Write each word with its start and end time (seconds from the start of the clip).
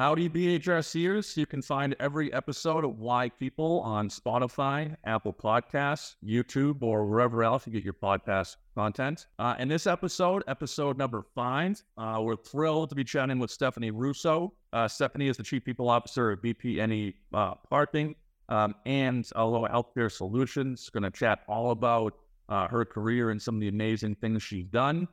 Howdy, 0.00 0.30
BHRCers. 0.30 1.36
You 1.36 1.44
can 1.44 1.60
find 1.60 1.94
every 2.00 2.32
episode 2.32 2.86
of 2.86 2.98
Why 2.98 3.28
People 3.28 3.80
on 3.80 4.08
Spotify, 4.08 4.96
Apple 5.04 5.34
Podcasts, 5.34 6.14
YouTube, 6.24 6.82
or 6.82 7.04
wherever 7.04 7.44
else 7.44 7.66
you 7.66 7.72
get 7.74 7.84
your 7.84 7.92
podcast 7.92 8.56
content. 8.74 9.26
Uh, 9.38 9.56
in 9.58 9.68
this 9.68 9.86
episode, 9.86 10.42
episode 10.48 10.96
number 10.96 11.22
five, 11.34 11.82
uh, 11.98 12.16
we're 12.18 12.36
thrilled 12.36 12.88
to 12.88 12.94
be 12.94 13.04
chatting 13.04 13.38
with 13.38 13.50
Stefanie 13.50 13.92
Russo. 13.92 14.54
Uh, 14.72 14.86
Stefanie 14.86 15.28
is 15.28 15.36
the 15.36 15.42
Chief 15.42 15.62
People 15.62 15.90
Officer 15.90 16.30
of 16.30 16.40
VPNE 16.40 17.12
uh, 17.34 17.56
Parking 17.68 18.14
um, 18.48 18.74
and 18.86 19.28
Aloha 19.36 19.68
Healthcare 19.68 20.10
Solutions. 20.10 20.88
Going 20.88 21.02
to 21.02 21.10
chat 21.10 21.40
all 21.46 21.72
about 21.72 22.14
uh, 22.48 22.68
her 22.68 22.86
career 22.86 23.32
and 23.32 23.42
some 23.42 23.56
of 23.56 23.60
the 23.60 23.68
amazing 23.68 24.14
things 24.14 24.42
she's 24.42 24.64
done. 24.64 25.08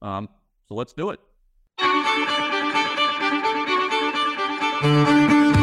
Um, 0.00 0.30
so 0.66 0.76
let's 0.76 0.94
do 0.94 1.10
it. 1.10 2.49
All 4.82 5.59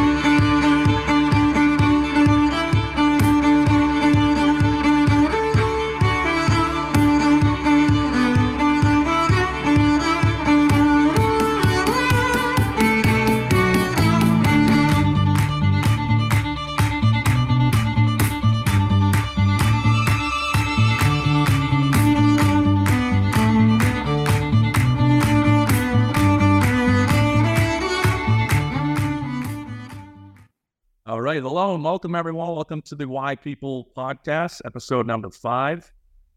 right. 31.38 31.48
Hello 31.48 31.76
and 31.76 31.84
welcome, 31.84 32.16
everyone. 32.16 32.56
Welcome 32.56 32.82
to 32.84 32.96
the 32.96 33.08
Why 33.08 33.36
People 33.36 33.90
podcast, 33.96 34.60
episode 34.66 35.06
number 35.06 35.30
five. 35.30 35.92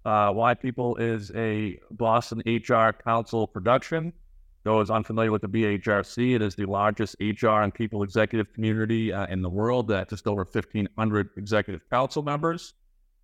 Uh, 0.04 0.30
Why 0.30 0.52
People 0.52 0.96
is 0.96 1.32
a 1.34 1.78
Boston 1.92 2.42
HR 2.44 2.90
Council 2.92 3.46
production. 3.46 4.12
Those 4.62 4.90
unfamiliar 4.90 5.32
with 5.32 5.40
the 5.40 5.48
BHRC, 5.48 6.34
it 6.34 6.42
is 6.42 6.54
the 6.54 6.66
largest 6.66 7.16
HR 7.18 7.62
and 7.62 7.72
people 7.72 8.02
executive 8.02 8.52
community 8.52 9.10
uh, 9.10 9.26
in 9.28 9.40
the 9.40 9.48
world 9.48 9.90
at 9.90 10.10
just 10.10 10.26
over 10.26 10.42
1,500 10.42 11.30
executive 11.38 11.80
council 11.88 12.22
members. 12.22 12.74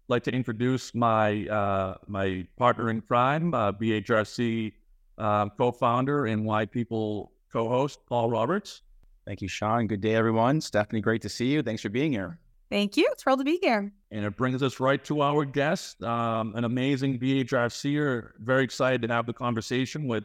I'd 0.08 0.12
like 0.14 0.24
to 0.24 0.30
introduce 0.30 0.94
my 0.94 1.46
uh, 1.46 1.96
my 2.06 2.46
partner 2.56 2.88
in 2.88 3.02
crime, 3.02 3.52
uh, 3.52 3.72
BHRC 3.72 4.72
uh, 5.18 5.50
co-founder 5.50 6.24
and 6.24 6.46
Why 6.46 6.64
People 6.64 7.32
co-host, 7.52 7.98
Paul 8.08 8.30
Roberts. 8.30 8.80
Thank 9.26 9.42
you, 9.42 9.48
Sean. 9.48 9.86
Good 9.88 10.00
day, 10.00 10.14
everyone. 10.14 10.60
Stefanie, 10.60 11.02
great 11.02 11.22
to 11.22 11.28
see 11.28 11.46
you. 11.46 11.62
Thanks 11.62 11.82
for 11.82 11.88
being 11.88 12.12
here. 12.12 12.38
Thank 12.70 12.96
you. 12.96 13.12
Thrilled 13.18 13.40
to 13.40 13.44
be 13.44 13.58
here. 13.60 13.92
And 14.10 14.24
it 14.24 14.36
brings 14.36 14.62
us 14.62 14.80
right 14.80 15.04
to 15.04 15.20
our 15.20 15.44
guest, 15.44 16.02
um, 16.02 16.54
an 16.54 16.64
amazing 16.64 17.18
BHRCer. 17.18 18.30
Very 18.38 18.64
excited 18.64 19.02
to 19.02 19.08
have 19.08 19.26
the 19.26 19.32
conversation 19.32 20.06
with 20.06 20.24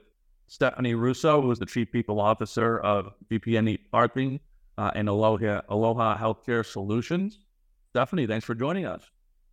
Stefanie 0.50 1.00
Russo, 1.00 1.42
who 1.42 1.52
is 1.52 1.60
the 1.60 1.66
Chief 1.66 1.92
People 1.92 2.20
Officer 2.20 2.80
of 2.80 3.14
VPNE 3.30 3.80
Parking 3.92 4.40
uh, 4.78 4.92
and 4.96 5.10
Aloha, 5.10 5.62
Aloha 5.70 6.18
Healthcare 6.18 6.66
Solutions. 6.66 7.40
Stefanie, 7.96 8.28
thanks 8.28 8.46
for 8.46 8.56
joining 8.56 8.86
us. 8.86 9.10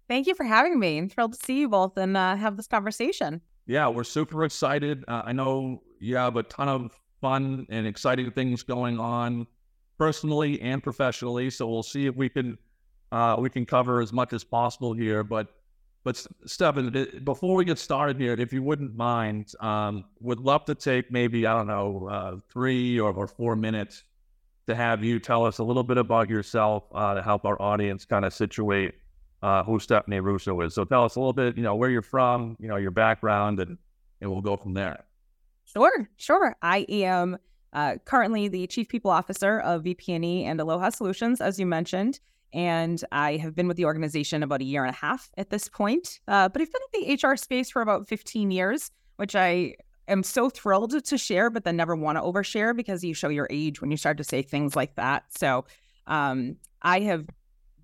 Thank 0.08 0.26
you 0.26 0.34
for 0.34 0.44
having 0.44 0.78
me. 0.78 0.98
I'm 0.98 1.08
thrilled 1.08 1.34
to 1.34 1.38
see 1.44 1.60
you 1.60 1.69
both 1.69 1.96
and 1.96 2.16
uh, 2.16 2.36
have 2.36 2.56
this 2.56 2.66
conversation. 2.66 3.41
Yeah, 3.66 3.88
we're 3.88 4.04
super 4.04 4.44
excited. 4.44 5.04
Uh, 5.06 5.22
I 5.24 5.32
know 5.32 5.82
you 6.00 6.16
have 6.16 6.36
a 6.36 6.42
ton 6.42 6.69
of 6.69 6.98
fun 7.20 7.66
and 7.70 7.86
exciting 7.86 8.30
things 8.30 8.62
going 8.62 8.98
on 8.98 9.47
personally 9.98 10.61
and 10.61 10.83
professionally. 10.83 11.50
So 11.50 11.69
we'll 11.69 11.83
see 11.83 12.06
if 12.06 12.14
we 12.14 12.28
can 12.28 12.58
uh, 13.10 13.36
we 13.38 13.50
can 13.50 13.64
cover 13.64 14.00
as 14.00 14.12
much 14.12 14.33
as 14.33 14.44
possible 14.44 14.92
here. 14.92 15.22
But 15.25 15.48
but 16.05 16.25
Stefan, 16.47 17.22
before 17.25 17.56
we 17.56 17.65
get 17.65 17.78
started 17.78 18.19
here, 18.19 18.32
if 18.32 18.53
you 18.53 18.62
wouldn't 18.62 18.97
mind, 18.97 19.53
um, 19.60 20.04
would 20.20 20.41
love 20.41 20.65
to 20.66 20.75
take 20.75 21.10
maybe 21.10 21.47
I 21.47 21.54
don't 21.54 21.66
know 21.66 22.09
uh, 22.10 22.37
three 22.50 22.98
or, 22.98 23.12
or 23.12 23.26
four 23.26 23.56
minutes 23.56 24.04
to 24.69 24.75
have 24.75 25.03
you 25.03 25.19
tell 25.19 25.44
us 25.44 25.59
a 25.59 25.65
little 25.65 25.82
bit 25.82 25.98
about 25.98 26.28
yourself 26.28 26.84
uh, 26.94 27.15
to 27.15 27.22
help 27.22 27.44
our 27.44 27.60
audience 27.60 28.04
kind 28.04 28.25
of 28.25 28.34
situate 28.34 28.94
uh, 29.42 29.62
who 29.65 29.78
Stefanie 29.78 30.22
Russo 30.22 30.60
is. 30.60 30.75
So 30.75 30.84
tell 30.84 31.04
us 31.04 31.16
a 31.16 31.21
little 31.21 31.32
bit, 31.32 31.56
you 31.56 31.62
know, 31.62 31.75
where 31.75 31.91
you're 31.91 32.03
from, 32.03 32.56
you 32.60 32.69
know, 32.69 32.76
your 32.76 32.91
background, 32.91 33.60
and 33.60 33.78
and 34.21 34.31
we'll 34.31 34.42
go 34.42 34.56
from 34.56 34.75
there. 34.75 35.04
Sure, 35.72 36.08
sure. 36.16 36.56
I 36.62 36.86
am 36.88 37.36
uh, 37.74 37.96
currently 38.06 38.48
the 38.48 38.66
Chief 38.66 38.88
People 38.88 39.10
Officer 39.10 39.60
of 39.60 39.82
VPNE 39.82 40.44
and 40.44 40.58
Aloha 40.60 40.88
Solutions, 40.88 41.42
as 41.42 41.60
you 41.60 41.66
mentioned, 41.66 42.20
and 42.54 43.04
I 43.12 43.36
have 43.36 43.54
been 43.54 43.68
with 43.68 43.76
the 43.76 43.84
organization 43.84 44.42
about 44.42 44.62
a 44.62 44.64
year 44.64 44.82
and 44.82 44.94
a 44.94 44.98
half 44.98 45.30
at 45.36 45.50
this 45.50 45.68
point. 45.68 46.20
Uh, 46.26 46.48
but 46.48 46.62
I've 46.62 46.72
been 46.72 47.02
in 47.02 47.18
the 47.18 47.28
HR 47.28 47.36
space 47.36 47.70
for 47.70 47.82
about 47.82 48.08
15 48.08 48.50
years, 48.50 48.90
which 49.16 49.36
I 49.36 49.74
am 50.08 50.22
so 50.22 50.48
thrilled 50.48 51.04
to 51.04 51.18
share, 51.18 51.50
but 51.50 51.64
then 51.64 51.76
never 51.76 51.94
want 51.94 52.16
to 52.16 52.22
overshare 52.22 52.74
because 52.74 53.04
you 53.04 53.12
show 53.12 53.28
your 53.28 53.46
age 53.50 53.82
when 53.82 53.90
you 53.90 53.98
start 53.98 54.16
to 54.16 54.24
say 54.24 54.40
things 54.40 54.74
like 54.74 54.94
that. 54.94 55.24
So 55.36 55.66
um, 56.06 56.56
I 56.80 57.00
have 57.00 57.26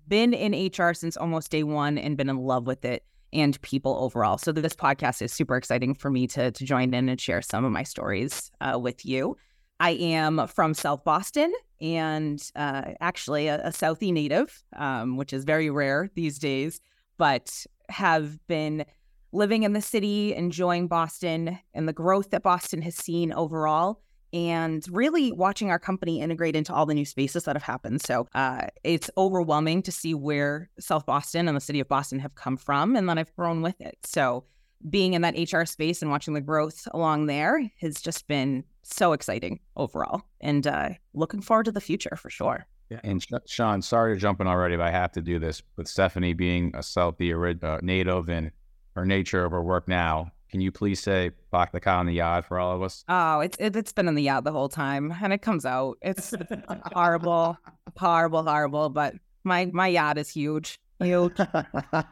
been 0.07 0.33
in 0.33 0.71
HR 0.71 0.95
since 0.95 1.17
almost 1.17 1.51
day 1.51 1.61
one 1.61 1.99
and 1.99 2.17
been 2.17 2.29
in 2.29 2.37
love 2.37 2.65
with 2.65 2.83
it 2.83 3.03
and 3.35 3.61
people 3.61 3.97
overall. 3.99 4.37
So 4.37 4.51
this 4.51 4.73
podcast 4.73 5.21
is 5.21 5.31
super 5.31 5.57
exciting 5.57 5.93
for 5.93 6.09
me 6.09 6.25
to 6.27 6.51
to 6.51 6.65
join 6.65 6.93
in 6.93 7.09
and 7.09 7.19
share 7.19 7.41
some 7.41 7.65
of 7.65 7.71
my 7.71 7.83
stories 7.83 8.49
uh, 8.61 8.79
with 8.79 9.05
you. 9.05 9.37
I 9.79 9.91
am 9.91 10.47
from 10.47 10.73
South 10.73 11.03
Boston 11.03 11.53
and 11.81 12.41
uh, 12.55 12.93
actually 13.01 13.47
a, 13.47 13.61
a 13.65 13.69
Southie 13.69 14.13
native, 14.13 14.63
um, 14.77 15.17
which 15.17 15.33
is 15.33 15.43
very 15.43 15.69
rare 15.69 16.09
these 16.15 16.39
days, 16.39 16.79
but 17.17 17.65
have 17.89 18.39
been 18.47 18.85
living 19.33 19.63
in 19.63 19.73
the 19.73 19.81
city, 19.81 20.33
enjoying 20.33 20.87
Boston 20.87 21.59
and 21.73 21.89
the 21.89 21.93
growth 21.93 22.29
that 22.29 22.41
Boston 22.41 22.81
has 22.81 22.95
seen 22.95 23.33
overall 23.33 24.01
and 24.35 24.85
really 24.91 25.31
watching 25.31 25.71
our 25.71 25.79
company 25.79 26.19
integrate 26.19 26.57
into 26.57 26.73
all 26.73 26.85
the 26.85 26.93
new 26.93 27.05
spaces 27.05 27.45
that 27.45 27.55
have 27.55 27.63
happened. 27.63 28.01
So 28.01 28.27
uh, 28.35 28.67
it's 28.83 29.09
overwhelming 29.17 29.81
to 29.83 29.93
see 29.93 30.13
where 30.13 30.69
South 30.77 31.05
Boston 31.05 31.47
and 31.47 31.55
the 31.55 31.61
city 31.61 31.79
of 31.79 31.87
Boston 31.87 32.19
have 32.19 32.35
come 32.35 32.57
from, 32.57 32.97
and 32.97 33.07
then 33.07 33.17
I've 33.17 33.33
grown 33.37 33.61
with 33.61 33.79
it. 33.79 33.97
So 34.03 34.43
being 34.89 35.13
in 35.13 35.21
that 35.21 35.35
HR 35.37 35.63
space 35.63 36.01
and 36.01 36.11
watching 36.11 36.33
the 36.33 36.41
growth 36.41 36.85
along 36.91 37.27
there 37.27 37.71
has 37.79 38.01
just 38.01 38.27
been 38.27 38.65
so 38.83 39.13
exciting 39.13 39.61
overall, 39.77 40.23
and 40.41 40.67
uh, 40.67 40.89
looking 41.13 41.41
forward 41.41 41.63
to 41.65 41.71
the 41.71 41.81
future 41.81 42.17
for 42.17 42.29
sure. 42.29 42.67
Yeah. 42.89 42.99
And 43.05 43.25
Sean, 43.47 43.81
sorry 43.81 44.15
to 44.15 44.19
jump 44.19 44.41
in 44.41 44.47
already, 44.47 44.75
but 44.75 44.85
I 44.85 44.91
have 44.91 45.13
to 45.13 45.21
do 45.21 45.39
this. 45.39 45.63
With 45.77 45.87
Stefanie 45.87 46.35
being 46.35 46.71
a 46.75 46.79
Southie 46.79 47.63
uh, 47.63 47.79
native 47.81 48.29
and 48.29 48.51
her 48.95 49.05
nature 49.05 49.45
of 49.45 49.53
her 49.53 49.63
work 49.63 49.87
now, 49.87 50.31
can 50.55 50.61
you 50.61 50.71
please 50.71 51.01
say 51.01 51.31
"Bach 51.51 51.73
the 51.73 51.81
cow 51.81 51.99
in 51.99 52.07
the 52.07 52.13
yard" 52.13 52.45
for 52.45 52.57
all 52.57 52.73
of 52.73 52.81
us? 52.81 53.03
Oh, 53.09 53.41
it's 53.41 53.57
it, 53.59 53.75
has 53.75 53.91
been 53.91 54.07
in 54.07 54.15
the 54.15 54.23
yard 54.23 54.45
the 54.45 54.53
whole 54.53 54.69
time, 54.69 55.13
and 55.21 55.33
it 55.33 55.41
comes 55.41 55.65
out. 55.65 55.97
It's 56.01 56.33
horrible, 56.93 57.57
horrible, 57.97 58.41
horrible. 58.41 58.87
But 58.87 59.15
my 59.43 59.65
my 59.73 59.87
yard 59.87 60.17
is 60.17 60.29
huge, 60.29 60.79
huge. 61.01 61.33
I 61.39 62.05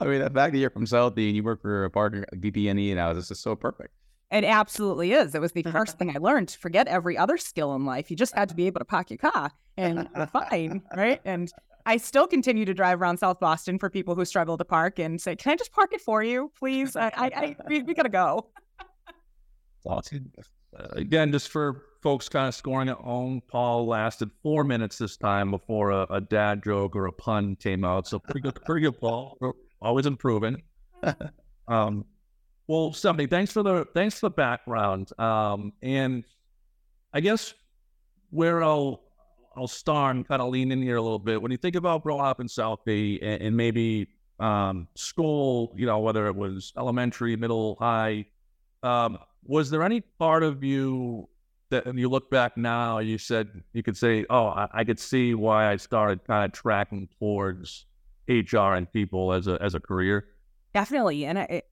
mean, 0.00 0.20
the 0.20 0.30
fact 0.30 0.54
that 0.54 0.58
you're 0.58 0.70
from 0.70 0.86
Southie 0.86 1.26
and 1.26 1.36
you 1.36 1.42
work 1.42 1.60
for 1.60 1.84
a 1.84 1.90
partner, 1.90 2.24
VPNE 2.34 2.94
now, 2.94 3.12
this 3.12 3.30
is 3.30 3.38
so 3.38 3.54
perfect. 3.54 3.92
It 4.30 4.44
absolutely 4.44 5.12
is. 5.12 5.34
It 5.34 5.42
was 5.42 5.52
the 5.52 5.62
first 5.64 5.98
thing 5.98 6.10
I 6.16 6.20
learned. 6.20 6.52
Forget 6.52 6.88
every 6.88 7.18
other 7.18 7.36
skill 7.36 7.74
in 7.74 7.84
life. 7.84 8.10
You 8.10 8.16
just 8.16 8.34
had 8.34 8.48
to 8.48 8.54
be 8.54 8.66
able 8.66 8.78
to 8.78 8.86
park 8.86 9.10
your 9.10 9.18
car 9.18 9.50
and 9.76 10.08
fine, 10.32 10.80
right? 10.96 11.20
And 11.26 11.52
I 11.86 11.96
still 11.96 12.26
continue 12.26 12.64
to 12.64 12.74
drive 12.74 13.00
around 13.00 13.18
South 13.18 13.40
Boston 13.40 13.78
for 13.78 13.90
people 13.90 14.14
who 14.14 14.24
struggle 14.24 14.56
to 14.56 14.64
park 14.64 14.98
and 14.98 15.20
say, 15.20 15.36
"Can 15.36 15.52
I 15.52 15.56
just 15.56 15.72
park 15.72 15.92
it 15.92 16.00
for 16.00 16.22
you, 16.22 16.50
please? 16.58 16.96
I, 16.96 17.06
I, 17.06 17.30
I 17.36 17.56
we, 17.68 17.82
we, 17.82 17.94
gotta 17.94 18.08
go." 18.08 18.48
Awesome. 19.84 20.30
Uh, 20.78 20.86
again, 20.92 21.32
just 21.32 21.48
for 21.48 21.82
folks 22.02 22.28
kind 22.28 22.46
of 22.46 22.54
scoring 22.54 22.88
at 22.88 22.98
home, 22.98 23.42
Paul 23.48 23.86
lasted 23.86 24.30
four 24.42 24.62
minutes 24.62 24.96
this 24.96 25.16
time 25.16 25.50
before 25.50 25.90
a, 25.90 26.06
a 26.08 26.20
dad 26.20 26.62
joke 26.62 26.94
or 26.94 27.06
a 27.06 27.12
pun 27.12 27.56
came 27.56 27.84
out. 27.84 28.06
So 28.06 28.20
pretty 28.20 28.40
good, 28.40 28.64
pretty 28.64 28.82
good, 28.82 29.00
Paul. 29.00 29.36
We're 29.40 29.52
always 29.80 30.06
improving. 30.06 30.62
um, 31.68 32.04
well, 32.68 32.92
Stefanie, 32.92 33.28
thanks 33.28 33.52
for 33.52 33.62
the 33.62 33.86
thanks 33.92 34.20
for 34.20 34.26
the 34.26 34.34
background. 34.34 35.10
Um, 35.18 35.72
and 35.82 36.24
I 37.12 37.20
guess 37.20 37.54
where 38.30 38.62
I'll 38.62 39.02
I'll 39.56 39.68
start 39.68 40.16
and 40.16 40.26
kind 40.26 40.40
of 40.40 40.50
lean 40.50 40.72
in 40.72 40.82
here 40.82 40.96
a 40.96 41.02
little 41.02 41.18
bit. 41.18 41.40
When 41.40 41.50
you 41.50 41.58
think 41.58 41.76
about 41.76 42.02
growing 42.02 42.24
up 42.24 42.40
in 42.40 42.46
Southie 42.46 43.18
and, 43.22 43.42
and 43.42 43.56
maybe 43.56 44.08
um, 44.40 44.88
school, 44.94 45.72
you 45.76 45.86
know, 45.86 45.98
whether 46.00 46.26
it 46.26 46.34
was 46.34 46.72
elementary, 46.76 47.36
middle, 47.36 47.76
high, 47.78 48.26
um, 48.82 49.18
was 49.44 49.70
there 49.70 49.82
any 49.82 50.00
part 50.00 50.42
of 50.42 50.62
you 50.62 51.28
that 51.70 51.86
when 51.86 51.98
you 51.98 52.08
look 52.08 52.30
back 52.30 52.56
now, 52.56 52.98
you 52.98 53.18
said 53.18 53.48
you 53.72 53.82
could 53.82 53.96
say, 53.96 54.24
"Oh, 54.30 54.46
I, 54.46 54.68
I 54.72 54.84
could 54.84 55.00
see 55.00 55.34
why 55.34 55.70
I 55.70 55.76
started 55.76 56.24
kind 56.24 56.44
of 56.44 56.52
tracking 56.52 57.08
towards 57.18 57.86
HR 58.28 58.74
and 58.74 58.92
people 58.92 59.32
as 59.32 59.48
a 59.48 59.60
as 59.60 59.74
a 59.74 59.80
career." 59.80 60.28
Definitely, 60.74 61.24
and 61.24 61.38
I, 61.38 61.62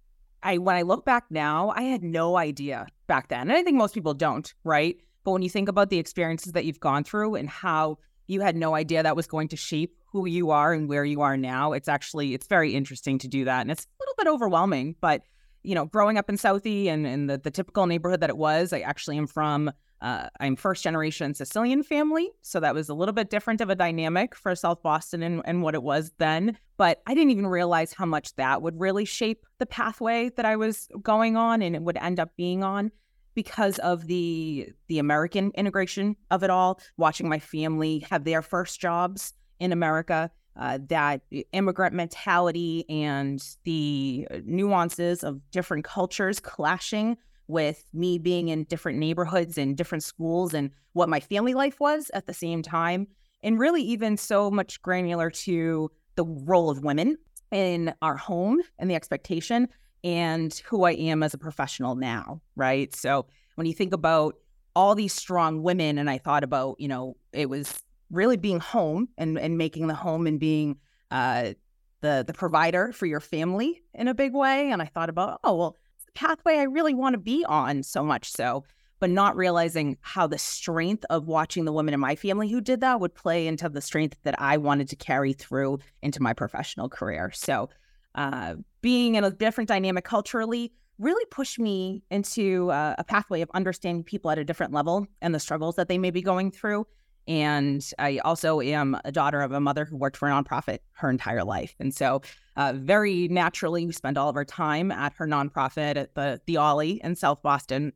I 0.42 0.58
when 0.58 0.76
I 0.76 0.82
look 0.82 1.04
back 1.04 1.24
now, 1.30 1.72
I 1.76 1.82
had 1.82 2.02
no 2.02 2.36
idea 2.36 2.86
back 3.06 3.28
then, 3.28 3.42
and 3.42 3.52
I 3.52 3.62
think 3.62 3.76
most 3.76 3.94
people 3.94 4.14
don't, 4.14 4.52
right? 4.64 4.96
But 5.30 5.34
when 5.34 5.42
you 5.42 5.48
think 5.48 5.68
about 5.68 5.90
the 5.90 5.98
experiences 6.00 6.54
that 6.54 6.64
you've 6.64 6.80
gone 6.80 7.04
through 7.04 7.36
and 7.36 7.48
how 7.48 7.98
you 8.26 8.40
had 8.40 8.56
no 8.56 8.74
idea 8.74 9.04
that 9.04 9.14
was 9.14 9.28
going 9.28 9.46
to 9.50 9.56
shape 9.56 9.94
who 10.06 10.26
you 10.26 10.50
are 10.50 10.72
and 10.72 10.88
where 10.88 11.04
you 11.04 11.20
are 11.20 11.36
now, 11.36 11.72
it's 11.72 11.86
actually 11.86 12.34
it's 12.34 12.48
very 12.48 12.74
interesting 12.74 13.16
to 13.20 13.28
do 13.28 13.44
that. 13.44 13.60
And 13.60 13.70
it's 13.70 13.84
a 13.84 14.02
little 14.02 14.14
bit 14.18 14.26
overwhelming, 14.26 14.96
but 15.00 15.22
you 15.62 15.76
know, 15.76 15.84
growing 15.84 16.18
up 16.18 16.28
in 16.28 16.36
Southie 16.36 16.86
and, 16.86 17.30
the, 17.30 17.38
the 17.38 17.52
typical 17.52 17.86
neighborhood 17.86 18.22
that 18.22 18.30
it 18.30 18.36
was, 18.36 18.72
I 18.72 18.80
actually 18.80 19.18
am 19.18 19.28
from 19.28 19.70
uh, 20.00 20.30
I'm 20.40 20.56
first 20.56 20.82
generation 20.82 21.32
Sicilian 21.32 21.84
family, 21.84 22.32
so 22.42 22.58
that 22.58 22.74
was 22.74 22.88
a 22.88 22.94
little 22.94 23.12
bit 23.12 23.30
different 23.30 23.60
of 23.60 23.70
a 23.70 23.76
dynamic 23.76 24.34
for 24.34 24.52
South 24.56 24.82
Boston 24.82 25.22
and, 25.22 25.42
and 25.44 25.62
what 25.62 25.76
it 25.76 25.84
was 25.84 26.10
then. 26.18 26.58
But 26.76 27.02
I 27.06 27.14
didn't 27.14 27.30
even 27.30 27.46
realize 27.46 27.92
how 27.92 28.06
much 28.06 28.34
that 28.34 28.62
would 28.62 28.80
really 28.80 29.04
shape 29.04 29.46
the 29.60 29.66
pathway 29.66 30.30
that 30.30 30.44
I 30.44 30.56
was 30.56 30.88
going 31.02 31.36
on 31.36 31.62
and 31.62 31.76
it 31.76 31.82
would 31.82 31.98
end 31.98 32.18
up 32.18 32.30
being 32.36 32.64
on 32.64 32.90
because 33.34 33.78
of 33.78 34.06
the 34.06 34.72
the 34.88 34.98
American 34.98 35.52
integration 35.54 36.16
of 36.30 36.42
it 36.42 36.50
all. 36.50 36.80
Watching 36.96 37.28
my 37.28 37.38
family 37.38 38.06
have 38.10 38.24
their 38.24 38.42
first 38.42 38.80
jobs 38.80 39.34
in 39.58 39.72
America, 39.72 40.30
uh, 40.56 40.78
that 40.88 41.22
immigrant 41.52 41.94
mentality 41.94 42.84
and 42.88 43.42
the 43.64 44.26
nuances 44.44 45.22
of 45.22 45.40
different 45.50 45.84
cultures 45.84 46.40
clashing 46.40 47.16
with 47.46 47.84
me 47.92 48.18
being 48.18 48.48
in 48.48 48.64
different 48.64 48.98
neighborhoods 48.98 49.58
and 49.58 49.76
different 49.76 50.04
schools 50.04 50.54
and 50.54 50.70
what 50.92 51.08
my 51.08 51.20
family 51.20 51.54
life 51.54 51.80
was 51.80 52.10
at 52.14 52.26
the 52.26 52.34
same 52.34 52.62
time. 52.62 53.06
And 53.42 53.58
really, 53.58 53.82
even 53.82 54.16
so 54.16 54.50
much 54.50 54.80
granular 54.82 55.30
to 55.30 55.90
the 56.16 56.24
role 56.24 56.70
of 56.70 56.84
women 56.84 57.16
in 57.50 57.92
our 58.02 58.16
home 58.16 58.60
and 58.78 58.90
the 58.90 58.94
expectation 58.94 59.68
and 60.02 60.55
who 60.67 60.85
I 60.85 60.93
am 60.93 61.23
as 61.23 61.35
a 61.35 61.38
professional 61.38 61.94
now, 61.94 62.41
right? 62.56 62.94
So 62.94 63.26
when 63.55 63.67
you 63.67 63.75
think 63.75 63.93
about 63.93 64.37
all 64.75 64.94
these 64.94 65.12
strong 65.12 65.62
women, 65.62 65.99
and 65.99 66.08
I 66.08 66.19
thought 66.19 66.44
about, 66.44 66.76
you 66.79 66.88
know, 66.88 67.17
it 67.32 67.49
was 67.49 67.82
really 68.11 68.37
being 68.37 68.61
home 68.61 69.08
and, 69.19 69.38
and 69.38 69.58
making 69.58 69.87
the 69.87 69.94
home 69.94 70.26
and 70.26 70.38
being 70.38 70.76
uh, 71.11 71.52
the 72.00 72.25
the 72.26 72.32
provider 72.32 72.93
for 72.93 73.06
your 73.06 73.20
family 73.20 73.82
in 73.94 74.08
a 74.08 74.14
big 74.14 74.35
way. 74.35 74.70
And 74.70 74.81
I 74.82 74.87
thought 74.87 75.11
about, 75.11 75.41
oh 75.44 75.56
well, 75.56 75.76
pathway 76.14 76.56
I 76.56 76.64
really 76.64 76.94
want 76.94 77.14
to 77.14 77.19
be 77.19 77.44
on 77.44 77.82
so 77.82 78.02
much 78.02 78.31
so, 78.31 78.64
but 78.99 79.11
not 79.11 79.37
realizing 79.37 79.97
how 80.00 80.26
the 80.26 80.38
strength 80.38 81.05
of 81.11 81.26
watching 81.26 81.64
the 81.64 81.73
women 81.73 81.94
in 81.94 82.00
my 82.00 82.17
family 82.17 82.49
who 82.49 82.61
did 82.61 82.81
that 82.81 83.00
would 83.00 83.14
play 83.14 83.47
into 83.47 83.69
the 83.69 83.81
strength 83.81 84.17
that 84.23 84.41
I 84.41 84.56
wanted 84.56 84.88
to 84.91 84.97
carry 84.97 85.32
through 85.32 85.79
into 86.02 86.23
my 86.23 86.32
professional 86.32 86.88
career. 86.88 87.31
So, 87.35 87.69
uh, 88.14 88.54
being 88.80 89.14
in 89.14 89.24
a 89.24 89.30
different 89.30 89.68
dynamic 89.68 90.04
culturally 90.04 90.72
really 90.98 91.24
pushed 91.30 91.58
me 91.58 92.02
into 92.10 92.70
uh, 92.70 92.94
a 92.98 93.04
pathway 93.04 93.40
of 93.40 93.50
understanding 93.54 94.04
people 94.04 94.30
at 94.30 94.38
a 94.38 94.44
different 94.44 94.72
level 94.72 95.06
and 95.22 95.34
the 95.34 95.40
struggles 95.40 95.76
that 95.76 95.88
they 95.88 95.98
may 95.98 96.10
be 96.10 96.20
going 96.20 96.50
through. 96.50 96.86
And 97.26 97.88
I 97.98 98.18
also 98.18 98.60
am 98.60 98.98
a 99.04 99.12
daughter 99.12 99.40
of 99.40 99.52
a 99.52 99.60
mother 99.60 99.84
who 99.84 99.96
worked 99.96 100.16
for 100.16 100.28
a 100.28 100.32
nonprofit 100.32 100.78
her 100.92 101.08
entire 101.10 101.44
life. 101.44 101.74
And 101.78 101.94
so 101.94 102.22
uh, 102.56 102.74
very 102.76 103.28
naturally, 103.28 103.86
we 103.86 103.92
spend 103.92 104.18
all 104.18 104.28
of 104.28 104.36
our 104.36 104.44
time 104.44 104.90
at 104.90 105.12
her 105.14 105.26
nonprofit 105.26 105.96
at 105.96 106.14
the 106.14 106.40
the 106.46 106.56
Ollie 106.56 107.00
in 107.04 107.14
South 107.16 107.42
Boston. 107.42 107.92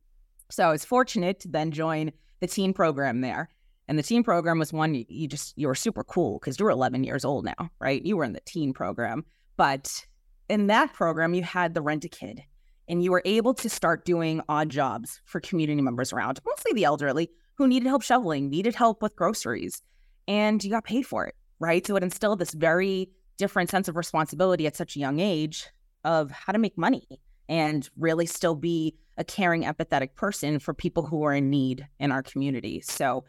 So 0.50 0.68
I 0.68 0.70
was 0.70 0.84
fortunate 0.84 1.40
to 1.40 1.48
then 1.48 1.70
join 1.72 2.12
the 2.40 2.46
teen 2.46 2.72
program 2.72 3.22
there. 3.22 3.48
And 3.88 3.98
the 3.98 4.02
teen 4.02 4.22
program 4.22 4.58
was 4.58 4.72
one 4.72 4.94
you, 4.94 5.04
you 5.08 5.28
just 5.28 5.52
you 5.58 5.66
were 5.66 5.74
super 5.74 6.04
cool 6.04 6.38
because 6.38 6.58
you 6.58 6.64
were 6.64 6.70
11 6.70 7.04
years 7.04 7.24
old 7.24 7.44
now, 7.44 7.70
right? 7.80 8.04
You 8.04 8.16
were 8.16 8.24
in 8.24 8.32
the 8.32 8.40
teen 8.40 8.72
program, 8.72 9.24
but 9.56 10.04
in 10.48 10.66
that 10.68 10.92
program 10.92 11.34
you 11.34 11.42
had 11.42 11.74
the 11.74 11.82
rent 11.82 12.04
a 12.04 12.08
kid, 12.08 12.42
and 12.88 13.02
you 13.02 13.10
were 13.10 13.22
able 13.24 13.54
to 13.54 13.68
start 13.68 14.04
doing 14.04 14.42
odd 14.48 14.68
jobs 14.68 15.20
for 15.24 15.40
community 15.40 15.80
members 15.80 16.12
around, 16.12 16.40
mostly 16.46 16.72
the 16.72 16.84
elderly 16.84 17.30
who 17.54 17.66
needed 17.66 17.86
help 17.86 18.02
shoveling, 18.02 18.50
needed 18.50 18.74
help 18.74 19.00
with 19.00 19.16
groceries, 19.16 19.82
and 20.28 20.62
you 20.62 20.70
got 20.70 20.84
paid 20.84 21.06
for 21.06 21.26
it, 21.26 21.34
right? 21.60 21.86
So 21.86 21.96
it 21.96 22.02
instilled 22.02 22.40
this 22.40 22.52
very 22.52 23.10
different 23.36 23.70
sense 23.70 23.88
of 23.88 23.96
responsibility 23.96 24.66
at 24.66 24.76
such 24.76 24.96
a 24.96 24.98
young 24.98 25.20
age 25.20 25.66
of 26.04 26.30
how 26.30 26.52
to 26.52 26.58
make 26.58 26.76
money 26.76 27.06
and 27.48 27.88
really 27.96 28.26
still 28.26 28.54
be 28.54 28.94
a 29.16 29.24
caring, 29.24 29.62
empathetic 29.64 30.14
person 30.14 30.58
for 30.58 30.74
people 30.74 31.06
who 31.06 31.22
are 31.24 31.32
in 31.32 31.50
need 31.50 31.86
in 32.00 32.10
our 32.12 32.22
community. 32.22 32.80
So 32.80 33.24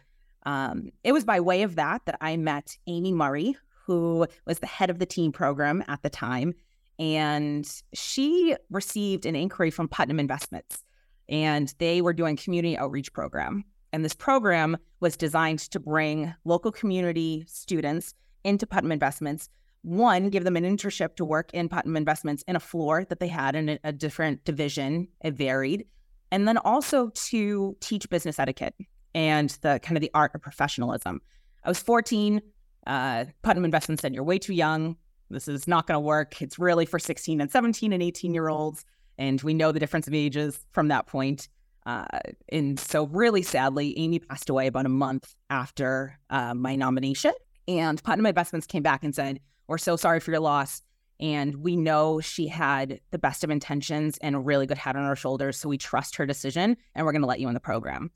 um, 0.46 0.90
it 1.04 1.12
was 1.12 1.24
by 1.24 1.40
way 1.40 1.64
of 1.64 1.76
that 1.76 2.06
that 2.06 2.18
I 2.22 2.38
met 2.38 2.78
Amy 2.88 3.12
Murray, 3.12 3.58
who 3.86 4.28
was 4.46 4.60
the 4.60 4.68
head 4.68 4.90
of 4.90 5.00
the 5.00 5.06
team 5.06 5.32
program 5.32 5.84
at 5.88 6.02
the 6.04 6.10
time. 6.10 6.54
And 6.98 7.70
she 7.94 8.56
received 8.70 9.26
an 9.26 9.36
inquiry 9.36 9.70
from 9.70 9.88
Putnam 9.88 10.20
Investments, 10.20 10.84
and 11.28 11.74
they 11.78 12.02
were 12.02 12.14
doing 12.14 12.38
community 12.38 12.78
outreach 12.78 13.12
program. 13.12 13.66
And 13.92 14.04
this 14.04 14.14
program 14.14 14.78
was 15.00 15.18
designed 15.18 15.60
to 15.72 15.80
bring 15.80 16.34
local 16.46 16.72
community 16.72 17.44
students 17.48 18.14
into 18.44 18.66
Putnam 18.66 18.92
Investments 18.92 19.50
one, 19.86 20.30
give 20.30 20.44
them 20.44 20.56
an 20.58 20.64
internship 20.64 21.16
to 21.18 21.26
work 21.26 21.52
in 21.54 21.70
Putnam 21.70 21.96
Investments 21.96 22.44
in 22.48 22.56
a 22.56 22.60
floor 22.60 23.06
that 23.06 23.20
they 23.20 23.28
had 23.28 23.56
in 23.56 23.70
a, 23.70 23.80
a 23.84 23.92
different 23.94 24.44
division. 24.44 25.08
It 25.24 25.36
varied. 25.36 25.86
And 26.32 26.48
then 26.48 26.58
also 26.58 27.10
to 27.10 27.78
teach 27.82 28.10
business 28.10 28.40
etiquette 28.40 28.74
and 29.14 29.52
the 29.62 29.80
kind 29.84 29.96
of 29.96 30.02
the 30.02 30.10
art 30.16 30.32
of 30.34 30.42
professionalism. 30.42 31.22
I 31.64 31.70
was 31.70 31.80
14. 31.80 32.42
Uh, 32.86 33.26
Putnam 33.42 33.66
Investments 33.66 34.02
said, 34.02 34.14
You're 34.14 34.24
way 34.24 34.40
too 34.40 34.54
young. 34.54 34.98
This 35.30 35.48
is 35.48 35.68
not 35.68 35.88
going 35.88 35.96
to 35.96 36.00
work. 36.00 36.42
It's 36.42 36.60
really 36.60 36.86
for 36.86 37.00
16 37.00 37.42
and 37.42 37.52
17 37.52 37.94
and 37.94 38.04
18 38.04 38.34
year 38.34 38.48
olds. 38.48 38.86
And 39.18 39.42
we 39.42 39.54
know 39.54 39.72
the 39.72 39.80
difference 39.80 40.08
of 40.08 40.14
ages 40.14 40.60
from 40.72 40.90
that 40.90 41.08
point. 41.08 41.48
Uh, 41.86 42.06
and 42.50 42.80
so, 42.80 43.08
really 43.08 43.42
sadly, 43.42 43.98
Amy 43.98 44.20
passed 44.20 44.50
away 44.50 44.68
about 44.68 44.86
a 44.86 44.90
month 44.90 45.36
after 45.50 46.20
uh, 46.30 46.54
my 46.54 46.76
nomination. 46.76 47.34
And 47.68 48.02
Putnam 48.04 48.26
Investments 48.26 48.68
came 48.68 48.84
back 48.84 49.04
and 49.04 49.14
said, 49.14 49.40
we're 49.68 49.78
so 49.78 49.96
sorry 49.96 50.20
for 50.20 50.32
your 50.32 50.40
loss. 50.40 50.82
And 51.20 51.56
we 51.58 51.76
know 51.76 52.20
she 52.20 52.48
had 52.48 53.00
the 53.12 53.18
best 53.18 53.44
of 53.44 53.50
intentions 53.50 54.18
and 54.18 54.36
a 54.36 54.40
really 54.40 54.66
good 54.66 54.78
head 54.78 54.96
on 54.96 55.06
her 55.06 55.16
shoulders. 55.16 55.58
So 55.58 55.70
we 55.70 55.78
trust 55.78 56.18
her 56.18 56.26
decision 56.26 56.76
and 56.94 57.06
we're 57.06 57.14
going 57.14 57.22
to 57.22 57.28
let 57.28 57.40
you 57.40 57.48
in 57.48 57.54
the 57.54 57.60
program. 57.60 58.12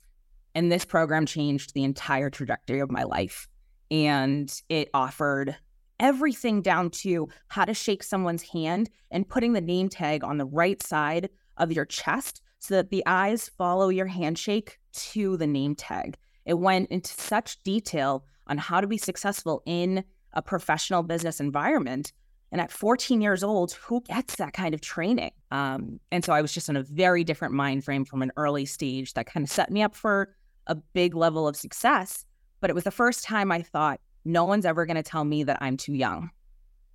And 0.54 0.70
this 0.70 0.84
program 0.84 1.26
changed 1.26 1.72
the 1.72 1.84
entire 1.84 2.28
trajectory 2.28 2.80
of 2.80 2.90
my 2.90 3.04
life. 3.04 3.48
And 3.90 4.52
it 4.68 4.88
offered 4.94 5.56
everything 5.98 6.62
down 6.62 6.90
to 6.90 7.28
how 7.48 7.64
to 7.64 7.74
shake 7.74 8.02
someone's 8.02 8.42
hand 8.42 8.90
and 9.10 9.28
putting 9.28 9.52
the 9.52 9.60
name 9.60 9.88
tag 9.88 10.24
on 10.24 10.38
the 10.38 10.46
right 10.46 10.82
side 10.82 11.28
of 11.56 11.72
your 11.72 11.84
chest 11.84 12.40
so 12.58 12.74
that 12.74 12.90
the 12.90 13.02
eyes 13.06 13.50
follow 13.56 13.88
your 13.88 14.06
handshake 14.06 14.78
to 14.92 15.36
the 15.36 15.46
name 15.46 15.74
tag. 15.74 16.16
It 16.44 16.54
went 16.54 16.90
into 16.90 17.12
such 17.12 17.62
detail 17.62 18.24
on 18.46 18.58
how 18.58 18.80
to 18.80 18.86
be 18.86 18.98
successful 18.98 19.62
in 19.66 20.04
a 20.32 20.42
professional 20.42 21.02
business 21.02 21.40
environment. 21.40 22.12
And 22.52 22.60
at 22.60 22.72
14 22.72 23.20
years 23.20 23.44
old, 23.44 23.72
who 23.72 24.02
gets 24.02 24.36
that 24.36 24.52
kind 24.52 24.74
of 24.74 24.80
training? 24.80 25.30
Um, 25.50 26.00
and 26.10 26.24
so 26.24 26.32
I 26.32 26.42
was 26.42 26.52
just 26.52 26.68
in 26.68 26.76
a 26.76 26.82
very 26.82 27.22
different 27.24 27.54
mind 27.54 27.84
frame 27.84 28.04
from 28.04 28.22
an 28.22 28.32
early 28.36 28.66
stage 28.66 29.14
that 29.14 29.26
kind 29.26 29.44
of 29.44 29.50
set 29.50 29.70
me 29.70 29.82
up 29.82 29.94
for 29.94 30.34
a 30.66 30.74
big 30.74 31.14
level 31.14 31.46
of 31.46 31.56
success. 31.56 32.24
But 32.60 32.70
it 32.70 32.74
was 32.74 32.84
the 32.84 32.90
first 32.90 33.24
time 33.24 33.50
I 33.50 33.62
thought, 33.62 34.00
no 34.24 34.44
one's 34.44 34.66
ever 34.66 34.86
going 34.86 34.96
to 34.96 35.02
tell 35.02 35.24
me 35.24 35.44
that 35.44 35.58
I'm 35.60 35.76
too 35.76 35.94
young, 35.94 36.30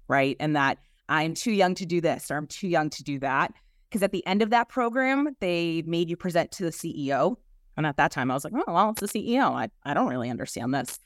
right? 0.07 0.37
And 0.39 0.55
that 0.55 0.77
I'm 1.09 1.33
too 1.33 1.51
young 1.51 1.75
to 1.75 1.85
do 1.85 2.01
this 2.01 2.29
or 2.29 2.37
I'm 2.37 2.47
too 2.47 2.67
young 2.67 2.89
to 2.91 3.03
do 3.03 3.19
that. 3.19 3.53
Because 3.89 4.03
at 4.03 4.11
the 4.11 4.25
end 4.27 4.41
of 4.41 4.49
that 4.49 4.69
program, 4.69 5.35
they 5.39 5.83
made 5.85 6.09
you 6.09 6.17
present 6.17 6.51
to 6.53 6.63
the 6.63 6.71
CEO. 6.71 7.37
And 7.77 7.85
at 7.85 7.97
that 7.97 8.11
time, 8.11 8.31
I 8.31 8.33
was 8.33 8.43
like, 8.43 8.53
oh, 8.55 8.73
well, 8.73 8.89
it's 8.91 9.01
the 9.01 9.07
CEO. 9.07 9.51
I, 9.51 9.69
I 9.83 9.93
don't 9.93 10.09
really 10.09 10.29
understand 10.29 10.73
this 10.73 10.99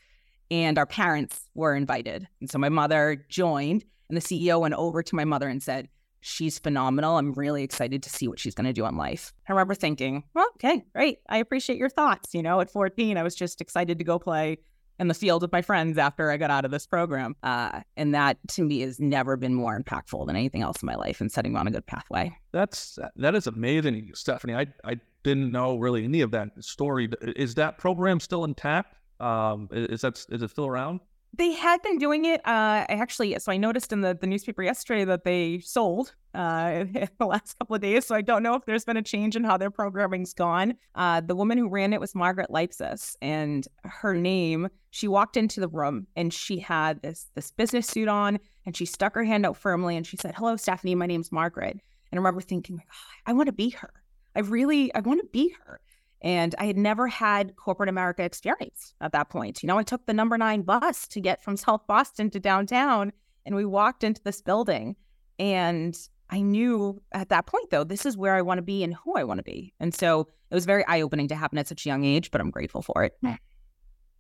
and 0.52 0.78
our 0.78 0.86
parents 0.86 1.42
were 1.54 1.76
invited. 1.76 2.28
And 2.42 2.50
so 2.50 2.58
my 2.58 2.70
mother 2.70 3.26
joined, 3.30 3.86
and 4.10 4.18
the 4.18 4.22
CEO 4.22 4.60
went 4.60 4.74
over 4.74 5.04
to 5.04 5.16
my 5.16 5.26
mother 5.26 5.48
and 5.48 5.62
said, 5.62 5.88
She's 6.22 6.60
phenomenal. 6.60 7.18
I'm 7.18 7.34
really 7.34 7.64
excited 7.64 8.04
to 8.04 8.10
see 8.10 8.28
what 8.28 8.40
she's 8.40 8.56
going 8.56 8.68
to 8.68 8.74
do 8.74 8.86
in 8.86 8.98
life. 8.98 9.34
I 9.48 9.54
remember 9.54 9.76
thinking, 9.76 10.24
well, 10.34 10.48
okay, 10.56 10.84
great. 10.94 11.20
I 11.30 11.38
appreciate 11.38 11.78
your 11.78 11.90
thoughts. 11.90 12.34
You 12.34 12.44
know, 12.44 12.60
at 12.60 12.70
14, 12.70 13.18
I 13.18 13.24
was 13.24 13.36
just 13.36 13.62
excited 13.62 13.98
to 14.00 14.04
go 14.04 14.20
play 14.20 14.60
in 15.00 15.08
the 15.08 15.14
field 15.14 15.42
with 15.42 15.52
my 15.52 15.62
friends 15.62 15.98
after 15.98 16.30
I 16.30 16.38
got 16.38 16.52
out 16.52 16.66
of 16.66 16.72
this 16.72 16.86
program. 16.86 17.36
Uh, 17.42 17.82
and 17.96 18.14
that 18.14 18.38
to 18.50 18.64
me 18.64 18.82
has 18.82 19.00
never 19.00 19.38
been 19.38 19.54
more 19.54 19.80
impactful 19.80 20.28
than 20.28 20.36
anything 20.36 20.62
else 20.62 20.84
in 20.84 20.86
my 20.86 20.96
life 20.96 21.22
and 21.22 21.32
setting 21.32 21.54
me 21.54 21.60
on 21.60 21.68
a 21.68 21.72
good 21.72 21.88
pathway. 21.88 22.32
That's 22.52 23.00
that 23.16 23.36
is 23.36 23.48
amazing, 23.48 24.12
Stefanie. 24.14 24.56
I 24.56 24.68
I 24.90 25.00
didn't 25.24 25.52
know 25.52 25.78
really 25.78 26.04
any 26.04 26.22
of 26.22 26.32
that 26.32 26.50
story. 26.64 27.10
Is 27.22 27.56
that 27.56 27.78
program 27.78 28.20
still 28.20 28.44
intact? 28.44 28.98
Um, 29.20 29.70
is 29.72 30.02
that 30.02 30.26
is 30.30 30.42
it 30.42 30.50
still 30.50 30.68
around? 30.68 31.00
They 31.34 31.52
had 31.54 31.82
been 31.82 31.98
doing 31.98 32.26
it. 32.26 32.42
Uh, 32.42 32.86
I 32.90 32.98
actually, 33.00 33.38
so 33.40 33.52
I 33.52 33.58
noticed 33.58 33.94
in 33.94 34.02
the, 34.02 34.18
the 34.20 34.28
newspaper 34.28 34.64
yesterday 34.64 35.06
that 35.06 35.24
they 35.24 35.60
sold 35.60 36.14
uh, 36.34 36.86
the 37.20 37.26
last 37.26 37.58
couple 37.60 37.76
of 37.76 37.82
days. 37.82 38.06
So 38.06 38.16
I 38.16 38.22
don't 38.22 38.44
know 38.44 38.56
if 38.56 38.66
there's 38.66 38.84
been 38.84 38.98
a 38.98 39.02
change 39.02 39.36
in 39.36 39.44
how 39.44 39.58
their 39.58 39.72
programming's 39.72 40.34
gone. 40.34 40.74
Uh, 40.96 41.22
the 41.22 41.36
woman 41.36 41.58
who 41.58 41.70
ran 41.70 41.94
it 41.94 42.00
was 42.00 42.16
Margaret 42.16 42.50
Leipzig, 42.50 43.00
and 43.22 43.68
her 43.84 44.16
name. 44.16 44.70
She 44.92 45.08
walked 45.08 45.38
into 45.38 45.60
the 45.60 45.68
room 45.68 46.08
and 46.16 46.34
she 46.34 46.58
had 46.58 47.02
this 47.04 47.28
this 47.36 47.52
business 47.52 47.86
suit 47.88 48.08
on, 48.08 48.40
and 48.66 48.76
she 48.76 48.86
stuck 48.86 49.14
her 49.14 49.24
hand 49.24 49.46
out 49.46 49.56
firmly 49.56 49.96
and 49.96 50.06
she 50.06 50.18
said, 50.18 50.34
"Hello, 50.36 50.56
Stefanie. 50.56 50.96
My 50.96 51.06
name's 51.06 51.32
Margaret." 51.32 51.80
And 52.12 52.18
I 52.18 52.22
remember 52.22 52.42
thinking, 52.42 52.82
oh, 52.84 53.12
I 53.26 53.34
want 53.34 53.48
to 53.48 53.54
be 53.54 53.70
her. 53.70 53.94
I 54.36 54.40
really, 54.40 54.94
I 54.94 55.00
want 55.00 55.22
to 55.22 55.28
be 55.28 55.56
her. 55.66 55.80
And 56.22 56.54
I 56.60 56.66
had 56.66 56.78
never 56.78 57.08
had 57.08 57.56
corporate 57.56 57.90
America 57.90 58.24
experience 58.24 58.94
at 59.00 59.14
that 59.14 59.30
point. 59.30 59.64
You 59.64 59.68
know, 59.68 59.78
I 59.78 59.84
took 59.84 60.06
the 60.06 60.14
number 60.14 60.38
nine 60.38 60.64
bus 60.64 61.08
to 61.10 61.22
get 61.22 61.42
from 61.42 61.56
South 61.56 61.88
Boston 61.88 62.30
to 62.32 62.40
downtown, 62.40 63.14
and 63.46 63.56
we 63.56 63.66
walked 63.66 64.04
into 64.04 64.22
this 64.24 64.42
building. 64.42 64.96
And 65.38 65.98
I 66.30 66.42
knew 66.42 67.02
at 67.14 67.30
that 67.30 67.46
point, 67.46 67.70
though, 67.70 67.84
this 67.86 68.06
is 68.06 68.18
where 68.18 68.36
I 68.36 68.42
want 68.42 68.58
to 68.58 68.62
be 68.62 68.84
and 68.84 68.94
who 68.94 69.16
I 69.16 69.24
want 69.24 69.40
to 69.40 69.44
be. 69.44 69.74
And 69.80 69.94
so 69.94 70.28
it 70.52 70.56
was 70.56 70.66
very 70.66 70.86
eye 70.88 71.02
opening 71.02 71.28
to 71.30 71.36
happen 71.36 71.58
at 71.58 71.68
such 71.68 71.86
a 71.86 71.90
young 71.90 72.04
age, 72.04 72.32
but 72.32 72.42
I'm 72.42 72.52
grateful 72.52 72.82
for 72.82 73.04
it. 73.04 73.18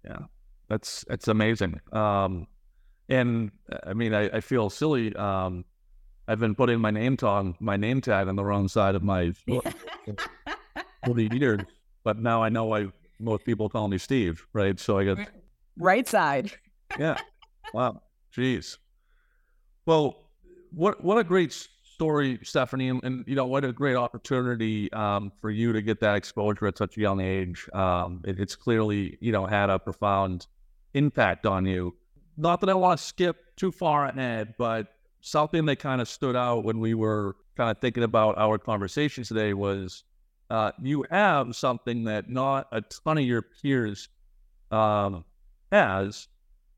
Yeah, 0.05 0.19
that's 0.69 1.03
that's 1.07 1.27
amazing. 1.27 1.81
Um, 1.91 2.47
and 3.09 3.51
I 3.85 3.93
mean, 3.93 4.13
I, 4.13 4.29
I 4.29 4.39
feel 4.39 4.69
silly. 4.69 5.13
Um, 5.15 5.65
I've 6.27 6.39
been 6.39 6.55
putting 6.55 6.79
my 6.79 6.91
name 6.91 7.17
tag, 7.17 7.55
my 7.59 7.75
name 7.75 8.01
tag 8.01 8.27
on 8.27 8.35
the 8.35 8.45
wrong 8.45 8.67
side 8.67 8.95
of 8.95 9.03
my 9.03 9.33
for 9.45 11.13
the 11.13 11.27
years, 11.31 11.61
but 12.03 12.17
now 12.17 12.43
I 12.43 12.49
know 12.49 12.65
why 12.65 12.87
most 13.19 13.45
people 13.45 13.69
call 13.69 13.87
me 13.87 13.97
Steve, 13.97 14.45
right? 14.53 14.79
So 14.79 14.97
I 14.97 15.03
get 15.03 15.29
right 15.77 16.07
side. 16.07 16.51
yeah. 16.99 17.17
Wow. 17.73 18.01
Jeez. 18.35 18.77
Well, 19.85 20.29
what 20.71 21.03
what 21.03 21.17
a 21.17 21.23
great 21.23 21.51
story, 21.99 22.37
Stefanie, 22.39 22.89
and, 22.89 23.03
and 23.03 23.23
you 23.27 23.35
know 23.35 23.45
what 23.45 23.65
a 23.65 23.73
great 23.73 23.95
opportunity 23.95 24.91
um, 24.93 25.31
for 25.41 25.49
you 25.49 25.73
to 25.73 25.81
get 25.81 25.99
that 25.99 26.15
exposure 26.15 26.67
at 26.67 26.77
such 26.77 26.97
a 26.97 27.01
young 27.01 27.19
age. 27.19 27.67
Um, 27.73 28.21
it, 28.25 28.39
it's 28.39 28.55
clearly 28.55 29.17
you 29.19 29.31
know 29.31 29.45
had 29.45 29.69
a 29.69 29.79
profound 29.79 30.47
impact 30.93 31.45
on 31.45 31.65
you. 31.65 31.95
Not 32.37 32.61
that 32.61 32.69
I 32.69 32.73
want 32.73 32.99
to 32.99 33.05
skip 33.05 33.55
too 33.57 33.71
far 33.71 34.05
ahead, 34.05 34.53
but 34.57 34.87
something 35.21 35.65
that 35.65 35.77
kind 35.77 35.99
of 36.01 36.07
stood 36.07 36.35
out 36.35 36.63
when 36.63 36.79
we 36.79 36.93
were 36.93 37.35
kind 37.57 37.69
of 37.69 37.79
thinking 37.79 38.03
about 38.03 38.37
our 38.37 38.57
conversation 38.57 39.23
today 39.23 39.53
was 39.53 40.03
uh, 40.49 40.71
you 40.81 41.05
have 41.09 41.55
something 41.55 42.03
that 42.05 42.29
not 42.29 42.67
a 42.71 42.81
ton 42.81 43.17
of 43.17 43.23
your 43.23 43.41
peers 43.41 44.09
um, 44.71 45.23
has, 45.71 46.27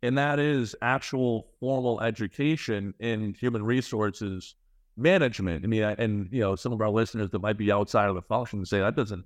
and 0.04 0.18
that 0.18 0.40
is 0.40 0.76
actual 0.82 1.48
formal 1.60 2.02
education 2.02 2.94
in 3.00 3.34
human 3.34 3.64
resources 3.64 4.56
management. 4.98 5.64
I 5.64 5.68
mean, 5.68 5.84
and 5.84 6.28
you 6.32 6.42
know, 6.42 6.56
some 6.56 6.74
of 6.74 6.82
our 6.82 6.90
listeners 6.90 7.30
that 7.32 7.42
might 7.42 7.58
be 7.58 7.72
outside 7.72 8.10
of 8.10 8.16
the 8.16 8.22
function 8.22 8.66
say 8.66 8.80
that 8.80 8.96
doesn't 8.96 9.26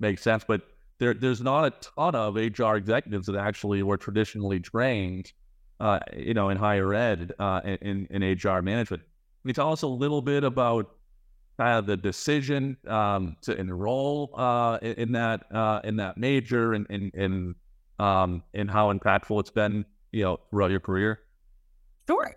make 0.00 0.18
sense, 0.18 0.44
but 0.46 0.62
there, 0.98 1.14
there's 1.14 1.40
not 1.40 1.64
a 1.64 1.70
ton 1.96 2.14
of 2.14 2.36
HR 2.36 2.76
executives 2.76 3.26
that 3.26 3.36
actually 3.36 3.82
were 3.82 3.96
traditionally 3.96 4.60
trained 4.60 5.32
uh, 5.82 5.98
you 6.16 6.32
know, 6.32 6.48
in 6.48 6.56
higher 6.56 6.94
ed, 6.94 7.32
uh, 7.40 7.60
in, 7.64 8.06
in 8.08 8.22
HR 8.22 8.62
management. 8.62 9.02
Can 9.42 9.48
you 9.48 9.52
tell 9.52 9.72
us 9.72 9.82
a 9.82 9.88
little 9.88 10.22
bit 10.22 10.44
about 10.44 10.94
kind 11.58 11.78
of 11.78 11.86
the 11.86 11.96
decision 11.96 12.76
um, 12.86 13.36
to 13.42 13.58
enroll 13.58 14.34
uh, 14.36 14.78
in 14.82 15.12
that 15.12 15.44
uh, 15.52 15.80
in 15.84 15.96
that 15.96 16.16
major 16.16 16.72
and 16.72 16.86
in 16.90 17.10
and, 17.14 17.54
um, 17.98 18.42
and 18.54 18.70
how 18.70 18.92
impactful 18.92 19.38
it's 19.40 19.50
been, 19.50 19.84
you 20.12 20.22
know, 20.22 20.38
throughout 20.50 20.70
your 20.70 20.80
career? 20.80 21.20
Sure. 22.08 22.34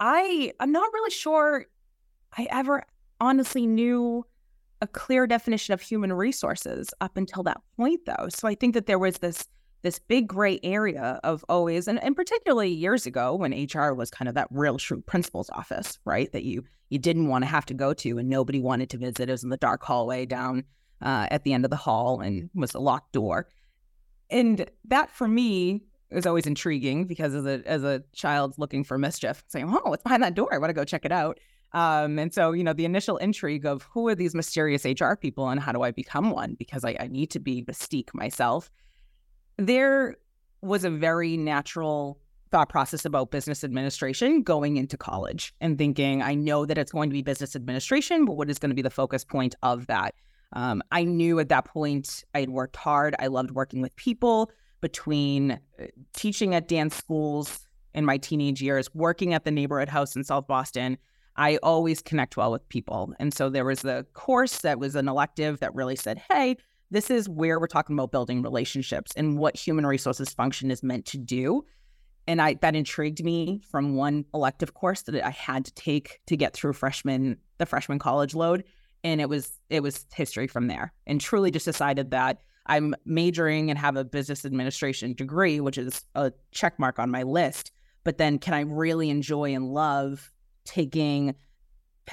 I 0.00 0.52
I'm 0.60 0.72
not 0.72 0.92
really 0.92 1.10
sure 1.10 1.66
I 2.36 2.46
ever 2.50 2.84
honestly 3.20 3.66
knew 3.66 4.24
a 4.80 4.86
clear 4.86 5.26
definition 5.26 5.74
of 5.74 5.80
human 5.80 6.12
resources 6.12 6.90
up 7.00 7.16
until 7.16 7.42
that 7.42 7.60
point 7.76 8.00
though. 8.06 8.28
So 8.28 8.46
I 8.46 8.54
think 8.54 8.74
that 8.74 8.86
there 8.86 8.98
was 8.98 9.18
this 9.18 9.46
this 9.82 9.98
big 9.98 10.26
gray 10.26 10.58
area 10.62 11.20
of 11.22 11.44
always, 11.48 11.86
and, 11.86 12.02
and 12.02 12.16
particularly 12.16 12.70
years 12.70 13.06
ago 13.06 13.36
when 13.36 13.52
HR 13.52 13.94
was 13.94 14.10
kind 14.10 14.28
of 14.28 14.34
that 14.34 14.48
real 14.50 14.76
true 14.76 15.00
principal's 15.02 15.50
office, 15.50 15.98
right? 16.04 16.30
That 16.32 16.42
you 16.44 16.64
you 16.88 16.98
didn't 16.98 17.28
want 17.28 17.44
to 17.44 17.48
have 17.48 17.66
to 17.66 17.74
go 17.74 17.92
to 17.94 18.18
and 18.18 18.28
nobody 18.28 18.60
wanted 18.60 18.90
to 18.90 18.98
visit. 18.98 19.28
It 19.28 19.32
was 19.32 19.44
in 19.44 19.50
the 19.50 19.56
dark 19.56 19.82
hallway 19.82 20.26
down 20.26 20.64
uh, 21.02 21.26
at 21.30 21.44
the 21.44 21.52
end 21.52 21.64
of 21.64 21.70
the 21.70 21.76
hall 21.76 22.20
and 22.20 22.50
was 22.54 22.74
a 22.74 22.78
locked 22.78 23.12
door. 23.12 23.46
And 24.30 24.70
that 24.86 25.10
for 25.10 25.28
me 25.28 25.82
is 26.10 26.26
always 26.26 26.46
intriguing 26.46 27.06
because 27.06 27.34
as 27.34 27.46
a 27.46 27.62
as 27.66 27.84
a 27.84 28.02
child 28.14 28.54
looking 28.58 28.84
for 28.84 28.98
mischief, 28.98 29.44
saying, 29.48 29.68
"Oh, 29.68 29.90
what's 29.90 30.02
behind 30.02 30.22
that 30.22 30.34
door? 30.34 30.52
I 30.52 30.58
want 30.58 30.70
to 30.70 30.74
go 30.74 30.84
check 30.84 31.04
it 31.04 31.12
out." 31.12 31.38
Um, 31.72 32.18
and 32.18 32.32
so, 32.32 32.52
you 32.52 32.64
know, 32.64 32.72
the 32.72 32.86
initial 32.86 33.18
intrigue 33.18 33.66
of 33.66 33.82
who 33.92 34.08
are 34.08 34.14
these 34.14 34.34
mysterious 34.34 34.86
HR 34.86 35.14
people 35.14 35.50
and 35.50 35.60
how 35.60 35.72
do 35.72 35.82
I 35.82 35.90
become 35.90 36.30
one? 36.30 36.56
Because 36.58 36.82
I, 36.82 36.96
I 36.98 37.08
need 37.08 37.30
to 37.32 37.38
be 37.38 37.62
mystique 37.62 38.08
myself 38.14 38.70
there 39.58 40.16
was 40.62 40.84
a 40.84 40.90
very 40.90 41.36
natural 41.36 42.20
thought 42.50 42.68
process 42.68 43.04
about 43.04 43.30
business 43.30 43.64
administration 43.64 44.42
going 44.42 44.76
into 44.76 44.96
college 44.96 45.54
and 45.60 45.78
thinking, 45.78 46.22
I 46.22 46.34
know 46.34 46.66
that 46.66 46.78
it's 46.78 46.92
going 46.92 47.10
to 47.10 47.14
be 47.14 47.22
business 47.22 47.54
administration, 47.56 48.24
but 48.24 48.36
what 48.36 48.50
is 48.50 48.58
going 48.58 48.70
to 48.70 48.74
be 48.76 48.82
the 48.82 48.90
focus 48.90 49.24
point 49.24 49.54
of 49.62 49.86
that? 49.86 50.14
Um, 50.52 50.82
I 50.92 51.04
knew 51.04 51.38
at 51.40 51.48
that 51.50 51.66
point 51.66 52.24
I 52.34 52.40
had 52.40 52.50
worked 52.50 52.76
hard. 52.76 53.14
I 53.18 53.26
loved 53.26 53.50
working 53.50 53.82
with 53.82 53.94
people 53.96 54.50
between 54.80 55.52
uh, 55.52 55.86
teaching 56.14 56.54
at 56.54 56.68
dance 56.68 56.96
schools 56.96 57.66
in 57.94 58.04
my 58.04 58.16
teenage 58.16 58.62
years, 58.62 58.92
working 58.94 59.34
at 59.34 59.44
the 59.44 59.50
neighborhood 59.50 59.88
house 59.88 60.16
in 60.16 60.24
South 60.24 60.46
Boston. 60.46 60.96
I 61.36 61.58
always 61.62 62.02
connect 62.02 62.36
well 62.36 62.50
with 62.50 62.68
people. 62.68 63.12
And 63.20 63.32
so 63.32 63.48
there 63.48 63.64
was 63.64 63.84
a 63.84 64.04
course 64.14 64.58
that 64.58 64.78
was 64.78 64.96
an 64.96 65.08
elective 65.08 65.60
that 65.60 65.74
really 65.74 65.96
said, 65.96 66.20
hey, 66.30 66.56
this 66.90 67.10
is 67.10 67.28
where 67.28 67.60
we're 67.60 67.66
talking 67.66 67.94
about 67.94 68.10
building 68.10 68.42
relationships 68.42 69.12
and 69.16 69.38
what 69.38 69.56
human 69.56 69.86
resources 69.86 70.30
function 70.30 70.70
is 70.70 70.82
meant 70.82 71.04
to 71.06 71.18
do. 71.18 71.64
And 72.28 72.42
I 72.42 72.54
that 72.60 72.76
intrigued 72.76 73.24
me 73.24 73.62
from 73.70 73.96
one 73.96 74.26
elective 74.34 74.74
course 74.74 75.02
that 75.02 75.20
I 75.24 75.30
had 75.30 75.64
to 75.64 75.74
take 75.74 76.20
to 76.26 76.36
get 76.36 76.52
through 76.52 76.74
freshman 76.74 77.38
the 77.56 77.66
freshman 77.66 77.98
college 77.98 78.34
load. 78.34 78.64
And 79.02 79.20
it 79.20 79.28
was 79.28 79.58
it 79.70 79.82
was 79.82 80.06
history 80.14 80.46
from 80.46 80.68
there. 80.68 80.92
And 81.06 81.20
truly 81.20 81.50
just 81.50 81.64
decided 81.64 82.10
that 82.10 82.42
I'm 82.66 82.94
majoring 83.06 83.70
and 83.70 83.78
have 83.78 83.96
a 83.96 84.04
business 84.04 84.44
administration 84.44 85.14
degree, 85.14 85.58
which 85.58 85.78
is 85.78 86.04
a 86.14 86.32
check 86.52 86.78
mark 86.78 86.98
on 86.98 87.10
my 87.10 87.22
list. 87.22 87.72
But 88.04 88.18
then 88.18 88.38
can 88.38 88.52
I 88.52 88.60
really 88.60 89.08
enjoy 89.08 89.54
and 89.54 89.72
love 89.72 90.30
taking 90.66 91.34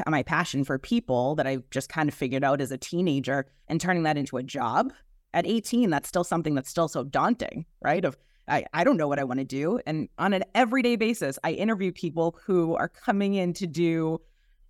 my 0.07 0.23
passion 0.23 0.63
for 0.63 0.79
people 0.79 1.35
that 1.35 1.47
I 1.47 1.59
just 1.71 1.89
kind 1.89 2.07
of 2.07 2.15
figured 2.15 2.43
out 2.43 2.61
as 2.61 2.71
a 2.71 2.77
teenager 2.77 3.47
and 3.67 3.81
turning 3.81 4.03
that 4.03 4.17
into 4.17 4.37
a 4.37 4.43
job 4.43 4.93
at 5.33 5.45
18, 5.45 5.89
that's 5.89 6.07
still 6.07 6.23
something 6.23 6.55
that's 6.55 6.69
still 6.69 6.87
so 6.87 7.03
daunting, 7.03 7.65
right? 7.81 8.05
Of 8.05 8.17
I, 8.47 8.65
I 8.73 8.83
don't 8.83 8.97
know 8.97 9.07
what 9.07 9.19
I 9.19 9.23
want 9.23 9.39
to 9.39 9.45
do. 9.45 9.79
And 9.85 10.09
on 10.17 10.33
an 10.33 10.43
everyday 10.53 10.95
basis, 10.95 11.39
I 11.43 11.51
interview 11.51 11.91
people 11.91 12.37
who 12.45 12.75
are 12.75 12.87
coming 12.89 13.35
in 13.35 13.53
to 13.53 13.67
do, 13.67 14.21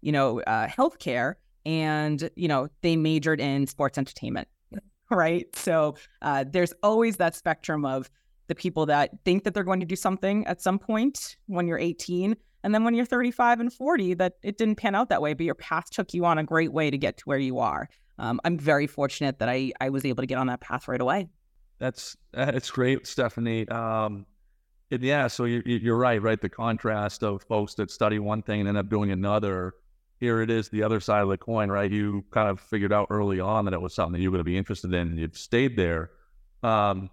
you 0.02 0.12
know, 0.12 0.42
uh, 0.42 0.68
healthcare 0.68 1.36
and, 1.66 2.30
you 2.36 2.48
know, 2.48 2.68
they 2.82 2.96
majored 2.96 3.42
in 3.42 3.68
sports 3.68 3.98
entertainment, 3.98 4.48
right? 5.12 5.48
So 5.56 5.96
uh, 6.22 6.46
there's 6.48 6.74
always 6.84 7.18
that 7.18 7.36
spectrum 7.36 7.86
of 7.86 8.10
the 8.48 8.56
people 8.56 8.86
that 8.86 9.12
think 9.26 9.44
that 9.44 9.54
they're 9.54 9.64
going 9.64 9.80
to 9.80 9.86
do 9.86 9.96
something 9.96 10.46
at 10.46 10.62
some 10.62 10.78
point 10.78 11.38
when 11.48 11.68
you're 11.68 11.80
18 11.80 12.36
and 12.66 12.74
then 12.74 12.84
when 12.84 12.96
you're 12.96 13.06
35 13.06 13.60
and 13.60 13.72
40, 13.72 14.16
that 14.16 14.34
it 14.42 14.58
didn't 14.58 14.78
pan 14.78 14.96
out 14.96 15.10
that 15.10 15.22
way, 15.22 15.36
but 15.36 15.46
your 15.46 15.54
path 15.54 15.92
took 15.92 16.16
you 16.16 16.26
on 16.26 16.40
a 16.40 16.44
great 16.44 16.74
way 16.74 16.90
to 16.90 16.98
get 16.98 17.16
to 17.18 17.24
where 17.26 17.38
you 17.38 17.60
are. 17.60 17.88
Um, 18.18 18.42
I'm 18.44 18.58
very 18.58 18.88
fortunate 18.88 19.38
that 19.38 19.48
I, 19.48 19.72
I 19.80 19.90
was 19.90 20.04
able 20.04 20.24
to 20.24 20.28
get 20.28 20.40
on 20.40 20.48
that 20.48 20.62
path 20.62 20.88
right 20.88 21.00
away. 21.00 21.28
That's 21.80 22.16
that's 22.32 22.72
great, 22.72 23.04
Stefanie. 23.04 23.70
Um, 23.72 24.26
yeah, 24.90 25.28
so 25.28 25.46
you, 25.46 25.62
you're 25.66 25.98
right, 25.98 26.22
right? 26.22 26.40
The 26.40 26.50
contrast 26.50 27.24
of 27.24 27.44
folks 27.44 27.74
that 27.76 27.92
study 27.92 28.20
one 28.20 28.42
thing 28.44 28.62
and 28.62 28.70
end 28.70 28.78
up 28.78 28.90
doing 28.90 29.12
another. 29.12 29.74
Here 30.20 30.42
it 30.42 30.50
is, 30.50 30.70
the 30.70 30.84
other 30.84 31.02
side 31.02 31.24
of 31.24 31.30
the 31.30 31.38
coin, 31.38 31.70
right? 31.70 31.92
You 31.92 32.24
kind 32.32 32.48
of 32.48 32.62
figured 32.62 32.94
out 32.94 33.08
early 33.10 33.42
on 33.42 33.66
that 33.66 33.74
it 33.74 33.82
was 33.82 33.94
something 33.94 34.14
that 34.14 34.22
you 34.22 34.32
were 34.32 34.38
going 34.38 34.46
to 34.46 34.50
be 34.50 34.58
interested 34.58 34.94
in, 34.94 35.10
and 35.10 35.20
you've 35.20 35.38
stayed 35.38 35.76
there. 35.76 36.12
Um, 36.64 37.10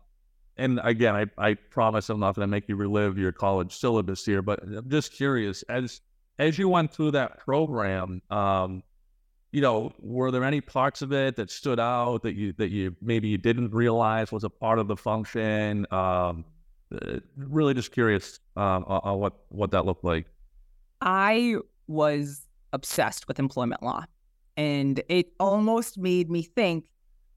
and 0.56 0.80
again, 0.84 1.16
I, 1.16 1.26
I 1.36 1.54
promise 1.54 2.08
I'm 2.10 2.20
not 2.20 2.36
going 2.36 2.46
to 2.46 2.50
make 2.50 2.68
you 2.68 2.76
relive 2.76 3.18
your 3.18 3.32
college 3.32 3.74
syllabus 3.74 4.24
here, 4.24 4.42
but 4.42 4.62
I'm 4.62 4.88
just 4.88 5.12
curious 5.12 5.62
as 5.64 6.00
as 6.38 6.58
you 6.58 6.68
went 6.68 6.92
through 6.92 7.12
that 7.12 7.38
program, 7.38 8.22
um, 8.30 8.82
you 9.52 9.60
know, 9.60 9.92
were 10.00 10.30
there 10.30 10.44
any 10.44 10.60
parts 10.60 11.02
of 11.02 11.12
it 11.12 11.36
that 11.36 11.50
stood 11.50 11.78
out 11.78 12.22
that 12.22 12.34
you 12.34 12.52
that 12.54 12.70
you 12.70 12.96
maybe 13.00 13.28
you 13.28 13.38
didn't 13.38 13.72
realize 13.72 14.32
was 14.32 14.44
a 14.44 14.50
part 14.50 14.78
of 14.78 14.88
the 14.88 14.96
function? 14.96 15.86
Um, 15.90 16.44
uh, 16.94 17.20
really, 17.36 17.74
just 17.74 17.92
curious 17.92 18.40
um, 18.56 18.84
on 18.84 19.18
what 19.18 19.34
what 19.48 19.70
that 19.70 19.86
looked 19.86 20.04
like. 20.04 20.26
I 21.00 21.56
was 21.86 22.46
obsessed 22.72 23.28
with 23.28 23.38
employment 23.38 23.82
law, 23.82 24.04
and 24.56 25.02
it 25.08 25.32
almost 25.38 25.98
made 25.98 26.30
me 26.30 26.42
think 26.42 26.86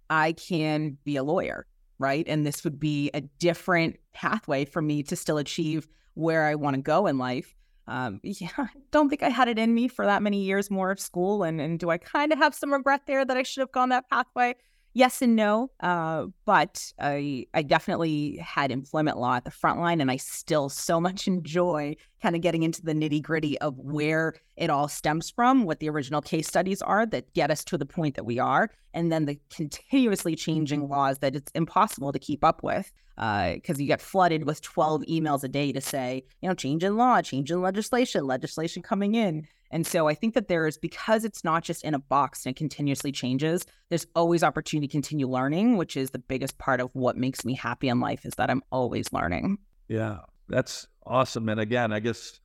I 0.09 0.33
can 0.33 0.97
be 1.03 1.17
a 1.17 1.23
lawyer 1.23 1.67
right? 1.99 2.25
And 2.27 2.45
this 2.45 2.63
would 2.63 2.79
be 2.79 3.09
a 3.13 3.21
different 3.21 3.97
pathway 4.13 4.65
for 4.65 4.81
me 4.81 5.03
to 5.03 5.15
still 5.15 5.37
achieve 5.37 5.87
where 6.13 6.45
I 6.45 6.55
want 6.55 6.75
to 6.75 6.81
go 6.81 7.07
in 7.07 7.17
life. 7.17 7.55
Um, 7.87 8.19
yeah, 8.23 8.49
I 8.57 8.67
don't 8.91 9.09
think 9.09 9.23
I 9.23 9.29
had 9.29 9.47
it 9.47 9.59
in 9.59 9.73
me 9.73 9.87
for 9.87 10.05
that 10.05 10.21
many 10.21 10.43
years 10.43 10.71
more 10.71 10.91
of 10.91 10.99
school. 10.99 11.43
And, 11.43 11.59
and 11.61 11.79
do 11.79 11.89
I 11.89 11.97
kind 11.97 12.31
of 12.31 12.39
have 12.39 12.55
some 12.55 12.73
regret 12.73 13.01
there 13.05 13.25
that 13.25 13.37
I 13.37 13.43
should 13.43 13.61
have 13.61 13.71
gone 13.71 13.89
that 13.89 14.09
pathway? 14.09 14.55
Yes 14.93 15.21
and 15.21 15.35
no. 15.35 15.71
Uh, 15.81 16.27
but 16.45 16.93
I, 16.99 17.47
I 17.53 17.63
definitely 17.63 18.37
had 18.37 18.71
employment 18.71 19.17
law 19.17 19.35
at 19.35 19.43
the 19.43 19.51
front 19.51 19.81
line, 19.81 19.99
and 19.99 20.09
I 20.09 20.15
still 20.15 20.69
so 20.69 21.01
much 21.01 21.27
enjoy 21.27 21.95
kind 22.25 22.35
of 22.35 22.41
getting 22.41 22.63
into 22.63 22.81
the 22.81 22.93
nitty 22.93 23.21
gritty 23.21 23.55
of 23.61 23.77
where 23.77 24.33
it 24.57 24.71
all 24.71 24.87
stems 24.87 25.29
from, 25.29 25.63
what 25.63 25.79
the 25.79 25.87
original 25.87 26.23
case 26.23 26.47
studies 26.47 26.81
are 26.81 27.05
that 27.05 27.31
get 27.35 27.51
us 27.51 27.63
to 27.63 27.77
the 27.77 27.85
point 27.85 28.15
that 28.15 28.25
we 28.25 28.39
are, 28.39 28.71
and 28.95 29.11
then 29.11 29.25
the 29.25 29.39
continuously 29.55 30.35
changing 30.35 30.89
laws 30.89 31.19
that 31.19 31.35
it's 31.35 31.51
impossible 31.53 32.11
to 32.11 32.17
keep 32.17 32.43
up 32.43 32.63
with 32.63 32.91
because 33.15 33.77
uh, 33.77 33.77
you 33.77 33.85
get 33.85 34.01
flooded 34.01 34.47
with 34.47 34.59
12 34.63 35.03
emails 35.03 35.43
a 35.43 35.47
day 35.47 35.71
to 35.71 35.79
say, 35.79 36.23
you 36.41 36.49
know, 36.49 36.55
change 36.55 36.83
in 36.83 36.97
law, 36.97 37.21
change 37.21 37.51
in 37.51 37.61
legislation, 37.61 38.25
legislation 38.25 38.81
coming 38.81 39.13
in. 39.13 39.45
And 39.69 39.85
so 39.85 40.07
I 40.07 40.15
think 40.15 40.33
that 40.33 40.47
there 40.47 40.65
is, 40.65 40.79
because 40.79 41.25
it's 41.25 41.43
not 41.43 41.63
just 41.63 41.83
in 41.83 41.93
a 41.93 41.99
box 41.99 42.43
and 42.43 42.55
it 42.55 42.57
continuously 42.57 43.11
changes, 43.11 43.67
there's 43.89 44.07
always 44.15 44.41
opportunity 44.41 44.87
to 44.87 44.91
continue 44.91 45.29
learning, 45.29 45.77
which 45.77 45.95
is 45.95 46.09
the 46.09 46.17
biggest 46.17 46.57
part 46.57 46.81
of 46.81 46.89
what 46.93 47.17
makes 47.17 47.45
me 47.45 47.53
happy 47.53 47.87
in 47.87 47.99
life 47.99 48.25
is 48.25 48.33
that 48.37 48.49
I'm 48.49 48.63
always 48.71 49.13
learning. 49.13 49.59
Yeah, 49.87 50.21
that's 50.49 50.87
awesome. 51.05 51.49
And 51.49 51.59
again, 51.59 51.91
I 51.93 51.99
guess 51.99 52.39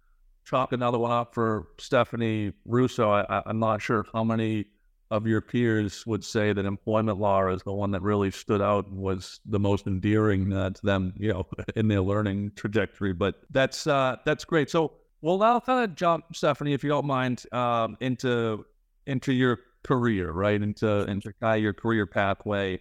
chalk 0.45 0.73
another 0.73 0.99
one 0.99 1.13
up 1.13 1.35
for 1.35 1.69
Stefanie 1.79 2.53
Russo. 2.65 3.11
I, 3.11 3.43
I'm 3.47 3.59
not 3.59 3.83
sure 3.83 4.05
how 4.13 4.25
many 4.25 4.67
of 5.11 5.27
your 5.27 5.41
peers 5.41 6.07
would 6.07 6.25
say 6.25 6.53
that 6.53 6.65
employment 6.65 7.19
law 7.19 7.49
is 7.49 7.63
the 7.65 7.73
one 7.73 7.91
that 7.91 8.03
really 8.03 8.31
stood 8.31 8.63
out 8.63 8.87
and 8.87 8.97
was 8.97 9.41
the 9.45 9.59
most 9.59 9.87
endearing 9.87 10.53
uh, 10.53 10.71
to 10.71 10.87
them, 10.87 11.13
you 11.17 11.33
know, 11.33 11.47
in 11.77 11.89
their 11.89 12.01
learning 12.01 12.53
trajectory. 12.55 13.13
But 13.13 13.37
that's 13.51 13.87
uh, 13.87 14.17
that's 14.25 14.45
great. 14.45 14.71
So 14.71 14.93
we'll 15.21 15.39
now 15.39 15.59
kind 15.61 15.85
of 15.85 15.97
jump, 15.97 16.33
Stefanie, 16.33 16.75
if 16.75 16.85
you 16.85 16.91
don't 16.91 17.07
mind, 17.07 17.45
um, 17.53 17.97
into 18.01 18.65
into 19.07 19.33
your 19.33 19.59
career, 19.83 20.31
right? 20.31 20.61
Into 20.61 21.01
into 21.11 21.33
kind 21.41 21.59
of 21.59 21.63
your 21.63 21.73
career 21.73 22.07
pathway. 22.07 22.81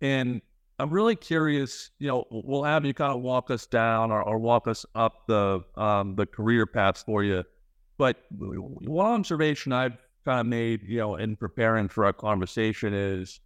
And 0.00 0.42
I'm 0.78 0.90
really 0.90 1.14
curious, 1.14 1.90
you 1.98 2.08
know, 2.08 2.24
we'll 2.30 2.64
have 2.64 2.84
you 2.84 2.94
kind 2.94 3.14
of 3.14 3.22
walk 3.22 3.50
us 3.50 3.66
down 3.66 4.10
or, 4.10 4.22
or 4.22 4.38
walk 4.38 4.66
us 4.66 4.84
up 4.94 5.26
the 5.28 5.62
um, 5.76 6.16
the 6.16 6.26
career 6.26 6.66
paths 6.66 7.02
for 7.04 7.22
you. 7.22 7.44
But 7.96 8.16
one 8.30 9.20
observation 9.20 9.72
I've 9.72 9.96
kind 10.24 10.40
of 10.40 10.46
made, 10.46 10.82
you 10.82 10.98
know, 10.98 11.14
in 11.14 11.36
preparing 11.36 11.88
for 11.88 12.04
our 12.04 12.12
conversation 12.12 12.92
is, 12.92 13.38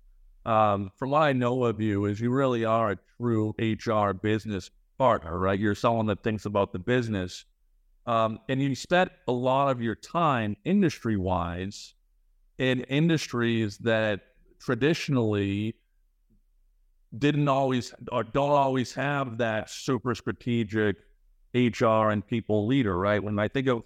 um, 0.47 0.91
from 0.97 1.11
what 1.11 1.23
I 1.23 1.35
know 1.35 1.65
of 1.65 1.81
you, 1.81 2.07
is 2.07 2.19
you 2.19 2.31
really 2.31 2.65
are 2.65 2.93
a 2.93 2.99
true 3.19 3.55
HR 3.59 4.13
business 4.13 4.71
partner, 4.97 5.39
right? 5.39 5.59
You're 5.59 5.75
someone 5.75 6.07
that 6.07 6.23
thinks 6.23 6.47
about 6.47 6.73
the 6.73 6.79
business, 6.79 7.45
um, 8.07 8.39
and 8.49 8.63
you 8.63 8.75
spent 8.75 9.13
a 9.27 9.33
lot 9.33 9.71
of 9.71 9.83
your 9.83 9.97
time 9.97 10.57
industry 10.65 11.19
wise 11.19 11.95
in 12.57 12.81
industries 12.85 13.77
that 13.79 14.21
traditionally 14.59 15.75
didn't 17.17 17.49
always 17.49 17.95
or 18.13 18.25
don't 18.25 18.51
always 18.51 18.93
have 18.95 19.39
that 19.39 19.71
super 19.71 20.15
strategic 20.15 20.97
HR 21.55 22.11
and 22.11 22.27
people 22.27 22.67
leader, 22.67 22.99
right? 22.99 23.23
When 23.23 23.39
I 23.39 23.49
think 23.49 23.67
of 23.69 23.83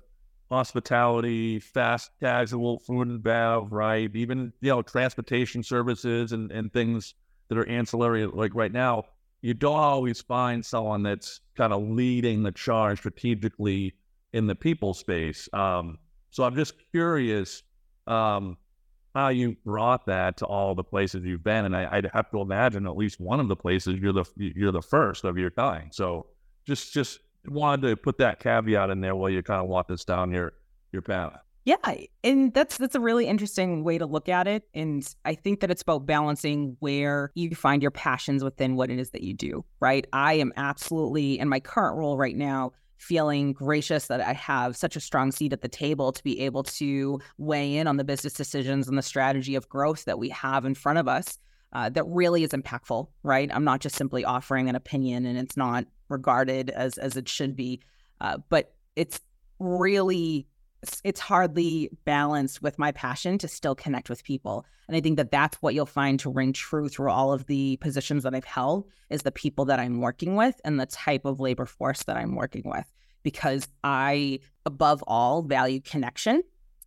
hospitality, 0.51 1.61
fast 1.61 2.11
casual, 2.21 2.79
food 2.81 3.09
and 3.09 3.23
bev, 3.23 3.73
right? 3.73 4.11
Even 4.15 4.53
you 4.61 4.71
know 4.71 4.83
transportation 4.83 5.63
services 5.63 6.33
and 6.33 6.51
and 6.51 6.73
things 6.73 7.15
that 7.49 7.59
are 7.59 7.69
ancillary. 7.69 8.27
Like 8.27 8.55
right 8.55 8.73
now, 8.73 9.05
you 9.41 9.55
don't 9.55 9.79
always 9.79 10.21
find 10.21 10.65
someone 10.65 11.03
that's 11.03 11.41
kind 11.57 11.73
of 11.73 11.83
leading 11.83 12.43
the 12.43 12.53
charge 12.53 12.99
strategically 12.99 13.95
in 14.33 14.47
the 14.47 14.55
people 14.55 14.95
space. 14.95 15.49
Um, 15.53 15.99
so 16.31 16.45
I'm 16.45 16.57
just 16.57 16.75
curious 16.91 17.63
um, 18.07 18.57
how 19.15 19.29
you 19.29 19.57
brought 19.65 20.07
that 20.07 20.39
to 20.39 20.47
all 20.47 20.75
the 20.75 20.85
places 20.85 21.25
you've 21.25 21.45
been, 21.45 21.65
and 21.67 21.77
I, 21.77 21.97
would 21.97 22.11
have 22.13 22.31
to 22.31 22.41
imagine 22.41 22.87
at 22.87 22.97
least 22.97 23.21
one 23.21 23.41
of 23.41 23.49
the 23.49 23.57
places 23.57 23.99
you're 23.99 24.13
the 24.13 24.25
you're 24.37 24.73
the 24.73 24.83
first 24.83 25.25
of 25.25 25.37
your 25.37 25.51
kind. 25.51 25.91
So 25.93 26.27
just 26.67 26.93
just 26.93 27.21
wanted 27.47 27.89
to 27.89 27.97
put 27.97 28.19
that 28.19 28.41
caveat 28.41 28.91
in 28.91 29.01
there 29.01 29.15
while 29.15 29.31
you 29.31 29.43
kind 29.43 29.61
of 29.61 29.69
walk 29.69 29.91
us 29.91 30.05
down 30.05 30.33
your 30.33 30.55
your 30.93 31.03
path. 31.03 31.39
Yeah, 31.65 31.77
and 32.25 32.53
that's 32.53 32.77
that's 32.77 32.97
a 32.97 33.01
really 33.01 33.27
interesting 33.27 33.85
way 33.85 33.97
to 33.99 34.07
look 34.07 34.29
at 34.29 34.49
it, 34.49 34.65
and 34.75 35.07
I 35.25 35.35
think 35.35 35.61
that 35.61 35.71
it's 35.71 35.83
about 35.83 36.07
balancing 36.07 36.77
where 36.81 37.31
you 37.35 37.55
find 37.55 37.83
your 37.83 37.93
passions 37.93 38.43
within 38.43 38.75
what 38.75 38.91
it 38.91 38.99
is 38.99 39.11
that 39.11 39.23
you 39.23 39.33
do. 39.33 39.65
Right, 39.79 40.07
I 40.13 40.35
am 40.35 40.53
absolutely 40.57 41.39
in 41.39 41.49
my 41.49 41.61
current 41.61 41.97
role 41.97 42.17
right 42.17 42.37
now 42.37 42.73
feeling 43.03 43.53
gracious 43.53 44.07
that 44.07 44.21
I 44.21 44.33
have 44.33 44.77
such 44.77 44.95
a 44.95 45.01
strong 45.01 45.33
seat 45.33 45.53
at 45.53 45.61
the 45.61 45.69
table 45.69 46.13
to 46.13 46.23
be 46.23 46.41
able 46.41 46.63
to 46.65 47.21
weigh 47.37 47.77
in 47.77 47.87
on 47.89 47.97
the 47.97 48.05
business 48.05 48.33
decisions 48.33 48.89
and 48.89 48.97
the 48.97 49.03
strategy 49.03 49.57
of 49.57 49.69
growth 49.69 50.05
that 50.05 50.19
we 50.19 50.29
have 50.29 50.65
in 50.65 50.75
front 50.75 50.99
of 50.99 51.09
us. 51.09 51.39
Uh, 51.73 51.89
that 51.89 52.05
really 52.07 52.45
is 52.45 52.51
impactful, 52.51 53.09
right? 53.23 53.51
I'm 53.53 53.65
not 53.65 53.81
just 53.81 53.97
simply 53.97 54.25
offering 54.25 54.69
an 54.69 54.77
opinion 54.77 55.25
and 55.25 55.39
it's 55.39 55.57
not 55.57 55.87
regarded 56.11 56.69
as 56.71 56.99
as 56.99 57.17
it 57.17 57.29
should 57.29 57.57
be, 57.57 57.81
uh, 58.21 58.39
but 58.51 58.75
it's 58.95 59.21
really 59.59 60.47
it's 61.05 61.21
hardly 61.21 61.91
balanced 62.05 62.63
with 62.63 62.79
my 62.79 62.93
passion 62.93 63.39
to 63.39 63.49
still 63.49 63.75
connect 63.75 64.11
with 64.11 64.25
people. 64.25 64.67
And 64.89 64.97
I 64.97 65.01
think 65.01 65.17
that 65.17 65.31
that's 65.31 65.57
what 65.63 65.75
you'll 65.75 65.87
find 65.87 66.19
to 66.21 66.31
ring 66.31 66.53
true 66.53 66.89
through 66.89 67.11
all 67.11 67.33
of 67.33 67.47
the 67.47 67.77
positions 67.79 68.25
that 68.25 68.35
I've 68.35 68.45
held 68.45 68.87
is 69.11 69.23
the 69.23 69.33
people 69.33 69.65
that 69.67 69.79
I'm 69.79 70.01
working 70.01 70.35
with 70.37 70.61
and 70.65 70.81
the 70.81 70.87
type 70.87 71.25
of 71.25 71.41
labor 71.41 71.67
force 71.67 72.03
that 72.05 72.17
I'm 72.17 72.35
working 72.35 72.63
with. 72.65 72.93
Because 73.23 73.69
I, 73.85 74.41
above 74.67 75.05
all, 75.07 75.43
value 75.43 75.81
connection. 75.81 76.43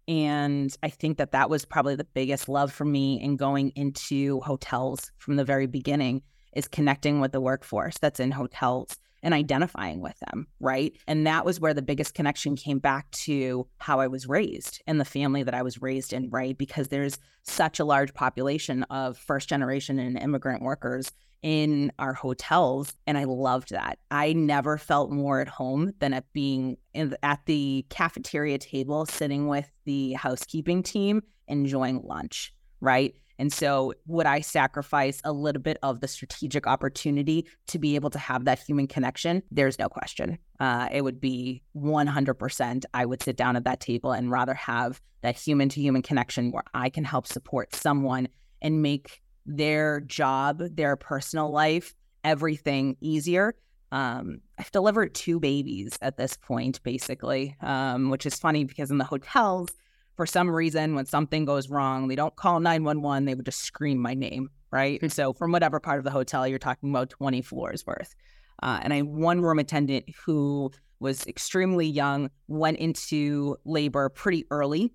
And 0.08 0.75
I 0.84 0.89
think 0.89 1.17
that 1.17 1.31
that 1.31 1.49
was 1.49 1.65
probably 1.65 1.95
the 1.95 2.03
biggest 2.03 2.49
love 2.49 2.71
for 2.71 2.86
me 2.86 3.19
in 3.21 3.38
going 3.38 3.71
into 3.75 4.41
hotels 4.41 5.12
from 5.17 5.38
the 5.38 5.45
very 5.45 5.67
beginning 5.67 6.21
is 6.53 6.67
connecting 6.67 7.19
with 7.21 7.31
the 7.31 7.41
workforce 7.41 7.97
that's 7.97 8.19
in 8.19 8.31
hotels 8.31 8.97
and 9.23 9.34
identifying 9.34 10.01
with 10.01 10.17
them, 10.19 10.47
right? 10.60 10.93
And 11.08 11.25
that 11.25 11.45
was 11.45 11.60
where 11.60 11.73
the 11.73 11.82
biggest 11.82 12.13
connection 12.13 12.56
came 12.56 12.80
back 12.80 13.10
to 13.12 13.67
how 13.80 13.99
I 13.99 14.08
was 14.08 14.28
raised 14.28 14.82
and 14.88 14.99
the 14.99 15.06
family 15.06 15.43
that 15.43 15.54
I 15.54 15.63
was 15.63 15.82
raised 15.82 16.13
in, 16.13 16.30
right? 16.30 16.58
Because 16.58 16.89
there's 16.89 17.17
such 17.43 17.80
a 17.80 17.86
large 17.86 18.13
population 18.13 18.84
of 18.84 19.17
first 19.17 19.49
generation 19.49 19.99
and 19.99 20.17
immigrant 20.17 20.62
workers 20.62 21.12
in 21.41 21.91
our 21.99 22.13
hotels 22.13 22.93
and 23.06 23.19
I 23.19 23.25
loved 23.25 23.69
that. 23.69 23.99
I 24.10 24.34
never 24.34 24.80
felt 24.80 25.12
more 25.12 25.41
at 25.41 25.47
home 25.47 25.93
than 25.99 26.12
at 26.13 26.25
being 26.34 26.78
in, 26.93 27.15
at 27.21 27.41
the 27.45 27.86
cafeteria 27.89 28.58
table 28.58 29.06
sitting 29.06 29.47
with 29.47 29.69
the 29.86 30.13
housekeeping 30.13 30.82
team 30.82 31.21
enjoying 31.47 32.01
lunch, 32.04 32.51
right? 32.82 33.13
And 33.38 33.52
so, 33.52 33.93
would 34.08 34.26
I 34.26 34.39
sacrifice 34.39 35.21
a 35.24 35.32
little 35.32 35.62
bit 35.62 35.78
of 35.84 36.00
the 36.00 36.08
strategic 36.08 36.67
opportunity 36.67 37.45
to 37.67 37.80
be 37.80 37.95
able 37.95 38.10
to 38.12 38.19
have 38.19 38.45
that 38.45 38.60
human 38.60 38.88
connection? 38.88 39.43
There's 39.52 39.78
no 39.78 39.89
question. 39.89 40.38
Uh, 40.60 40.88
it 40.91 41.04
would 41.04 41.19
be 41.19 41.62
100%. 41.76 42.86
I 42.93 43.06
would 43.06 43.21
sit 43.21 43.36
down 43.36 43.56
at 43.56 43.65
that 43.65 43.80
table 43.82 44.12
and 44.12 44.32
rather 44.32 44.54
have 44.54 45.02
that 45.21 45.36
human 45.36 45.69
to 45.69 45.82
human 45.82 46.02
connection 46.02 46.52
where 46.52 46.63
I 46.74 46.89
can 46.89 47.04
help 47.04 47.28
support 47.28 47.76
someone 47.76 48.28
and 48.62 48.82
make 48.82 49.21
their 49.45 50.02
job, 50.02 50.62
their 50.71 50.95
personal 50.95 51.52
life, 51.52 51.93
everything 52.24 52.98
easier. 53.02 53.56
Um, 53.91 54.41
I've 54.58 54.71
delivered 54.71 55.13
two 55.13 55.39
babies 55.39 55.98
at 56.02 56.17
this 56.17 56.36
point, 56.36 56.82
basically, 56.84 57.56
um, 57.62 58.10
which 58.10 58.26
is 58.26 58.36
funny 58.36 58.63
because 58.63 58.91
in 58.91 58.98
the 58.98 59.04
hotels, 59.04 59.69
for 60.15 60.25
some 60.25 60.49
reason, 60.49 60.95
when 60.95 61.06
something 61.06 61.45
goes 61.45 61.69
wrong, 61.69 62.08
they 62.08 62.15
don't 62.15 62.36
call 62.36 62.60
911, 62.60 63.25
they 63.25 63.36
would 63.36 63.45
just 63.45 63.62
scream 63.62 63.97
my 63.97 64.13
name, 64.13 64.49
right? 64.71 65.01
And 65.01 65.12
so, 65.12 65.34
from 65.34 65.51
whatever 65.51 65.80
part 65.80 65.97
of 65.97 66.06
the 66.06 66.12
hotel, 66.12 66.47
you're 66.47 66.60
talking 66.60 66.89
about 66.89 67.10
20 67.10 67.41
floors 67.41 67.86
worth. 67.86 68.15
Uh, 68.63 68.80
and 68.82 68.93
I 68.93 68.97
had 68.97 69.06
one 69.06 69.41
room 69.41 69.60
attendant 69.60 70.06
who 70.25 70.71
was 70.99 71.28
extremely 71.28 71.86
young, 71.86 72.30
went 72.47 72.78
into 72.78 73.58
labor 73.65 74.10
pretty 74.10 74.45
early 74.49 74.93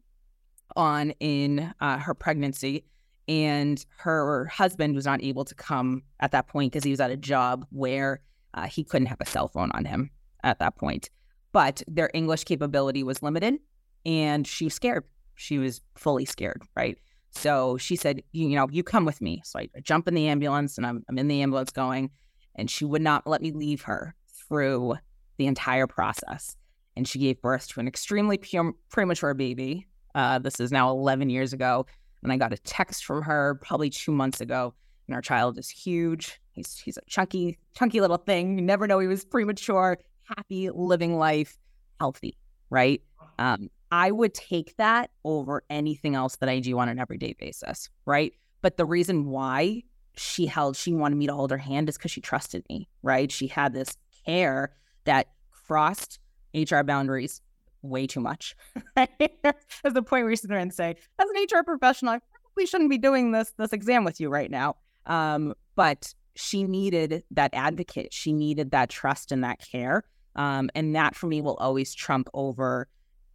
on 0.77 1.11
in 1.21 1.73
uh, 1.81 1.99
her 1.99 2.15
pregnancy. 2.15 2.85
And 3.29 3.85
her 3.99 4.47
husband 4.47 4.95
was 4.97 5.05
not 5.05 5.23
able 5.23 5.45
to 5.45 5.55
come 5.55 6.03
at 6.19 6.33
that 6.33 6.49
point 6.49 6.73
because 6.73 6.85
he 6.85 6.91
was 6.91 7.01
at 7.01 7.11
a 7.11 7.17
job 7.17 7.67
where 7.71 8.23
uh, 8.55 8.67
he 8.67 8.83
couldn't 8.83 9.07
have 9.07 9.21
a 9.21 9.27
cell 9.27 9.47
phone 9.47 9.71
on 9.73 9.85
him 9.85 10.11
at 10.43 10.59
that 10.59 10.77
point. 10.77 11.11
But 11.53 11.83
their 11.87 12.11
English 12.15 12.45
capability 12.45 13.03
was 13.03 13.23
limited 13.23 13.59
and 14.05 14.47
she 14.47 14.65
was 14.65 14.75
scared. 14.75 15.05
She 15.35 15.59
was 15.59 15.81
fully 15.97 16.25
scared, 16.25 16.63
right? 16.77 16.99
So 17.31 17.77
she 17.77 17.97
said, 17.97 18.23
you, 18.33 18.49
you 18.49 18.57
know, 18.57 18.69
you 18.71 18.83
come 18.83 19.05
with 19.05 19.21
me. 19.21 19.43
So 19.45 19.59
I 19.59 19.69
jump 19.83 20.09
in 20.09 20.15
the 20.15 20.29
ambulance 20.29 20.77
and 20.77 20.87
I'm, 20.87 21.05
I'm 21.09 21.19
in 21.19 21.29
the 21.29 21.43
ambulance 21.43 21.71
going, 21.71 22.11
and 22.57 22.71
she 22.71 22.85
would 22.85 23.03
not 23.03 23.27
let 23.27 23.41
me 23.41 23.53
leave 23.53 23.83
her 23.83 24.15
through 24.49 24.97
the 25.39 25.47
entire 25.47 25.87
process. 25.87 26.57
And 26.97 27.07
she 27.07 27.19
gave 27.19 27.41
birth 27.41 27.69
to 27.69 27.81
an 27.81 27.89
extremely 27.89 28.37
pure, 28.37 28.73
premature 28.91 29.33
baby. 29.33 29.87
Uh, 30.15 30.39
this 30.41 30.59
is 30.61 30.73
now 30.73 30.91
11 30.91 31.31
years 31.31 31.53
ago. 31.53 31.87
And 32.23 32.33
I 32.33 32.37
got 32.37 32.53
a 32.53 32.59
text 32.59 33.05
from 33.05 33.23
her 33.23 33.59
probably 33.63 33.89
two 33.91 34.13
months 34.13 34.41
ago. 34.41 34.75
And 35.07 35.15
our 35.15 35.23
child 35.23 35.59
is 35.59 35.69
huge. 35.69 36.41
He's, 36.53 36.77
he's 36.79 36.97
a 36.97 37.03
chunky, 37.07 37.59
chunky 37.75 38.01
little 38.01 38.19
thing. 38.19 38.59
You 38.59 38.65
never 38.65 38.87
know 38.87 38.99
he 38.99 39.07
was 39.07 39.25
premature, 39.25 39.99
happy, 40.25 40.69
living 40.71 41.17
life, 41.17 41.57
healthy, 41.99 42.37
right? 42.69 43.01
Um, 43.39 43.71
I 43.91 44.11
would 44.11 44.35
take 44.35 44.77
that 44.77 45.11
over 45.25 45.65
anything 45.69 46.15
else 46.15 46.37
that 46.37 46.49
I 46.49 46.61
do 46.61 46.79
on 46.79 46.89
an 46.89 46.99
everyday 46.99 47.35
basis, 47.35 47.91
right? 48.07 48.33
But 48.63 48.77
the 48.77 48.85
reason 48.85 49.27
why 49.27 49.83
she 50.17 50.47
held, 50.47 50.77
she 50.77 50.93
wanted 50.93 51.17
me 51.17 51.27
to 51.27 51.35
hold 51.35 51.51
her 51.51 51.59
hand 51.59 51.89
is 51.89 51.97
because 51.97 52.11
she 52.11 52.21
trusted 52.21 52.65
me, 52.69 52.89
right? 53.03 53.31
She 53.31 53.47
had 53.47 53.73
this 53.73 53.97
care 54.25 54.73
that 55.05 55.29
crossed 55.51 56.19
HR 56.55 56.83
boundaries 56.83 57.41
way 57.83 58.07
too 58.07 58.21
much. 58.21 58.55
There's 58.97 59.95
the 59.95 60.03
point 60.03 60.25
where 60.25 60.31
you 60.31 60.37
sit 60.37 60.51
there 60.51 60.59
and 60.59 60.73
say, 60.73 60.97
as 61.19 61.29
an 61.29 61.43
HR 61.43 61.63
professional, 61.65 62.13
I 62.13 62.21
probably 62.51 62.67
shouldn't 62.67 62.91
be 62.91 62.99
doing 62.99 63.33
this 63.33 63.53
this 63.57 63.73
exam 63.73 64.05
with 64.05 64.21
you 64.21 64.29
right 64.29 64.51
now. 64.51 64.77
Um, 65.07 65.55
but 65.77 66.15
she 66.37 66.65
needed 66.65 67.25
that 67.31 67.51
advocate. 67.55 68.13
She 68.13 68.33
needed 68.33 68.71
that 68.73 68.91
trust 68.91 69.33
and 69.33 69.43
that 69.45 69.61
care. 69.61 70.05
Um, 70.37 70.71
and 70.75 70.95
that 70.95 71.17
for 71.17 71.27
me 71.27 71.41
will 71.41 71.57
always 71.57 71.95
trump 71.95 72.29
over 72.35 72.89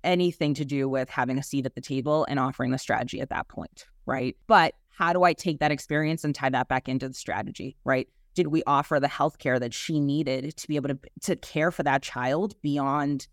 anything 0.06 0.54
to 0.56 0.65
do 0.65 0.88
with 0.88 1.10
having 1.10 1.38
a 1.38 1.44
seat 1.44 1.65
at 1.65 1.76
the 1.76 1.82
table 1.82 2.26
and 2.30 2.39
offering 2.39 2.72
the 2.72 2.78
strategy 2.78 3.20
at 3.20 3.30
that 3.30 3.48
point, 3.48 3.86
right? 4.06 4.36
But 4.48 4.76
how 4.89 5.12
do 5.12 5.24
I 5.24 5.34
take 5.34 5.60
that 5.60 5.72
experience 5.72 6.24
and 6.24 6.34
tie 6.34 6.50
that 6.50 6.68
back 6.68 6.88
into 6.88 7.08
the 7.08 7.13
strategy, 7.13 7.76
right? 7.84 8.08
Did 8.34 8.48
we 8.48 8.63
offer 8.68 9.00
the 9.00 9.08
healthcare 9.08 9.60
that 9.60 9.74
she 9.74 10.00
needed 10.00 10.56
to 10.56 10.68
be 10.68 10.76
able 10.76 10.89
to 10.89 11.00
to 11.22 11.36
care 11.36 11.72
for 11.72 11.84
that 11.84 12.02
child 12.02 12.56
beyond 12.62 13.28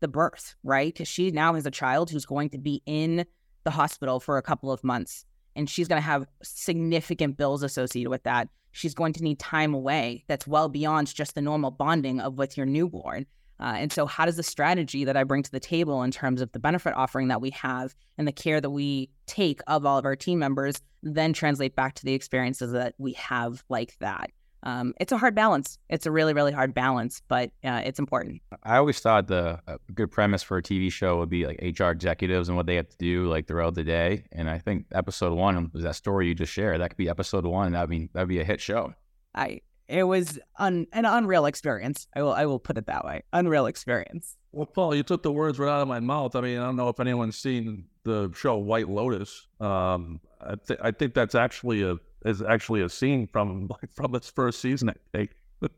the 0.00 0.08
birth, 0.08 0.54
right? 0.62 0.92
Because 0.92 1.08
she 1.08 1.30
now 1.30 1.54
has 1.54 1.66
a 1.66 1.70
child 1.70 2.10
who's 2.10 2.26
going 2.26 2.50
to 2.50 2.58
be 2.58 2.82
in 2.86 3.24
the 3.64 3.70
hospital 3.70 4.20
for 4.20 4.38
a 4.38 4.42
couple 4.42 4.70
of 4.70 4.84
months 4.84 5.24
and 5.58 5.68
she's 5.68 5.88
going 5.88 6.00
to 6.00 6.06
have 6.06 6.24
significant 6.40 7.36
bills 7.36 7.64
associated 7.64 8.10
with 8.10 8.22
that. 8.22 8.48
She's 8.70 8.94
going 8.94 9.12
to 9.14 9.24
need 9.24 9.40
time 9.40 9.74
away 9.74 10.24
that's 10.28 10.46
well 10.46 10.68
beyond 10.68 11.12
just 11.12 11.34
the 11.34 11.42
normal 11.42 11.72
bonding 11.72 12.20
of 12.20 12.38
with 12.38 12.56
your 12.56 12.64
newborn. 12.64 13.26
Uh, 13.60 13.74
and 13.76 13.92
so, 13.92 14.06
how 14.06 14.24
does 14.24 14.36
the 14.36 14.42
strategy 14.42 15.04
that 15.04 15.16
I 15.16 15.24
bring 15.24 15.42
to 15.42 15.50
the 15.50 15.60
table 15.60 16.02
in 16.02 16.10
terms 16.10 16.40
of 16.40 16.52
the 16.52 16.58
benefit 16.58 16.94
offering 16.94 17.28
that 17.28 17.40
we 17.40 17.50
have 17.50 17.94
and 18.16 18.26
the 18.26 18.32
care 18.32 18.60
that 18.60 18.70
we 18.70 19.10
take 19.26 19.60
of 19.66 19.84
all 19.84 19.98
of 19.98 20.04
our 20.04 20.16
team 20.16 20.38
members 20.38 20.80
then 21.02 21.32
translate 21.32 21.74
back 21.74 21.94
to 21.94 22.04
the 22.04 22.14
experiences 22.14 22.72
that 22.72 22.94
we 22.98 23.12
have 23.14 23.64
like 23.68 23.96
that? 23.98 24.30
um, 24.62 24.94
it's 25.00 25.12
a 25.12 25.18
hard 25.18 25.34
balance. 25.34 25.78
It's 25.88 26.06
a 26.06 26.10
really, 26.10 26.34
really 26.34 26.52
hard 26.52 26.74
balance, 26.74 27.22
but 27.28 27.50
uh, 27.64 27.82
it's 27.84 27.98
important. 27.98 28.42
I 28.64 28.76
always 28.76 28.98
thought 28.98 29.28
the 29.28 29.60
a 29.66 29.78
good 29.94 30.10
premise 30.10 30.42
for 30.42 30.58
a 30.58 30.62
TV 30.62 30.90
show 30.90 31.18
would 31.18 31.28
be 31.28 31.46
like 31.46 31.60
HR 31.78 31.90
executives 31.90 32.48
and 32.48 32.56
what 32.56 32.66
they 32.66 32.74
have 32.76 32.88
to 32.88 32.96
do 32.98 33.28
like 33.28 33.46
throughout 33.46 33.74
the 33.74 33.84
day. 33.84 34.24
And 34.32 34.50
I 34.50 34.58
think 34.58 34.86
episode 34.92 35.32
one 35.32 35.70
was 35.72 35.84
that 35.84 35.94
story 35.94 36.28
you 36.28 36.34
just 36.34 36.52
shared. 36.52 36.80
That 36.80 36.90
could 36.90 36.96
be 36.96 37.08
episode 37.08 37.46
one. 37.46 37.72
That 37.72 37.88
mean 37.88 38.08
that'd 38.12 38.28
be 38.28 38.40
a 38.40 38.44
hit 38.44 38.60
show. 38.60 38.94
I 39.34 39.60
it 39.88 40.04
was 40.04 40.38
un, 40.58 40.86
an 40.92 41.06
unreal 41.06 41.46
experience. 41.46 42.06
I 42.14 42.22
will 42.22 42.32
I 42.32 42.46
will 42.46 42.58
put 42.58 42.76
it 42.76 42.86
that 42.86 43.04
way. 43.04 43.22
Unreal 43.32 43.66
experience. 43.66 44.36
Well, 44.52 44.66
Paul, 44.66 44.94
you 44.94 45.02
took 45.02 45.22
the 45.22 45.32
words 45.32 45.58
right 45.58 45.70
out 45.70 45.82
of 45.82 45.88
my 45.88 46.00
mouth. 46.00 46.36
I 46.36 46.40
mean, 46.42 46.58
I 46.58 46.64
don't 46.64 46.76
know 46.76 46.88
if 46.88 47.00
anyone's 47.00 47.38
seen 47.38 47.84
the 48.04 48.30
show 48.34 48.56
White 48.56 48.88
Lotus. 48.88 49.46
Um, 49.60 50.20
I, 50.40 50.54
th- 50.66 50.80
I 50.82 50.90
think 50.90 51.14
that's 51.14 51.34
actually 51.34 51.82
a 51.82 51.96
is 52.24 52.42
actually 52.42 52.82
a 52.82 52.88
scene 52.88 53.26
from 53.26 53.66
like 53.70 53.90
from 53.94 54.14
its 54.14 54.28
first 54.28 54.60
season. 54.60 54.90
I 54.90 54.94
think. 55.12 55.30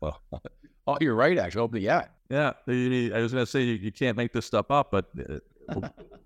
well, 0.00 0.22
oh, 0.86 0.96
you're 1.00 1.16
right. 1.16 1.36
Actually, 1.36 1.62
oh, 1.62 1.76
yeah, 1.76 2.04
yeah. 2.30 2.52
I 2.68 3.20
was 3.20 3.32
gonna 3.32 3.44
say 3.44 3.62
you, 3.62 3.74
you 3.74 3.92
can't 3.92 4.16
make 4.16 4.32
this 4.32 4.46
stuff 4.46 4.70
up, 4.70 4.92
but 4.92 5.10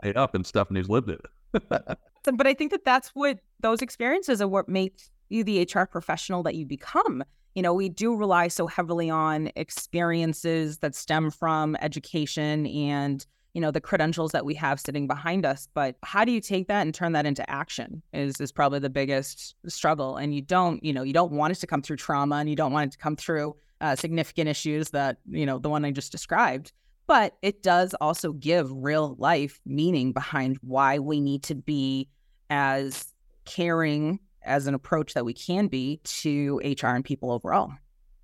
it, 0.03 0.17
up 0.17 0.35
and 0.35 0.47
stuff, 0.47 0.69
and 0.69 0.77
he's 0.77 0.89
lived 0.89 1.09
it. 1.09 1.21
but 1.53 2.47
I 2.47 2.53
think 2.53 2.73
that 2.73 2.85
that's 2.85 3.09
what 3.15 3.39
those 3.61 3.81
experiences 3.81 4.43
are 4.43 4.49
what 4.49 4.69
make 4.69 5.01
you 5.31 5.45
the 5.45 5.63
HR 5.63 5.85
professional 5.85 6.43
that 6.45 6.55
you 6.55 6.67
become. 6.67 7.25
You 7.55 7.63
know, 7.63 7.75
we 7.75 7.89
do 7.89 8.15
rely 8.15 8.49
so 8.49 8.67
heavily 8.67 9.11
on 9.11 9.51
experiences 9.57 10.79
that 10.79 10.95
stem 10.95 11.31
from 11.31 11.77
education 11.81 12.67
and 12.67 13.25
you 13.55 13.61
know 13.61 13.71
the 13.71 13.81
credentials 13.81 14.31
that 14.33 14.45
we 14.45 14.55
have 14.55 14.79
sitting 14.79 15.07
behind 15.07 15.45
us. 15.45 15.69
But 15.75 15.97
how 16.05 16.25
do 16.25 16.33
you 16.33 16.41
take 16.41 16.69
that 16.69 16.83
and 16.83 16.95
turn 16.95 17.13
that 17.13 17.27
into 17.27 17.49
action 17.51 18.03
is 18.13 18.41
is 18.41 18.53
probably 18.53 18.79
the 18.79 18.91
biggest 18.91 19.55
struggle. 19.67 20.17
And 20.17 20.35
you 20.35 20.43
don't 20.43 20.83
you 20.85 20.93
know 20.93 21.03
you 21.03 21.13
don't 21.13 21.33
want 21.33 21.53
it 21.53 21.61
to 21.61 21.67
come 21.67 21.83
through 21.83 21.97
trauma 21.97 22.37
and 22.37 22.49
you 22.49 22.57
don't 22.57 22.73
want 22.73 22.91
it 22.91 22.93
to 22.93 22.99
come 22.99 23.17
through 23.17 23.57
uh, 23.81 23.97
significant 23.97 24.49
issues 24.49 24.91
that 24.91 25.19
you 25.29 25.47
know 25.47 25.59
the 25.59 25.69
one 25.69 25.85
i 25.85 25.91
just 25.91 26.13
described. 26.13 26.73
But 27.07 27.37
it 27.43 27.65
does 27.65 27.93
also 28.01 28.33
give 28.33 28.71
real 28.73 29.17
life 29.19 29.61
meaning 29.67 30.13
behind 30.13 30.59
why 30.61 31.01
we 31.01 31.21
need 31.21 31.43
to 31.45 31.57
be 31.57 32.09
as 32.51 33.13
caring 33.45 34.21
as 34.43 34.67
an 34.67 34.75
approach 34.75 35.15
that 35.15 35.25
we 35.25 35.33
can 35.33 35.67
be 35.67 36.01
to 36.05 36.61
hr 36.81 36.87
and 36.87 37.05
people 37.05 37.31
overall 37.31 37.73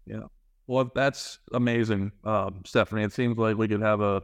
yeah 0.06 0.24
well 0.66 0.90
that's 0.94 1.38
amazing 1.52 2.12
um, 2.24 2.60
stefanie 2.64 3.04
it 3.04 3.12
seems 3.12 3.36
like 3.36 3.56
we 3.56 3.68
could 3.68 3.82
have 3.82 4.00
a 4.00 4.22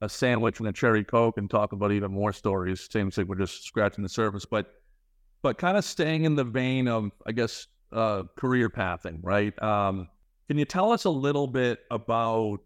a 0.00 0.08
sandwich 0.08 0.60
and 0.60 0.68
a 0.68 0.72
cherry 0.72 1.04
coke 1.04 1.38
and 1.38 1.50
talk 1.50 1.72
about 1.72 1.92
even 1.92 2.12
more 2.12 2.32
stories. 2.32 2.88
Seems 2.90 3.18
like 3.18 3.26
we're 3.26 3.36
just 3.36 3.64
scratching 3.64 4.02
the 4.02 4.08
surface, 4.08 4.44
but 4.44 4.74
but 5.42 5.58
kind 5.58 5.76
of 5.76 5.84
staying 5.84 6.24
in 6.24 6.34
the 6.34 6.44
vein 6.44 6.88
of 6.88 7.10
I 7.26 7.32
guess 7.32 7.66
uh, 7.92 8.24
career 8.36 8.70
pathing, 8.70 9.20
right? 9.22 9.60
Um, 9.62 10.08
can 10.46 10.58
you 10.58 10.64
tell 10.64 10.92
us 10.92 11.04
a 11.04 11.10
little 11.10 11.46
bit 11.46 11.80
about 11.90 12.58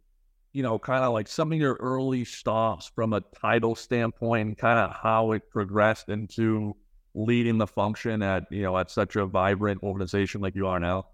you 0.53 0.62
know 0.62 0.79
kind 0.79 1.05
of 1.05 1.12
like 1.12 1.29
some 1.29 1.53
of 1.53 1.59
your 1.59 1.75
early 1.81 2.25
stops 2.25 2.90
from 2.94 3.12
a 3.12 3.22
title 3.40 3.75
standpoint, 3.75 4.59
kind 4.59 4.79
of 4.79 4.94
how 4.94 5.33
it 5.33 5.51
progressed 5.51 6.09
into 6.09 6.77
leading 7.14 7.59
the 7.59 7.66
function 7.66 8.22
at 8.22 8.44
you 8.51 8.62
know 8.62 8.77
at 8.79 8.90
such 8.90 9.16
a 9.16 9.27
vibrant 9.27 9.83
organization 9.83 10.40
like 10.40 10.55
you 10.55 10.66
are 10.66 10.81
now? 10.81 11.07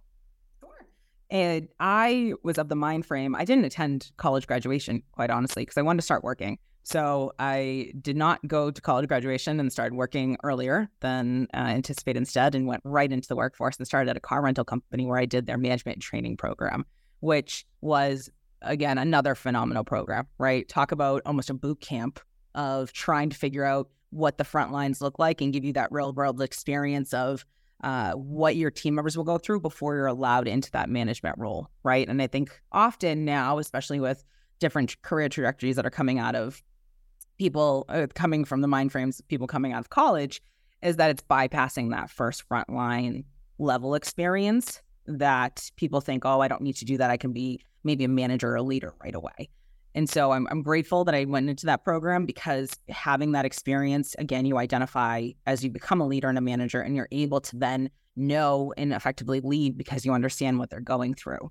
And 1.30 1.68
I 1.78 2.32
was 2.42 2.56
of 2.58 2.68
the 2.68 2.76
mind 2.76 3.04
frame. 3.04 3.34
I 3.34 3.44
didn't 3.44 3.66
attend 3.66 4.10
college 4.16 4.46
graduation, 4.46 5.02
quite 5.12 5.30
honestly, 5.30 5.62
because 5.62 5.76
I 5.76 5.82
wanted 5.82 5.98
to 5.98 6.04
start 6.04 6.24
working. 6.24 6.58
So 6.84 7.32
I 7.38 7.92
did 8.00 8.16
not 8.16 8.40
go 8.46 8.70
to 8.70 8.80
college 8.80 9.08
graduation 9.08 9.60
and 9.60 9.70
started 9.70 9.94
working 9.94 10.38
earlier 10.42 10.88
than 11.00 11.46
uh, 11.52 11.58
anticipated 11.58 12.18
instead 12.18 12.54
and 12.54 12.66
went 12.66 12.80
right 12.82 13.12
into 13.12 13.28
the 13.28 13.36
workforce 13.36 13.76
and 13.76 13.86
started 13.86 14.08
at 14.08 14.16
a 14.16 14.20
car 14.20 14.40
rental 14.40 14.64
company 14.64 15.04
where 15.04 15.18
I 15.18 15.26
did 15.26 15.44
their 15.44 15.58
management 15.58 16.00
training 16.00 16.38
program, 16.38 16.86
which 17.20 17.66
was, 17.82 18.30
again, 18.62 18.96
another 18.96 19.34
phenomenal 19.34 19.84
program, 19.84 20.28
right? 20.38 20.66
Talk 20.66 20.90
about 20.90 21.20
almost 21.26 21.50
a 21.50 21.54
boot 21.54 21.82
camp 21.82 22.20
of 22.54 22.90
trying 22.94 23.28
to 23.28 23.36
figure 23.36 23.64
out 23.64 23.90
what 24.10 24.38
the 24.38 24.44
front 24.44 24.72
lines 24.72 25.00
look 25.00 25.18
like 25.18 25.40
and 25.40 25.52
give 25.52 25.64
you 25.64 25.72
that 25.74 25.92
real 25.92 26.12
world 26.12 26.40
experience 26.40 27.12
of 27.12 27.44
uh, 27.84 28.12
what 28.12 28.56
your 28.56 28.70
team 28.70 28.94
members 28.94 29.16
will 29.16 29.24
go 29.24 29.38
through 29.38 29.60
before 29.60 29.94
you're 29.94 30.06
allowed 30.06 30.48
into 30.48 30.70
that 30.72 30.88
management 30.88 31.38
role, 31.38 31.68
right? 31.82 32.08
And 32.08 32.20
I 32.20 32.26
think 32.26 32.60
often 32.72 33.24
now, 33.24 33.58
especially 33.58 34.00
with 34.00 34.24
different 34.58 35.00
career 35.02 35.28
trajectories 35.28 35.76
that 35.76 35.86
are 35.86 35.90
coming 35.90 36.18
out 36.18 36.34
of 36.34 36.62
people 37.38 37.84
uh, 37.88 38.08
coming 38.14 38.44
from 38.44 38.62
the 38.62 38.68
mind 38.68 38.90
frames, 38.90 39.20
people 39.28 39.46
coming 39.46 39.72
out 39.72 39.80
of 39.80 39.90
college, 39.90 40.42
is 40.82 40.96
that 40.96 41.10
it's 41.10 41.22
bypassing 41.22 41.90
that 41.90 42.10
first 42.10 42.48
frontline 42.48 43.24
level 43.58 43.94
experience 43.94 44.82
that 45.06 45.70
people 45.76 46.00
think, 46.00 46.24
oh, 46.24 46.40
I 46.40 46.48
don't 46.48 46.62
need 46.62 46.76
to 46.76 46.84
do 46.84 46.96
that. 46.98 47.10
I 47.10 47.16
can 47.16 47.32
be 47.32 47.60
maybe 47.84 48.04
a 48.04 48.08
manager 48.08 48.50
or 48.50 48.56
a 48.56 48.62
leader 48.62 48.94
right 49.02 49.14
away. 49.14 49.48
And 49.98 50.08
so 50.08 50.30
I'm, 50.30 50.46
I'm 50.52 50.62
grateful 50.62 51.04
that 51.06 51.14
I 51.16 51.24
went 51.24 51.50
into 51.50 51.66
that 51.66 51.82
program 51.82 52.24
because 52.24 52.70
having 52.88 53.32
that 53.32 53.44
experience, 53.44 54.14
again, 54.16 54.46
you 54.46 54.56
identify 54.56 55.30
as 55.44 55.64
you 55.64 55.70
become 55.70 56.00
a 56.00 56.06
leader 56.06 56.28
and 56.28 56.38
a 56.38 56.40
manager, 56.40 56.80
and 56.80 56.94
you're 56.94 57.08
able 57.10 57.40
to 57.40 57.56
then 57.56 57.90
know 58.14 58.72
and 58.76 58.92
effectively 58.92 59.40
lead 59.40 59.76
because 59.76 60.06
you 60.06 60.12
understand 60.12 60.60
what 60.60 60.70
they're 60.70 60.78
going 60.78 61.14
through. 61.14 61.50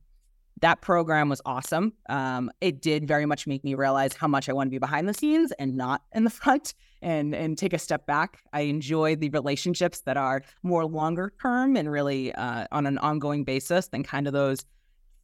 That 0.62 0.80
program 0.80 1.28
was 1.28 1.42
awesome. 1.46 1.92
Um, 2.08 2.50
it 2.62 2.82
did 2.82 3.06
very 3.06 3.26
much 3.26 3.48
make 3.48 3.66
me 3.66 3.76
realize 3.76 4.14
how 4.14 4.30
much 4.30 4.48
I 4.48 4.54
want 4.54 4.68
to 4.68 4.72
be 4.72 4.80
behind 4.80 5.10
the 5.10 5.14
scenes 5.14 5.52
and 5.60 5.76
not 5.76 6.04
in 6.16 6.24
the 6.24 6.30
front 6.42 6.74
and 7.02 7.36
and 7.36 7.58
take 7.58 7.74
a 7.74 7.78
step 7.78 8.06
back. 8.06 8.40
I 8.54 8.62
enjoy 8.62 9.18
the 9.18 9.30
relationships 9.32 10.04
that 10.06 10.16
are 10.16 10.42
more 10.64 10.86
longer 10.86 11.34
term 11.42 11.76
and 11.76 11.92
really 11.92 12.34
uh, 12.34 12.66
on 12.72 12.86
an 12.88 12.98
ongoing 13.00 13.44
basis 13.44 13.90
than 13.90 14.04
kind 14.04 14.26
of 14.26 14.32
those 14.32 14.64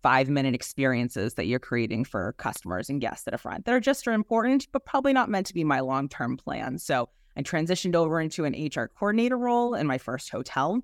five 0.03 0.29
minute 0.29 0.53
experiences 0.53 1.33
that 1.35 1.47
you're 1.47 1.59
creating 1.59 2.03
for 2.03 2.33
customers 2.33 2.89
and 2.89 3.01
guests 3.01 3.27
at 3.27 3.33
a 3.33 3.37
front 3.37 3.65
that 3.65 3.73
are 3.73 3.79
just 3.79 4.05
as 4.07 4.13
important, 4.13 4.67
but 4.71 4.85
probably 4.85 5.13
not 5.13 5.29
meant 5.29 5.47
to 5.47 5.53
be 5.53 5.63
my 5.63 5.79
long 5.79 6.09
term 6.09 6.37
plan. 6.37 6.77
So 6.77 7.09
I 7.35 7.41
transitioned 7.41 7.95
over 7.95 8.19
into 8.19 8.45
an 8.45 8.53
HR 8.53 8.87
coordinator 8.87 9.37
role 9.37 9.73
in 9.73 9.87
my 9.87 9.97
first 9.97 10.29
hotel 10.29 10.81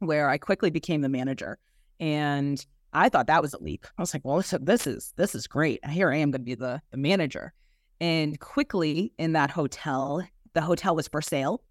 where 0.00 0.28
I 0.28 0.36
quickly 0.36 0.70
became 0.70 1.00
the 1.00 1.08
manager. 1.08 1.58
And 2.00 2.64
I 2.92 3.08
thought 3.08 3.28
that 3.28 3.42
was 3.42 3.54
a 3.54 3.62
leap. 3.62 3.86
I 3.96 4.02
was 4.02 4.12
like, 4.12 4.24
well, 4.24 4.38
this, 4.38 4.54
this 4.60 4.86
is 4.86 5.14
this 5.16 5.34
is 5.34 5.46
great. 5.46 5.84
Here 5.86 6.10
I 6.10 6.16
am 6.16 6.32
going 6.32 6.40
to 6.40 6.44
be 6.44 6.56
the, 6.56 6.82
the 6.90 6.96
manager. 6.96 7.52
And 8.00 8.38
quickly 8.40 9.12
in 9.18 9.32
that 9.34 9.50
hotel, 9.50 10.26
the 10.54 10.62
hotel 10.62 10.96
was 10.96 11.06
for 11.06 11.22
sale. 11.22 11.62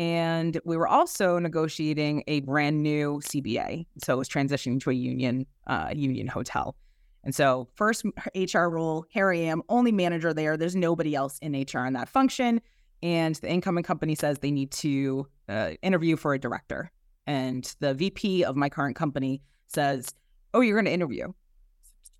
And 0.00 0.58
we 0.64 0.78
were 0.78 0.88
also 0.88 1.38
negotiating 1.38 2.24
a 2.26 2.40
brand 2.40 2.82
new 2.82 3.20
CBA. 3.22 3.84
So 4.02 4.14
it 4.14 4.16
was 4.16 4.30
transitioning 4.30 4.80
to 4.80 4.88
a 4.88 4.94
union 4.94 5.44
uh, 5.66 5.90
union 5.94 6.26
hotel. 6.26 6.74
And 7.22 7.34
so 7.34 7.68
first 7.74 8.06
HR 8.34 8.68
role, 8.68 9.04
here 9.10 9.30
I 9.30 9.36
am, 9.36 9.62
only 9.68 9.92
manager 9.92 10.32
there. 10.32 10.56
There's 10.56 10.74
nobody 10.74 11.14
else 11.14 11.38
in 11.42 11.52
HR 11.52 11.84
in 11.84 11.92
that 11.92 12.08
function. 12.08 12.62
And 13.02 13.34
the 13.34 13.50
incoming 13.50 13.84
company 13.84 14.14
says 14.14 14.38
they 14.38 14.50
need 14.50 14.70
to 14.70 15.26
uh, 15.50 15.72
interview 15.82 16.16
for 16.16 16.32
a 16.32 16.38
director. 16.38 16.90
And 17.26 17.70
the 17.80 17.92
VP 17.92 18.42
of 18.42 18.56
my 18.56 18.70
current 18.70 18.96
company 18.96 19.42
says, 19.66 20.14
Oh, 20.54 20.62
you're 20.62 20.76
going 20.76 20.86
to 20.86 20.92
interview. 20.92 21.30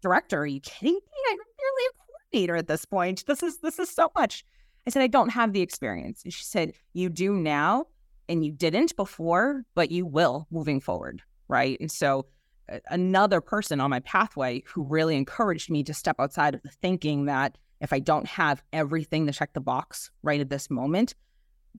Director, 0.03 0.40
are 0.40 0.47
you 0.47 0.61
kidding 0.61 0.93
me? 0.93 1.23
I'm 1.31 1.38
barely 1.38 1.87
a 1.88 1.93
coordinator 1.97 2.57
at 2.57 2.69
this 2.69 2.85
point. 2.85 3.25
This 3.27 3.43
is 3.43 3.57
this 3.61 3.79
is 3.79 3.88
so 3.88 4.12
much. 4.14 4.45
I 4.87 4.90
said, 4.90 5.03
I 5.03 5.09
don't 5.09 5.31
have 5.31 5.53
the 5.53 5.61
experience. 5.61 6.23
And 6.25 6.33
she 6.33 6.45
said, 6.45 6.73
You 6.93 7.09
do 7.09 7.35
now, 7.35 7.87
and 8.29 8.45
you 8.45 8.53
didn't 8.53 8.97
before, 8.97 9.64
but 9.75 9.90
you 9.90 10.07
will 10.07 10.47
moving 10.51 10.81
forward. 10.81 11.23
Right. 11.49 11.79
And 11.81 11.90
so 11.90 12.27
uh, 12.71 12.79
another 12.88 13.40
person 13.40 13.81
on 13.81 13.90
my 13.90 14.01
pathway 14.01 14.62
who 14.66 14.85
really 14.85 15.16
encouraged 15.16 15.71
me 15.71 15.83
to 15.85 15.95
step 15.95 16.16
outside 16.19 16.55
of 16.55 16.62
the 16.62 16.71
thinking 16.71 17.27
that 17.27 17.59
if 17.81 17.93
I 17.93 17.99
don't 17.99 18.27
have 18.27 18.62
everything 18.73 19.27
to 19.27 19.33
check 19.33 19.53
the 19.53 19.61
box 19.61 20.11
right 20.23 20.40
at 20.40 20.51
this 20.51 20.71
moment, 20.71 21.14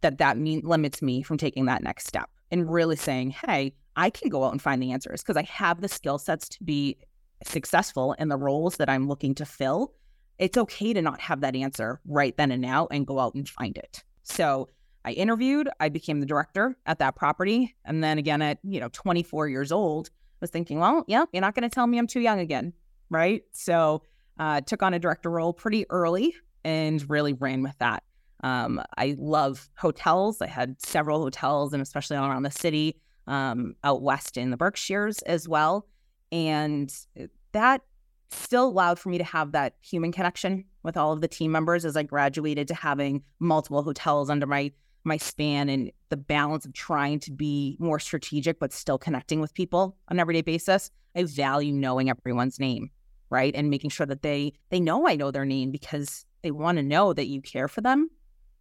that 0.02 0.18
that 0.18 0.38
mean 0.38 0.62
limits 0.64 1.02
me 1.02 1.22
from 1.22 1.38
taking 1.38 1.66
that 1.66 1.84
next 1.84 2.08
step 2.08 2.30
and 2.50 2.72
really 2.72 2.96
saying, 2.96 3.32
hey, 3.32 3.74
I 3.96 4.10
can 4.10 4.30
go 4.30 4.44
out 4.44 4.52
and 4.52 4.62
find 4.62 4.82
the 4.82 4.92
answers 4.92 5.22
because 5.22 5.38
I 5.38 5.44
have 5.44 5.82
the 5.82 5.88
skill 5.88 6.18
sets 6.18 6.50
to 6.50 6.64
be 6.64 6.98
successful 7.44 8.14
in 8.14 8.30
the 8.30 8.38
roles 8.38 8.78
that 8.78 8.90
I'm 8.90 9.08
looking 9.08 9.36
to 9.36 9.46
fill. 9.46 9.94
It's 10.42 10.58
okay 10.58 10.92
to 10.92 11.02
not 11.02 11.22
have 11.22 11.42
that 11.42 11.56
answer 11.56 12.02
right 12.06 12.36
then 12.36 12.52
and 12.52 12.62
now 12.62 12.88
and 12.92 13.06
go 13.06 13.20
out 13.20 13.36
and 13.36 13.48
find 13.48 13.78
it. 13.78 14.04
So 14.24 14.68
I 15.06 15.12
interviewed, 15.12 15.70
I 15.80 15.90
became 15.90 16.20
the 16.20 16.26
director 16.26 16.76
at 16.86 17.00
that 17.00 17.16
property. 17.16 17.76
And 17.86 18.04
then 18.04 18.18
again 18.18 18.42
at, 18.42 18.58
you 18.64 18.80
know, 18.80 18.90
24 18.92 19.48
years 19.48 19.72
old, 19.72 20.10
was 20.42 20.50
thinking, 20.50 20.80
well, 20.80 21.06
yeah, 21.08 21.26
you're 21.32 21.42
not 21.42 21.54
going 21.54 21.70
to 21.70 21.74
tell 21.74 21.86
me 21.86 22.00
I'm 22.00 22.08
too 22.08 22.20
young 22.20 22.40
again. 22.40 22.74
Right. 23.12 23.44
So 23.52 24.02
uh, 24.40 24.62
took 24.62 24.82
on 24.82 24.96
a 24.96 25.00
director 25.00 25.30
role 25.30 25.54
pretty 25.54 25.86
early 25.92 26.34
and 26.64 27.08
really 27.10 27.34
ran 27.34 27.62
with 27.62 27.78
that. 27.78 28.04
Um, 28.44 28.82
I 28.98 29.16
love 29.20 29.70
hotels. 29.78 30.42
I 30.42 30.48
had 30.48 30.82
several 30.82 31.22
hotels 31.22 31.74
and 31.74 31.82
especially 31.82 32.18
all 32.18 32.28
around 32.28 32.44
the 32.44 32.52
city, 32.52 33.00
um, 33.28 33.76
out 33.84 34.02
west 34.02 34.38
in 34.38 34.50
the 34.50 34.58
Berkshires 34.58 35.20
as 35.20 35.48
well. 35.48 35.86
And 36.32 36.92
that 37.52 37.84
still 38.34 38.68
allowed 38.68 39.00
for 39.00 39.10
me 39.10 39.18
to 39.18 39.24
have 39.24 39.52
that 39.52 39.76
human 39.82 40.12
connection 40.12 40.66
with 40.84 40.98
all 40.98 41.14
of 41.14 41.22
the 41.22 41.28
team 41.28 41.52
members 41.52 41.86
as 41.86 41.96
I 41.96 42.04
graduated 42.04 42.68
to 42.70 42.76
having 42.76 43.24
multiple 43.40 43.84
hotels 43.84 44.30
under 44.30 44.46
my 44.46 44.72
my 45.04 45.18
span 45.18 45.68
and 45.68 45.92
the 46.10 46.18
balance 46.18 46.64
of 46.64 46.74
trying 46.74 47.20
to 47.20 47.32
be 47.32 47.76
more 47.80 47.98
strategic 47.98 48.60
but 48.60 48.72
still 48.72 49.00
connecting 49.00 49.42
with 49.42 49.54
people 49.54 49.98
on 50.10 50.18
an 50.18 50.20
everyday 50.20 50.42
basis. 50.42 50.92
I 51.16 51.24
value 51.24 51.74
knowing 51.74 52.10
everyone's 52.10 52.60
name, 52.60 52.92
right? 53.32 53.54
And 53.56 53.70
making 53.70 53.90
sure 53.90 54.06
that 54.06 54.22
they 54.22 54.54
they 54.70 54.80
know 54.80 55.08
I 55.08 55.16
know 55.16 55.32
their 55.32 55.46
name 55.46 55.72
because 55.72 56.26
they 56.44 56.52
want 56.52 56.78
to 56.78 56.84
know 56.84 57.14
that 57.14 57.28
you 57.28 57.42
care 57.42 57.68
for 57.68 57.82
them 57.82 58.10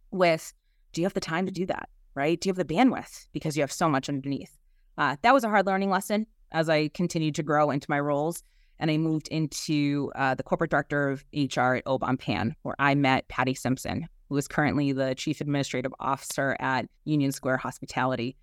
with 0.09 0.53
do 0.93 1.01
you 1.01 1.05
have 1.05 1.13
the 1.13 1.19
time 1.19 1.45
to 1.45 1.51
do 1.51 1.65
that, 1.67 1.89
right? 2.15 2.39
Do 2.39 2.49
you 2.49 2.51
have 2.51 2.67
the 2.67 2.73
bandwidth 2.73 3.27
because 3.33 3.55
you 3.55 3.61
have 3.61 3.71
so 3.71 3.87
much 3.87 4.09
underneath? 4.09 4.57
Uh, 4.97 5.15
that 5.21 5.33
was 5.33 5.43
a 5.43 5.49
hard 5.49 5.65
learning 5.65 5.89
lesson 5.89 6.27
as 6.51 6.69
I 6.69 6.89
continued 6.89 7.35
to 7.35 7.43
grow 7.43 7.71
into 7.71 7.89
my 7.89 7.99
roles. 7.99 8.43
And 8.81 8.89
I 8.89 8.97
moved 8.97 9.27
into 9.29 10.11
uh, 10.15 10.33
the 10.33 10.43
corporate 10.43 10.71
director 10.71 11.09
of 11.09 11.23
HR 11.33 11.75
at 11.75 11.83
Au 11.85 11.99
Bon 11.99 12.17
Pain, 12.17 12.55
where 12.63 12.75
I 12.79 12.95
met 12.95 13.27
Patty 13.27 13.53
Simpson, 13.53 14.07
who 14.27 14.35
is 14.37 14.47
currently 14.47 14.91
the 14.91 15.13
chief 15.13 15.39
administrative 15.39 15.93
officer 15.99 16.57
at 16.59 16.87
Union 17.05 17.31
Square 17.31 17.57
Hospitality. 17.57 18.35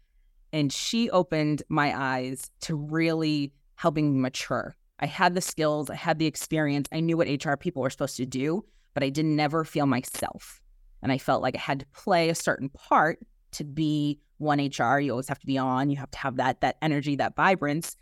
And 0.53 0.73
she 0.73 1.11
opened 1.11 1.65
my 1.69 1.93
eyes 1.95 2.51
to 2.61 2.77
really 2.77 3.53
helping 3.75 4.15
me 4.15 4.21
mature. 4.21 4.77
I 5.01 5.07
had 5.07 5.35
the 5.35 5.41
skills, 5.41 5.91
I 5.91 5.97
had 5.97 6.19
the 6.21 6.27
experience, 6.27 6.89
I 6.93 7.01
knew 7.01 7.17
what 7.17 7.29
HR 7.29 7.55
people 7.55 7.83
were 7.83 7.91
supposed 7.91 8.17
to 8.17 8.27
do, 8.27 8.65
but 8.95 9.03
I 9.03 9.11
didn't 9.11 9.37
never 9.37 9.65
feel 9.65 9.87
myself. 9.87 10.61
And 11.03 11.13
I 11.13 11.19
felt 11.19 11.43
like 11.43 11.57
I 11.57 11.61
had 11.61 11.81
to 11.81 11.87
play 11.95 12.31
a 12.31 12.35
certain 12.35 12.69
part 12.71 13.19
to 13.53 13.65
be 13.65 14.21
one 14.39 14.59
HR. 14.59 14.99
You 14.99 15.13
always 15.13 15.29
have 15.29 15.39
to 15.41 15.47
be 15.47 15.59
on, 15.59 15.91
you 15.91 15.97
have 15.97 16.11
to 16.13 16.19
have 16.19 16.37
that 16.37 16.61
that 16.61 16.77
energy, 16.81 17.17
that 17.17 17.37
vibrance. 17.37 17.97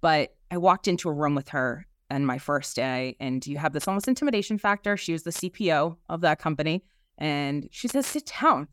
But 0.00 0.34
I 0.50 0.58
walked 0.58 0.88
into 0.88 1.08
a 1.08 1.12
room 1.12 1.34
with 1.34 1.48
her 1.48 1.86
on 2.10 2.24
my 2.24 2.38
first 2.38 2.76
day, 2.76 3.16
and 3.18 3.44
you 3.46 3.58
have 3.58 3.72
this 3.72 3.88
almost 3.88 4.08
intimidation 4.08 4.58
factor. 4.58 4.96
She 4.96 5.12
was 5.12 5.24
the 5.24 5.30
CPO 5.30 5.96
of 6.08 6.20
that 6.20 6.38
company. 6.38 6.84
And 7.18 7.68
she 7.70 7.88
says, 7.88 8.06
sit 8.06 8.30
down. 8.40 8.68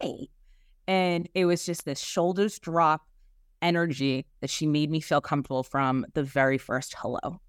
Hey. 0.00 0.28
And 0.86 1.28
it 1.34 1.44
was 1.46 1.64
just 1.64 1.84
this 1.84 2.00
shoulders 2.00 2.58
drop 2.58 3.02
energy 3.62 4.26
that 4.40 4.50
she 4.50 4.66
made 4.66 4.90
me 4.90 5.00
feel 5.00 5.20
comfortable 5.20 5.62
from 5.62 6.04
the 6.14 6.22
very 6.22 6.58
first 6.58 6.94
hello. 6.98 7.40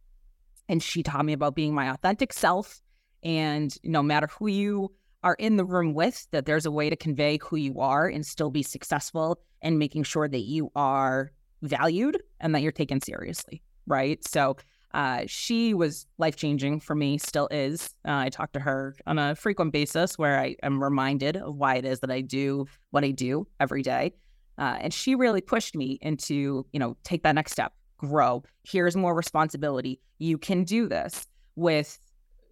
And 0.69 0.81
she 0.81 1.03
taught 1.03 1.25
me 1.25 1.33
about 1.33 1.55
being 1.55 1.73
my 1.73 1.89
authentic 1.91 2.31
self. 2.31 2.81
And 3.23 3.75
no 3.83 4.01
matter 4.01 4.27
who 4.27 4.47
you 4.47 4.93
are 5.23 5.35
in 5.35 5.57
the 5.57 5.65
room 5.65 5.93
with, 5.93 6.27
that 6.31 6.45
there's 6.45 6.65
a 6.65 6.71
way 6.71 6.89
to 6.89 6.95
convey 6.95 7.39
who 7.41 7.57
you 7.57 7.79
are 7.79 8.07
and 8.07 8.25
still 8.25 8.49
be 8.49 8.63
successful 8.63 9.39
and 9.61 9.79
making 9.79 10.03
sure 10.03 10.27
that 10.27 10.41
you 10.41 10.71
are 10.75 11.31
valued 11.67 12.21
and 12.39 12.53
that 12.55 12.61
you're 12.61 12.71
taken 12.71 13.01
seriously. 13.01 13.61
Right. 13.87 14.25
So 14.27 14.57
uh, 14.93 15.23
she 15.27 15.73
was 15.73 16.07
life 16.17 16.37
changing 16.37 16.79
for 16.79 16.95
me, 16.95 17.17
still 17.17 17.49
is. 17.51 17.93
Uh, 18.07 18.15
I 18.15 18.29
talk 18.29 18.53
to 18.53 18.61
her 18.61 18.95
on 19.05 19.19
a 19.19 19.35
frequent 19.35 19.73
basis 19.73 20.17
where 20.17 20.39
I 20.39 20.55
am 20.63 20.81
reminded 20.81 21.35
of 21.35 21.57
why 21.57 21.75
it 21.75 21.85
is 21.85 21.99
that 21.99 22.09
I 22.09 22.21
do 22.21 22.65
what 22.91 23.03
I 23.03 23.11
do 23.11 23.45
every 23.59 23.81
day. 23.81 24.13
Uh, 24.57 24.77
and 24.79 24.93
she 24.93 25.13
really 25.13 25.41
pushed 25.41 25.75
me 25.75 25.99
into, 26.01 26.65
you 26.71 26.79
know, 26.79 26.95
take 27.03 27.23
that 27.23 27.35
next 27.35 27.51
step, 27.51 27.73
grow. 27.97 28.41
Here's 28.63 28.95
more 28.95 29.13
responsibility. 29.13 29.99
You 30.17 30.37
can 30.37 30.63
do 30.63 30.87
this 30.87 31.27
with, 31.57 31.99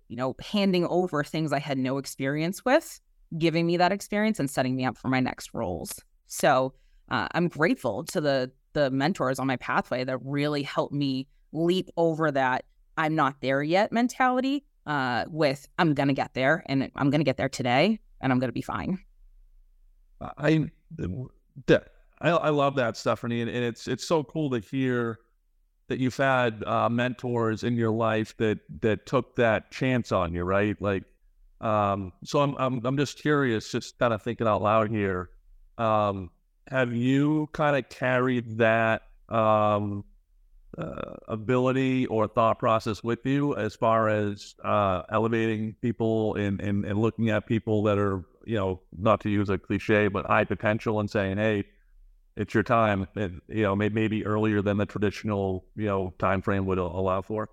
you 0.10 0.18
know, 0.18 0.36
handing 0.42 0.86
over 0.88 1.24
things 1.24 1.54
I 1.54 1.60
had 1.60 1.78
no 1.78 1.98
experience 1.98 2.66
with, 2.66 3.00
giving 3.38 3.66
me 3.66 3.78
that 3.78 3.94
experience 3.94 4.38
and 4.38 4.52
setting 4.52 4.76
me 4.76 4.84
up 4.84 4.98
for 4.98 5.08
my 5.08 5.22
next 5.22 5.54
roles. 5.54 5.98
So 6.28 6.74
uh, 7.10 7.30
I'm 7.32 7.48
grateful 7.48 8.04
to 8.06 8.20
the 8.20 8.52
the 8.74 8.92
mentors 8.92 9.40
on 9.40 9.48
my 9.48 9.58
pathway 9.58 10.04
that 10.04 10.18
really 10.24 10.64
helped 10.64 10.94
me 10.94 11.28
leap 11.52 11.90
over 11.98 12.32
that 12.32 12.66
I'm 12.98 13.16
not 13.16 13.42
there 13.42 13.64
yet 13.64 13.92
mentality 13.92 14.66
uh, 14.86 15.26
with 15.30 15.68
I'm 15.80 15.94
going 15.94 16.10
to 16.10 16.14
get 16.14 16.34
there 16.34 16.64
and 16.68 16.92
I'm 16.96 17.10
going 17.10 17.20
to 17.20 17.26
get 17.26 17.38
there 17.38 17.50
today 17.50 18.00
and 18.22 18.32
I'm 18.32 18.40
going 18.40 18.50
to 18.50 18.54
be 18.54 18.62
fine. 18.62 19.00
I, 20.22 20.66
I, 22.22 22.30
I 22.30 22.50
love 22.50 22.76
that, 22.76 22.96
Stefanie. 22.96 23.42
And, 23.42 23.50
and, 23.50 23.64
it's, 23.64 23.88
it's 23.88 24.06
so 24.06 24.24
cool 24.24 24.50
to 24.52 24.60
hear 24.60 25.20
that 25.88 26.00
you've 26.00 26.16
had 26.16 26.64
uh, 26.64 26.88
mentors 26.90 27.64
in 27.64 27.76
your 27.76 27.92
life 27.92 28.36
that, 28.38 28.60
that 28.82 29.06
took 29.06 29.36
that 29.36 29.72
chance 29.72 30.12
on 30.12 30.34
you, 30.34 30.44
right? 30.44 30.82
Like, 30.82 31.04
um, 31.60 32.14
so 32.24 32.40
I'm, 32.40 32.56
I'm, 32.58 32.86
I'm 32.86 32.98
just 32.98 33.20
curious, 33.20 33.72
just 33.72 34.00
kind 34.00 34.14
of 34.14 34.22
thinking 34.22 34.48
out 34.48 34.62
loud 34.62 34.90
here. 34.90 35.30
Um, 35.78 36.30
have 36.68 36.94
you 36.94 37.50
kind 37.54 37.76
of 37.76 37.90
carried 37.90 38.58
that, 38.58 39.04
um, 39.30 40.04
uh, 40.78 41.16
ability 41.28 42.08
or 42.08 42.28
thought 42.28 42.58
process 42.58 43.04
with 43.04 43.26
you 43.26 43.56
as 43.56 43.76
far 43.76 44.10
as 44.10 44.56
uh, 44.64 45.04
elevating 45.12 45.76
people 45.82 46.36
and, 46.36 46.60
and, 46.62 46.84
and 46.86 47.00
looking 47.00 47.30
at 47.30 47.46
people 47.46 47.84
that 47.84 47.98
are, 48.00 48.26
you 48.46 48.56
know, 48.56 48.82
not 48.98 49.22
to 49.22 49.30
use 49.30 49.50
a 49.50 49.58
cliche, 49.58 50.08
but 50.08 50.26
high 50.26 50.44
potential 50.44 51.00
and 51.00 51.10
saying, 51.10 51.38
hey, 51.38 51.64
it's 52.36 52.54
your 52.54 52.64
time, 52.64 53.08
and, 53.16 53.42
you 53.48 53.62
know, 53.62 53.76
maybe, 53.76 53.94
maybe 53.94 54.26
earlier 54.26 54.62
than 54.64 54.78
the 54.78 54.86
traditional, 54.88 55.66
you 55.76 55.86
know, 55.86 56.14
time 56.18 56.42
frame 56.42 56.66
would 56.66 56.80
allow 56.80 57.22
for? 57.22 57.50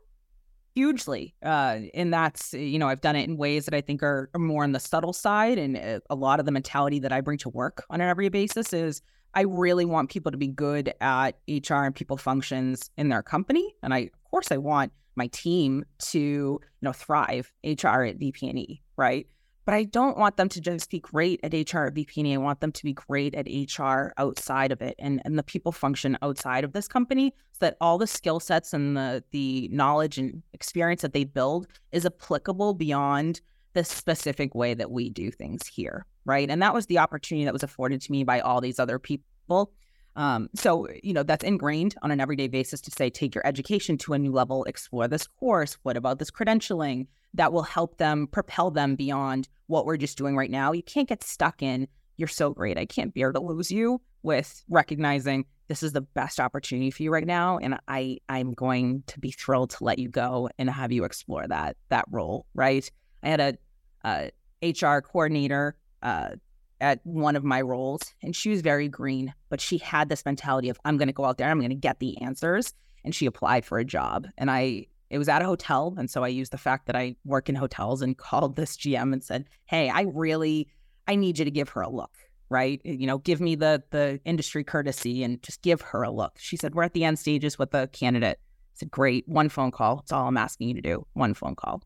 Hugely. 0.81 1.35
Uh, 1.43 1.81
and 1.93 2.11
that's, 2.11 2.55
you 2.55 2.79
know, 2.79 2.89
I've 2.89 3.03
done 3.03 3.15
it 3.15 3.29
in 3.29 3.37
ways 3.37 3.67
that 3.67 3.75
I 3.75 3.83
think 3.83 4.03
are, 4.03 4.31
are 4.33 4.41
more 4.41 4.65
on 4.65 4.73
the 4.73 4.81
subtle 4.81 5.13
side. 5.13 5.59
And 5.59 5.77
uh, 5.77 6.01
a 6.09 6.15
lot 6.15 6.41
of 6.41 6.47
the 6.47 6.53
mentality 6.53 6.99
that 7.01 7.13
I 7.13 7.21
bring 7.21 7.37
to 7.41 7.51
work 7.51 7.85
on 7.91 8.01
an 8.01 8.09
every 8.09 8.31
basis 8.31 8.73
is 8.73 9.03
I 9.35 9.43
really 9.43 9.85
want 9.85 10.09
people 10.09 10.33
to 10.33 10.39
be 10.39 10.47
good 10.47 10.95
at 11.03 11.37
HR 11.47 11.85
and 11.85 11.95
people 11.95 12.17
functions 12.17 12.91
in 12.97 13.11
their 13.11 13.23
company. 13.23 13.75
And 13.83 13.93
I, 13.93 13.99
of 13.99 14.25
course, 14.31 14.51
I 14.51 14.57
want 14.57 14.91
my 15.17 15.27
team 15.27 15.85
to, 15.99 16.19
you 16.19 16.61
know, 16.81 16.93
thrive 16.93 17.53
HR 17.63 18.05
at 18.05 18.19
VPNE, 18.19 18.81
right? 18.97 19.27
But 19.71 19.77
I 19.77 19.85
don't 19.85 20.19
want 20.19 20.37
them 20.37 20.49
to 20.49 20.61
just 20.61 20.91
be 20.91 20.99
great 20.99 21.39
at 21.45 21.53
HR 21.53 21.85
at 21.85 21.95
VPNE. 21.95 22.35
I 22.35 22.39
want 22.39 22.59
them 22.59 22.73
to 22.73 22.83
be 22.83 22.93
great 22.93 23.37
at 23.37 23.47
HR 23.47 24.13
outside 24.17 24.73
of 24.73 24.83
it 24.83 24.97
and, 24.99 25.23
and 25.25 25.39
the 25.39 25.45
people 25.45 25.71
function 25.71 26.19
outside 26.23 26.65
of 26.65 26.73
this 26.73 26.89
company 26.89 27.33
so 27.53 27.59
that 27.61 27.77
all 27.81 27.97
the 27.97 28.09
skill 28.09 28.41
sets 28.41 28.73
and 28.73 28.97
the 28.97 29.23
the 29.31 29.69
knowledge 29.69 30.19
and 30.19 30.43
experience 30.55 31.03
that 31.03 31.13
they 31.13 31.23
build 31.23 31.69
is 31.93 32.05
applicable 32.05 32.75
beyond 32.75 33.43
the 33.75 33.85
specific 33.85 34.57
way 34.57 34.75
that 34.75 34.91
we 34.91 35.09
do 35.09 35.31
things 35.31 35.69
here, 35.69 36.05
right? 36.25 36.51
And 36.51 36.61
that 36.61 36.75
was 36.75 36.87
the 36.87 36.99
opportunity 36.99 37.45
that 37.45 37.53
was 37.53 37.63
afforded 37.63 38.01
to 38.01 38.11
me 38.11 38.25
by 38.25 38.41
all 38.41 38.61
these 38.61 38.81
other 38.81 38.99
people. 38.99 39.71
Um, 40.17 40.49
so, 40.55 40.89
you 41.03 41.13
know, 41.13 41.23
that's 41.23 41.45
ingrained 41.45 41.95
on 42.03 42.11
an 42.11 42.21
everyday 42.21 42.49
basis 42.49 42.81
to 42.83 42.91
say, 42.91 43.11
take 43.11 43.35
your 43.35 43.47
education 43.47 43.97
to 43.99 44.13
a 44.13 44.19
new 44.19 44.33
level, 44.33 44.65
explore 44.65 45.09
this 45.09 45.27
course. 45.27 45.79
What 45.83 45.97
about 45.97 46.19
this 46.19 46.31
credentialing? 46.31 47.07
That 47.35 47.53
will 47.53 47.63
help 47.63 47.99
them 47.99 48.27
propel 48.27 48.71
them 48.71 48.97
beyond 48.97 49.49
what 49.69 49.87
we're 49.87 49.97
just 49.97 50.19
doing 50.19 50.37
right 50.37 50.51
now. 50.51 50.73
You 50.73 50.83
can't 50.83 51.09
get 51.09 51.23
stuck 51.23 51.63
in, 51.63 51.87
you're 52.17 52.29
so 52.29 52.51
great. 52.51 52.77
I 52.77 52.87
can't 52.87 53.15
bear 53.15 53.33
to 53.33 53.41
lose 53.41 53.71
you 53.71 54.01
with 54.23 54.63
recognizing 54.69 55.47
this 55.69 55.83
is 55.83 55.93
the 55.93 56.01
best 56.01 56.41
opportunity 56.41 56.91
for 56.91 57.05
you 57.05 57.13
right 57.13 57.27
now. 57.27 57.59
And 57.59 57.79
I, 57.87 58.19
I'm 58.29 58.53
going 58.53 59.05
to 59.07 59.21
be 59.21 59.31
thrilled 59.31 59.71
to 59.71 59.85
let 59.85 60.01
you 60.01 60.09
go 60.09 60.51
and 60.59 60.69
have 60.69 60.91
you 60.91 61.05
explore 61.05 61.47
that, 61.47 61.77
that 61.89 62.05
role. 62.11 62.47
Right. 62.53 62.91
I 63.23 63.29
had 63.29 63.41
a, 63.41 64.31
HR 64.63 65.01
coordinator 65.01 65.77
uh, 66.03 66.31
at 66.81 67.01
one 67.05 67.37
of 67.37 67.45
my 67.45 67.61
roles, 67.61 68.03
and 68.23 68.35
she 68.35 68.51
was 68.51 68.61
very 68.61 68.89
green, 68.89 69.35
but 69.49 69.61
she 69.61 69.79
had 69.79 70.09
this 70.09 70.25
mentality 70.25 70.69
of 70.69 70.79
I'm 70.85 70.97
going 70.97 71.09
to 71.09 71.15
go 71.15 71.25
out 71.25 71.39
there, 71.39 71.49
I'm 71.49 71.59
going 71.59 71.71
to 71.71 71.77
get 71.77 72.01
the 72.01 72.21
answers, 72.23 72.73
and 73.05 73.15
she 73.15 73.27
applied 73.27 73.65
for 73.65 73.79
a 73.79 73.85
job, 73.85 74.27
and 74.39 74.51
I 74.51 74.87
it 75.11 75.19
was 75.19 75.29
at 75.29 75.43
a 75.43 75.47
hotel, 75.47 75.95
and 75.99 76.09
so 76.09 76.23
I 76.23 76.29
used 76.29 76.53
the 76.53 76.59
fact 76.59 76.87
that 76.87 76.95
I 76.95 77.17
work 77.25 77.49
in 77.49 77.57
hotels 77.57 78.01
and 78.01 78.17
called 78.19 78.57
this 78.57 78.77
GM 78.77 79.13
and 79.13 79.23
said, 79.23 79.47
"Hey, 79.67 79.89
I 79.89 80.03
really 80.03 80.69
I 81.09 81.17
need 81.17 81.39
you 81.39 81.45
to 81.45 81.51
give 81.51 81.71
her 81.71 81.83
a 81.83 81.91
look." 81.91 82.13
right? 82.51 82.81
You 82.85 83.07
know, 83.07 83.19
give 83.19 83.41
me 83.41 83.55
the 83.55 83.83
the 83.91 84.21
industry 84.25 84.63
courtesy 84.65 85.23
and 85.23 85.43
just 85.43 85.63
give 85.63 85.81
her 85.81 86.03
a 86.03 86.11
look. 86.11 86.33
She 86.39 86.57
said, 86.57 86.75
We're 86.75 86.83
at 86.83 86.93
the 86.93 87.05
end 87.05 87.19
stages 87.19 87.59
with 87.59 87.71
the 87.71 87.89
candidate. 87.93 88.39
I 88.41 88.75
said, 88.75 88.91
Great, 88.91 89.27
one 89.27 89.49
phone 89.49 89.71
call. 89.71 90.01
It's 90.01 90.13
all 90.13 90.27
I'm 90.27 90.37
asking 90.37 90.69
you 90.69 90.75
to 90.75 90.83
do. 90.83 91.07
One 91.15 91.33
phone 91.33 91.55
call. 91.55 91.83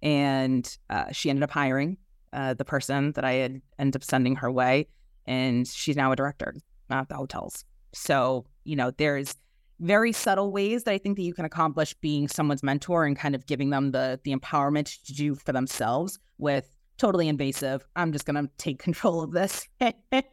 And 0.00 0.78
uh, 0.88 1.12
she 1.12 1.30
ended 1.30 1.42
up 1.42 1.50
hiring 1.50 1.98
uh, 2.34 2.54
the 2.54 2.64
person 2.64 3.12
that 3.12 3.24
I 3.24 3.32
had 3.34 3.62
ended 3.78 3.96
up 3.96 4.04
sending 4.04 4.36
her 4.36 4.50
way. 4.50 4.88
And 5.26 5.66
she's 5.66 5.96
now 5.96 6.12
a 6.12 6.16
director 6.16 6.54
at 6.90 7.08
the 7.08 7.14
hotels. 7.14 7.64
So, 7.92 8.44
you 8.64 8.76
know, 8.76 8.90
there's 8.90 9.36
very 9.80 10.12
subtle 10.12 10.52
ways 10.52 10.84
that 10.84 10.92
I 10.92 10.98
think 10.98 11.16
that 11.16 11.22
you 11.22 11.34
can 11.34 11.44
accomplish 11.44 11.94
being 11.94 12.28
someone's 12.28 12.62
mentor 12.62 13.06
and 13.06 13.16
kind 13.16 13.34
of 13.34 13.46
giving 13.46 13.70
them 13.70 13.92
the 13.92 14.20
the 14.24 14.34
empowerment 14.34 15.02
to 15.04 15.12
do 15.12 15.34
for 15.34 15.52
themselves 15.52 16.18
with 16.38 16.68
totally 16.98 17.28
invasive. 17.28 17.86
I'm 17.96 18.12
just 18.12 18.26
to 18.26 18.50
take 18.58 18.78
control 18.78 19.22
of 19.22 19.32
this 19.32 19.66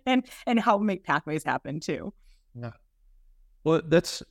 and 0.05 0.25
and 0.45 0.59
help 0.59 0.81
make 0.81 1.03
pathways 1.03 1.43
happen 1.43 1.79
too. 1.79 2.13
Yeah. 2.55 2.71
Well, 3.63 3.81
that's 3.85 4.23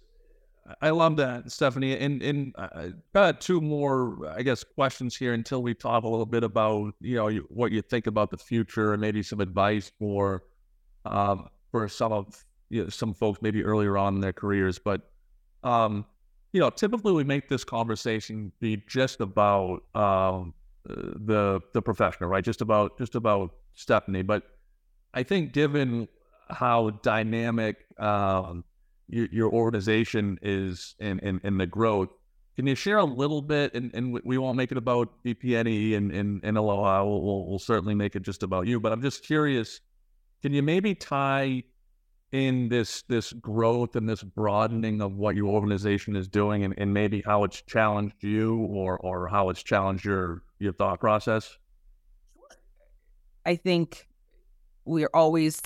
I 0.81 0.91
love 0.91 1.17
that, 1.17 1.47
Stefanie. 1.47 2.01
And 2.01 2.23
and 2.23 2.55
I 2.59 2.93
got 3.15 3.41
two 3.41 3.61
more, 3.61 4.29
I 4.29 4.43
guess, 4.43 4.65
questions 4.65 5.17
here 5.17 5.33
until 5.33 5.63
we 5.63 5.75
talk 5.75 6.05
a 6.05 6.09
little 6.09 6.27
bit 6.27 6.45
about 6.45 6.95
you 7.01 7.17
know 7.17 7.31
what 7.49 7.73
you 7.73 7.83
think 7.83 8.07
about 8.07 8.31
the 8.31 8.39
future 8.39 8.93
and 8.93 9.01
maybe 9.01 9.23
some 9.23 9.41
advice 9.41 9.93
for 9.99 10.45
um, 11.05 11.49
for 11.71 11.89
some 11.89 12.13
of 12.13 12.45
you 12.69 12.85
know, 12.85 12.89
some 12.89 13.15
folks 13.15 13.41
maybe 13.43 13.63
earlier 13.63 13.99
on 13.99 14.17
in 14.17 14.21
their 14.21 14.33
careers. 14.33 14.79
But 14.79 15.03
um, 15.63 16.07
you 16.53 16.61
know, 16.61 16.71
typically 16.71 17.13
we 17.13 17.25
make 17.25 17.49
this 17.49 17.65
conversation 17.65 18.53
be 18.61 18.83
just 18.89 19.21
about 19.21 19.83
um, 19.95 20.55
the 20.85 21.61
the 21.75 21.83
professional, 21.83 22.31
right? 22.31 22.45
Just 22.45 22.61
about 22.61 22.99
just 22.99 23.15
about 23.15 23.55
Stefanie. 23.77 24.27
But 24.27 24.45
I 25.15 25.23
think 25.23 25.53
given 25.53 26.09
how 26.49 26.91
dynamic 27.03 27.77
um, 27.99 28.65
your, 29.11 29.29
your, 29.31 29.53
organization 29.53 30.39
is 30.43 30.95
in, 30.99 31.19
in, 31.21 31.41
in, 31.45 31.59
the 31.59 31.67
growth, 31.67 32.11
can 32.57 32.67
you 32.67 32.75
share 32.75 32.99
a 32.99 33.05
little 33.05 33.43
bit? 33.43 33.75
And, 33.75 33.91
and 33.95 34.21
we 34.25 34.39
won't 34.39 34.57
make 34.57 34.71
it 34.73 34.79
about 34.79 35.09
VPNE 35.25 35.97
and, 35.97 36.13
and, 36.13 36.41
and 36.45 36.57
Aloha. 36.57 37.05
We'll, 37.05 37.23
we'll, 37.23 37.47
we'll 37.47 37.59
certainly 37.59 37.95
make 37.95 38.17
it 38.17 38.23
just 38.23 38.43
about 38.43 38.67
you. 38.67 38.81
But 38.81 38.93
I'm 38.93 39.03
just 39.03 39.25
curious. 39.25 39.81
Can 40.43 40.53
you 40.53 40.63
maybe 40.63 40.95
tie 40.95 41.65
in 42.33 42.69
this 42.69 43.03
this 43.03 43.33
growth 43.33 43.97
and 43.97 44.09
this 44.09 44.23
broadening 44.23 45.01
of 45.01 45.17
what 45.17 45.35
your 45.35 45.47
organization 45.47 46.15
is 46.15 46.29
doing 46.29 46.63
and, 46.63 46.75
and 46.79 46.95
maybe 46.95 47.23
how 47.27 47.43
it's 47.43 47.61
challenged 47.63 48.23
you 48.23 48.57
or 48.57 48.99
or 48.99 49.27
how 49.27 49.49
it's 49.49 49.63
challenged 49.63 50.05
your 50.05 50.43
your 50.59 50.73
thought 50.73 51.01
process? 51.01 51.59
I 53.45 53.57
think 53.57 54.07
we 54.85 55.07
always 55.07 55.61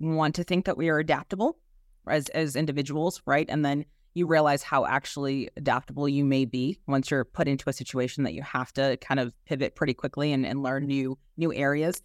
want 0.00 0.34
to 0.36 0.44
think 0.44 0.64
that 0.66 0.76
we 0.76 0.88
are 0.88 0.98
adaptable 0.98 1.58
as 2.08 2.28
as 2.30 2.56
individuals, 2.56 3.22
right? 3.26 3.46
And 3.48 3.64
then 3.64 3.84
you 4.16 4.26
realize 4.26 4.62
how 4.62 4.86
actually 4.86 5.50
adaptable 5.58 6.08
you 6.08 6.24
may 6.24 6.46
be 6.46 6.80
once 6.86 7.10
you're 7.10 7.24
put 7.24 7.46
into 7.46 7.68
a 7.68 7.72
situation 7.72 8.24
that 8.24 8.32
you 8.32 8.40
have 8.40 8.72
to 8.72 8.96
kind 8.96 9.20
of 9.20 9.30
pivot 9.44 9.74
pretty 9.74 9.92
quickly 9.92 10.32
and, 10.32 10.46
and 10.46 10.62
learn 10.62 10.86
new 10.86 11.18
new 11.36 11.52
areas. 11.52 12.02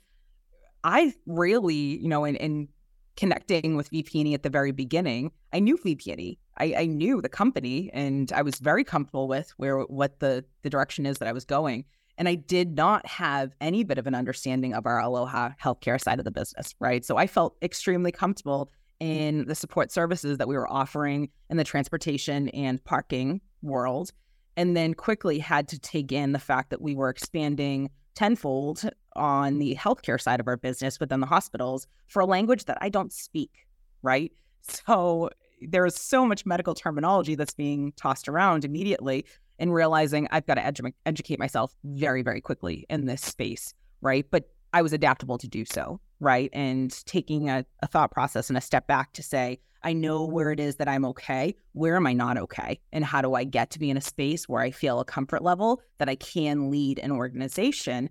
I 0.84 1.14
really, 1.26 1.76
you 2.02 2.10
know, 2.10 2.26
in, 2.26 2.36
in 2.36 2.68
connecting 3.16 3.78
with 3.78 3.90
VPNE 3.92 4.34
at 4.34 4.44
the 4.44 4.50
very 4.50 4.72
beginning, 4.72 5.32
I 5.54 5.60
knew 5.60 5.78
VPNE. 5.78 6.38
I, 6.58 6.74
I 6.80 6.86
knew 6.86 7.22
the 7.22 7.30
company 7.30 7.90
and 7.94 8.32
I 8.34 8.42
was 8.42 8.56
very 8.56 8.84
comfortable 8.84 9.30
with 9.30 9.54
where 9.58 9.80
what 9.82 10.20
the 10.20 10.44
the 10.64 10.70
direction 10.70 11.06
is 11.06 11.20
that 11.20 11.30
I 11.30 11.32
was 11.32 11.46
going. 11.46 11.86
And 12.18 12.28
I 12.28 12.36
did 12.36 12.76
not 12.76 13.06
have 13.08 13.56
any 13.62 13.84
bit 13.84 13.98
of 13.98 14.06
an 14.06 14.16
understanding 14.16 14.74
of 14.74 14.86
our 14.86 15.00
Aloha 15.00 15.52
healthcare 15.64 16.00
side 16.00 16.20
of 16.20 16.26
the 16.26 16.32
business, 16.32 16.76
right? 16.80 17.06
So 17.06 17.16
I 17.16 17.26
felt 17.26 17.56
extremely 17.62 18.12
comfortable 18.12 18.70
in 19.02 19.46
the 19.48 19.56
support 19.56 19.92
services 19.92 20.38
that 20.38 20.48
we 20.48 20.56
were 20.56 20.72
offering 20.72 21.28
in 21.50 21.58
the 21.58 21.64
transportation 21.64 22.50
and 22.50 22.82
parking 22.84 23.42
world. 23.64 24.12
And 24.56 24.78
then 24.78 24.94
quickly 24.94 25.40
had 25.40 25.68
to 25.70 25.80
take 25.80 26.12
in 26.12 26.34
the 26.34 26.40
fact 26.40 26.70
that 26.70 26.82
we 26.82 26.94
were 26.94 27.10
expanding 27.10 27.90
tenfold 28.14 28.88
on 29.16 29.58
the 29.58 29.76
healthcare 29.76 30.22
side 30.22 30.40
of 30.40 30.48
our 30.48 30.56
business 30.56 31.00
within 31.00 31.20
the 31.20 31.26
hospitals 31.26 31.88
for 32.08 32.20
a 32.20 32.26
language 32.26 32.66
that 32.66 32.78
I 32.80 32.90
don't 32.90 33.12
speak, 33.12 33.66
right? 34.04 34.32
So 34.62 35.32
there's 35.62 35.96
so 36.00 36.24
much 36.26 36.46
medical 36.46 36.76
terminology 36.76 37.34
that's 37.34 37.56
being 37.56 37.94
tossed 37.94 38.28
around 38.28 38.64
immediately 38.66 39.26
and 39.58 39.74
realizing 39.74 40.28
I've 40.30 40.46
got 40.46 40.56
to 40.56 40.62
edu- 40.62 40.94
educate 41.08 41.40
myself 41.40 41.74
very, 41.84 42.22
very 42.22 42.42
quickly 42.42 42.86
in 42.88 43.08
this 43.08 43.22
space, 43.24 43.74
right? 44.02 44.28
But 44.30 44.50
I 44.74 44.84
was 44.84 44.94
adaptable 44.94 45.40
to 45.40 45.48
do 45.48 45.66
so, 45.66 46.00
right? 46.22 46.50
And 46.54 46.92
taking 47.06 47.50
a, 47.50 47.66
a 47.82 47.88
thought 47.88 48.12
process 48.12 48.50
and 48.50 48.58
a 48.58 48.62
step 48.62 48.88
back 48.88 49.12
to 49.14 49.24
say, 49.24 49.60
I 49.84 49.94
know 49.94 50.24
where 50.26 50.52
it 50.52 50.60
is 50.60 50.76
that 50.76 50.88
I'm 50.88 51.04
okay. 51.06 51.56
Where 51.74 51.96
am 51.96 52.06
I 52.06 52.14
not 52.14 52.38
okay? 52.38 52.80
And 52.94 53.04
how 53.04 53.22
do 53.22 53.34
I 53.34 53.44
get 53.44 53.72
to 53.72 53.80
be 53.80 53.90
in 53.90 53.98
a 53.98 54.02
space 54.02 54.48
where 54.48 54.62
I 54.62 54.72
feel 54.72 55.00
a 55.00 55.06
comfort 55.06 55.42
level 55.42 55.82
that 55.98 56.08
I 56.08 56.16
can 56.16 56.70
lead 56.70 57.00
an 57.00 57.12
organization 57.12 58.10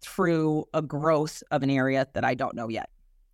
through 0.00 0.66
a 0.72 0.80
growth 0.80 1.42
of 1.50 1.64
an 1.64 1.70
area 1.70 2.06
that 2.14 2.24
I 2.24 2.34
don't 2.34 2.54
know 2.54 2.68
yet? 2.68 2.88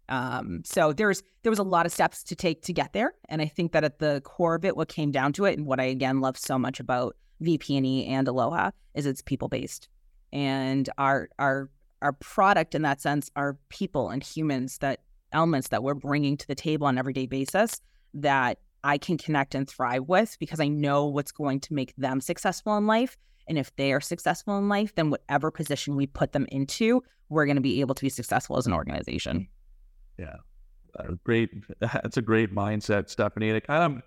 Um, 0.09 0.63
so 0.65 0.93
there's 0.93 1.23
there 1.43 1.51
was 1.51 1.59
a 1.59 1.65
lot 1.65 1.87
of 1.87 1.93
steps 1.93 2.23
to 2.25 2.35
take 2.35 2.63
to 2.63 2.73
get 2.73 2.93
there, 2.93 3.15
and 3.31 3.41
I 3.41 3.47
think 3.47 3.73
that 3.73 3.85
at 3.85 3.99
the 4.01 4.21
core 4.23 4.55
of 4.55 4.65
it, 4.65 4.77
what 4.77 4.89
came 4.89 5.11
down 5.11 5.33
to 5.35 5.47
it, 5.47 5.57
and 5.57 5.67
what 5.67 5.81
I 5.81 5.85
again 5.85 6.21
love 6.21 6.37
so 6.37 6.59
much 6.59 6.79
about 6.79 7.17
VPNE 7.43 8.09
and 8.09 8.29
Aloha 8.29 8.71
is 8.95 9.07
it's 9.07 9.23
people 9.23 9.49
based, 9.49 9.89
and 10.31 10.91
our 10.99 11.31
our 11.39 11.71
our 12.05 12.13
product 12.13 12.75
in 12.75 12.83
that 12.83 13.01
sense 13.01 13.31
are 13.35 13.59
people 13.71 14.11
and 14.11 14.23
humans 14.23 14.79
that 14.79 15.01
elements 15.33 15.69
that 15.69 15.83
we're 15.83 15.95
bringing 15.95 16.37
to 16.37 16.47
the 16.47 16.55
table 16.55 16.87
on 16.87 16.95
an 16.95 16.99
everyday 16.99 17.27
basis 17.27 17.81
that 18.13 18.59
I 18.85 18.99
can 18.99 19.17
connect 19.17 19.55
and 19.55 19.69
thrive 19.69 20.07
with 20.07 20.37
because 20.39 20.61
I 20.61 20.69
know 20.69 21.07
what's 21.07 21.33
going 21.33 21.61
to 21.61 21.75
make 21.75 21.97
them 21.97 22.21
successful 22.21 22.77
in 22.77 22.87
life. 22.87 23.17
And 23.49 23.59
if 23.59 23.75
they 23.77 23.93
are 23.93 24.01
successful 24.01 24.57
in 24.59 24.69
life, 24.69 24.95
then 24.95 25.11
whatever 25.11 25.51
position 25.51 25.97
we 25.97 26.07
put 26.07 26.33
them 26.33 26.47
into, 26.53 27.03
we're 27.31 27.47
going 27.47 27.57
to 27.57 27.63
be 27.63 27.81
able 27.81 27.95
to 27.95 28.03
be 28.03 28.11
successful 28.11 28.59
as 28.59 28.67
an 28.67 28.75
organization. 28.75 29.49
Yeah. 30.19 30.37
Uh, 30.99 31.15
great. 31.25 31.51
That's 31.81 32.19
a 32.19 32.23
great 32.23 32.55
mindset, 32.55 33.15
Stefanie. 33.15 33.49
And 33.49 33.57
it 33.57 33.67
kind 33.67 33.97
of 33.97 34.03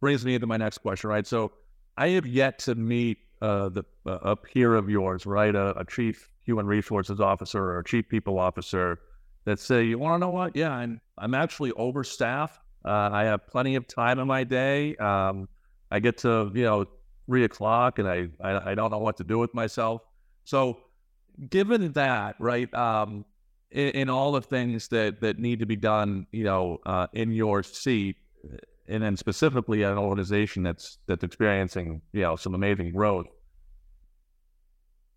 brings 0.00 0.24
me 0.24 0.34
into 0.34 0.46
my 0.46 0.58
next 0.58 0.78
question, 0.78 1.08
right? 1.08 1.26
So 1.26 1.52
I 1.96 2.08
have 2.10 2.26
yet 2.26 2.58
to 2.60 2.74
meet 2.74 3.18
uh, 3.42 3.70
the 3.70 3.84
uh, 4.04 4.18
a 4.22 4.36
peer 4.36 4.74
of 4.74 4.90
yours, 4.90 5.24
right? 5.24 5.54
A, 5.54 5.78
a, 5.78 5.84
chief 5.86 6.29
human 6.44 6.66
resources 6.66 7.20
officer 7.20 7.76
or 7.76 7.82
chief 7.82 8.08
people 8.08 8.38
officer 8.38 8.98
that 9.44 9.58
say, 9.58 9.84
you 9.84 9.98
want 9.98 10.14
to 10.14 10.18
know 10.18 10.30
what? 10.30 10.56
Yeah, 10.56 10.70
I'm, 10.70 11.00
I'm 11.18 11.34
actually 11.34 11.72
overstaffed. 11.72 12.58
Uh, 12.84 13.10
I 13.12 13.24
have 13.24 13.46
plenty 13.46 13.74
of 13.74 13.86
time 13.86 14.18
in 14.18 14.26
my 14.26 14.44
day. 14.44 14.96
Um, 14.96 15.48
I 15.90 16.00
get 16.00 16.18
to, 16.18 16.50
you 16.54 16.64
know, 16.64 16.86
three 17.26 17.44
o'clock 17.44 17.98
and 17.98 18.08
I, 18.08 18.28
I, 18.40 18.70
I, 18.70 18.74
don't 18.74 18.90
know 18.90 18.98
what 18.98 19.16
to 19.18 19.24
do 19.24 19.38
with 19.38 19.54
myself. 19.54 20.02
So 20.44 20.78
given 21.48 21.92
that, 21.92 22.36
right, 22.38 22.72
um, 22.74 23.24
in, 23.70 23.88
in, 23.90 24.10
all 24.10 24.32
the 24.32 24.42
things 24.42 24.88
that, 24.88 25.20
that 25.20 25.38
need 25.38 25.60
to 25.60 25.66
be 25.66 25.76
done, 25.76 26.26
you 26.32 26.44
know, 26.44 26.78
uh, 26.86 27.06
in 27.12 27.30
your 27.30 27.62
seat, 27.62 28.16
and 28.88 29.02
then 29.02 29.16
specifically 29.16 29.84
an 29.84 29.96
organization 29.96 30.62
that's 30.64 30.98
that's 31.06 31.22
experiencing, 31.22 32.02
you 32.12 32.22
know, 32.22 32.36
some 32.36 32.54
amazing 32.54 32.92
growth, 32.92 33.26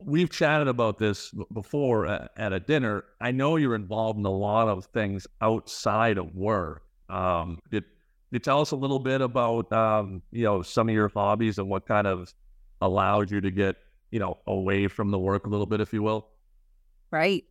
we've 0.05 0.29
chatted 0.29 0.67
about 0.67 0.97
this 0.97 1.31
before 1.53 2.05
at, 2.07 2.53
a 2.53 2.59
dinner. 2.59 3.05
I 3.21 3.31
know 3.31 3.55
you're 3.55 3.75
involved 3.75 4.19
in 4.19 4.25
a 4.25 4.31
lot 4.31 4.67
of 4.67 4.85
things 4.85 5.27
outside 5.41 6.17
of 6.17 6.35
work. 6.35 6.83
Um, 7.09 7.59
did, 7.69 7.83
you 8.31 8.39
tell 8.39 8.61
us 8.61 8.71
a 8.71 8.75
little 8.75 8.99
bit 8.99 9.21
about 9.21 9.71
um, 9.71 10.21
you 10.31 10.43
know 10.43 10.63
some 10.63 10.89
of 10.89 10.95
your 10.95 11.09
hobbies 11.09 11.59
and 11.59 11.69
what 11.69 11.85
kind 11.85 12.07
of 12.07 12.33
allowed 12.81 13.29
you 13.29 13.39
to 13.41 13.51
get 13.51 13.75
you 14.11 14.19
know 14.19 14.39
away 14.47 14.87
from 14.87 15.11
the 15.11 15.19
work 15.19 15.45
a 15.45 15.49
little 15.49 15.67
bit, 15.67 15.81
if 15.81 15.93
you 15.93 16.01
will? 16.01 16.27
Right. 17.11 17.45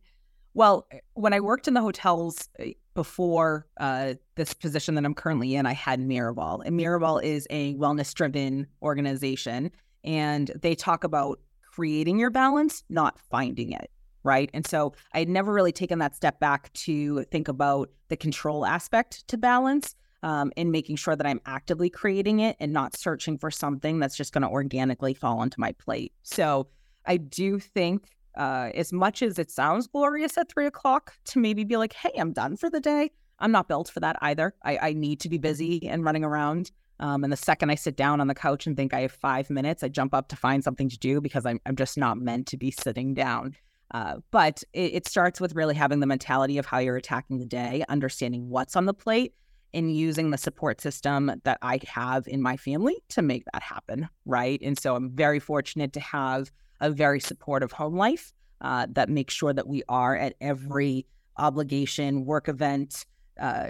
Well, 0.53 0.87
when 1.13 1.33
I 1.33 1.39
worked 1.39 1.67
in 1.67 1.73
the 1.73 1.81
hotels 1.81 2.49
eh, 2.59 2.73
before 2.93 3.65
uh, 3.79 4.15
this 4.35 4.53
position 4.53 4.95
that 4.95 5.05
I'm 5.05 5.15
currently 5.15 5.55
in, 5.55 5.65
I 5.65 5.73
had 5.73 5.99
Miraval, 5.99 6.61
and 6.65 6.79
Miraval 6.79 7.23
is 7.23 7.47
a 7.49 7.73
wellness-driven 7.75 8.67
organization, 8.83 9.71
and 10.03 10.51
they 10.61 10.75
talk 10.75 11.03
about 11.03 11.39
creating 11.75 12.19
your 12.19 12.29
balance, 12.29 12.83
not 12.89 13.19
finding 13.19 13.71
it. 13.71 13.89
Right. 14.23 14.49
And 14.53 14.65
so 14.65 14.93
I 15.13 15.19
had 15.19 15.27
never 15.27 15.51
really 15.51 15.73
taken 15.73 15.99
that 15.99 16.15
step 16.15 16.39
back 16.39 16.71
to 16.73 17.23
think 17.25 17.47
about 17.49 17.89
the 18.07 18.15
control 18.15 18.65
aspect 18.65 19.27
to 19.27 19.37
balance 19.37 19.95
um, 20.21 20.51
and 20.55 20.71
making 20.71 20.95
sure 20.95 21.15
that 21.15 21.27
I'm 21.27 21.41
actively 21.45 21.89
creating 21.89 22.39
it 22.39 22.55
and 22.61 22.71
not 22.71 22.95
searching 22.95 23.37
for 23.37 23.51
something 23.51 23.99
that's 23.99 24.15
just 24.15 24.31
going 24.31 24.43
to 24.43 24.47
organically 24.47 25.13
fall 25.13 25.39
onto 25.39 25.59
my 25.59 25.73
plate. 25.73 26.13
So 26.23 26.67
I 27.05 27.17
do 27.17 27.59
think, 27.59 28.07
uh, 28.37 28.69
as 28.73 28.93
much 28.93 29.21
as 29.21 29.37
it 29.37 29.51
sounds 29.51 29.87
glorious 29.87 30.37
at 30.37 30.49
three 30.49 30.67
o'clock 30.67 31.13
to 31.25 31.39
maybe 31.39 31.65
be 31.65 31.75
like, 31.75 31.93
hey, 31.93 32.11
I'm 32.17 32.31
done 32.31 32.55
for 32.55 32.69
the 32.69 32.79
day, 32.79 33.11
I'm 33.39 33.51
not 33.51 33.67
built 33.67 33.89
for 33.89 33.99
that 33.99 34.15
either. 34.21 34.53
I, 34.63 34.77
I 34.77 34.93
need 34.93 35.19
to 35.19 35.29
be 35.29 35.37
busy 35.37 35.85
and 35.87 36.05
running 36.05 36.23
around. 36.23 36.71
Um, 36.99 37.23
and 37.23 37.33
the 37.33 37.37
second 37.37 37.69
I 37.69 37.75
sit 37.75 37.95
down 37.95 38.21
on 38.21 38.27
the 38.27 38.35
couch 38.35 38.67
and 38.67 38.77
think 38.77 38.93
I 38.93 39.01
have 39.01 39.11
five 39.11 39.49
minutes, 39.49 39.83
I 39.83 39.89
jump 39.89 40.13
up 40.13 40.27
to 40.29 40.35
find 40.35 40.63
something 40.63 40.89
to 40.89 40.97
do 40.97 41.21
because 41.21 41.45
I'm, 41.45 41.59
I'm 41.65 41.75
just 41.75 41.97
not 41.97 42.17
meant 42.17 42.47
to 42.47 42.57
be 42.57 42.71
sitting 42.71 43.13
down. 43.13 43.55
Uh, 43.93 44.15
but 44.31 44.63
it, 44.73 44.93
it 44.93 45.07
starts 45.07 45.39
with 45.39 45.55
really 45.55 45.75
having 45.75 45.99
the 45.99 46.07
mentality 46.07 46.57
of 46.57 46.65
how 46.65 46.79
you're 46.79 46.97
attacking 46.97 47.39
the 47.39 47.45
day, 47.45 47.83
understanding 47.89 48.49
what's 48.49 48.75
on 48.75 48.85
the 48.85 48.93
plate, 48.93 49.33
and 49.73 49.95
using 49.95 50.29
the 50.29 50.37
support 50.37 50.81
system 50.81 51.31
that 51.43 51.57
I 51.61 51.79
have 51.87 52.27
in 52.27 52.41
my 52.41 52.57
family 52.57 53.03
to 53.09 53.21
make 53.21 53.43
that 53.53 53.61
happen. 53.61 54.07
Right. 54.25 54.59
And 54.61 54.77
so 54.77 54.95
I'm 54.95 55.09
very 55.11 55.39
fortunate 55.39 55.93
to 55.93 55.99
have 55.99 56.51
a 56.79 56.91
very 56.91 57.19
supportive 57.19 57.71
home 57.71 57.95
life 57.95 58.33
uh, 58.61 58.87
that 58.91 59.09
makes 59.09 59.33
sure 59.33 59.53
that 59.53 59.67
we 59.67 59.83
are 59.89 60.15
at 60.15 60.35
every 60.41 61.05
obligation, 61.37 62.25
work 62.25 62.47
event, 62.47 63.05
uh, 63.39 63.69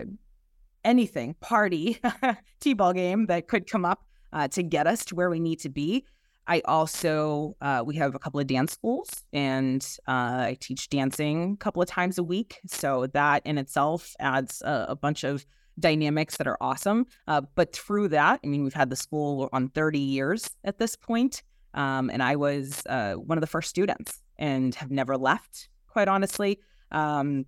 anything, 0.83 1.35
party, 1.35 1.99
t 2.59 2.73
ball 2.73 2.93
game 2.93 3.27
that 3.27 3.47
could 3.47 3.69
come 3.69 3.85
up 3.85 4.05
uh, 4.31 4.47
to 4.49 4.63
get 4.63 4.87
us 4.87 5.05
to 5.05 5.15
where 5.15 5.29
we 5.29 5.39
need 5.39 5.59
to 5.59 5.69
be. 5.69 6.05
I 6.45 6.61
also 6.65 7.55
uh, 7.61 7.83
we 7.85 7.95
have 7.95 8.15
a 8.15 8.19
couple 8.19 8.39
of 8.39 8.47
dance 8.47 8.73
schools, 8.73 9.09
and 9.31 9.85
uh, 10.07 10.51
I 10.51 10.57
teach 10.59 10.89
dancing 10.89 11.53
a 11.53 11.57
couple 11.57 11.81
of 11.81 11.87
times 11.87 12.17
a 12.17 12.23
week. 12.23 12.59
So 12.67 13.07
that 13.13 13.43
in 13.45 13.57
itself 13.57 14.13
adds 14.19 14.61
a, 14.61 14.87
a 14.89 14.95
bunch 14.95 15.23
of 15.23 15.45
dynamics 15.79 16.37
that 16.37 16.47
are 16.47 16.57
awesome. 16.61 17.05
Uh, 17.27 17.41
but 17.55 17.73
through 17.73 18.09
that, 18.09 18.39
I 18.43 18.47
mean, 18.47 18.63
we've 18.63 18.73
had 18.73 18.89
the 18.89 18.95
school 18.95 19.49
on 19.53 19.69
30 19.69 19.99
years 19.99 20.49
at 20.63 20.77
this 20.77 20.95
point, 20.95 21.43
um, 21.73 22.09
and 22.09 22.21
I 22.21 22.35
was 22.35 22.83
uh, 22.87 23.13
one 23.13 23.37
of 23.37 23.41
the 23.41 23.47
first 23.47 23.69
students 23.69 24.21
and 24.37 24.75
have 24.75 24.91
never 24.91 25.17
left. 25.17 25.69
Quite 25.87 26.07
honestly, 26.07 26.59
um, 26.91 27.45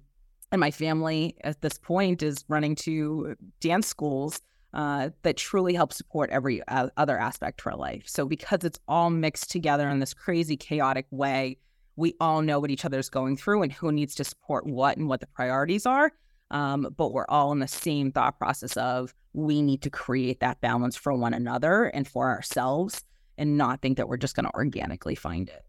and 0.55 0.61
my 0.61 0.71
family 0.71 1.35
at 1.43 1.61
this 1.61 1.77
point 1.77 2.23
is 2.23 2.45
running 2.47 2.75
to 2.75 3.35
dance 3.59 3.87
schools 3.87 4.41
uh, 4.73 5.09
that 5.23 5.35
truly 5.35 5.73
help 5.73 5.91
support 5.91 6.29
every 6.29 6.61
other 6.69 7.19
aspect 7.19 7.59
of 7.59 7.67
our 7.67 7.77
life. 7.77 8.03
So 8.07 8.25
because 8.25 8.63
it's 8.63 8.79
all 8.87 9.09
mixed 9.09 9.51
together 9.51 9.89
in 9.89 9.99
this 9.99 10.13
crazy, 10.13 10.55
chaotic 10.55 11.07
way, 11.11 11.57
we 11.97 12.15
all 12.21 12.41
know 12.41 12.61
what 12.61 12.71
each 12.71 12.85
other's 12.85 13.09
going 13.09 13.35
through 13.35 13.63
and 13.63 13.71
who 13.71 13.91
needs 13.91 14.15
to 14.15 14.23
support 14.23 14.65
what 14.65 14.95
and 14.95 15.09
what 15.09 15.19
the 15.19 15.27
priorities 15.27 15.85
are. 15.85 16.13
Um, 16.51 16.87
but 16.95 17.11
we're 17.11 17.27
all 17.27 17.51
in 17.51 17.59
the 17.59 17.67
same 17.67 18.13
thought 18.13 18.37
process 18.37 18.77
of 18.77 19.13
we 19.33 19.61
need 19.61 19.81
to 19.81 19.89
create 19.89 20.39
that 20.39 20.61
balance 20.61 20.95
for 20.95 21.13
one 21.13 21.33
another 21.33 21.85
and 21.85 22.07
for 22.07 22.29
ourselves, 22.29 23.03
and 23.37 23.57
not 23.57 23.81
think 23.81 23.97
that 23.97 24.07
we're 24.07 24.15
just 24.15 24.35
going 24.37 24.45
to 24.45 24.53
organically 24.53 25.15
find 25.15 25.49
it. 25.49 25.65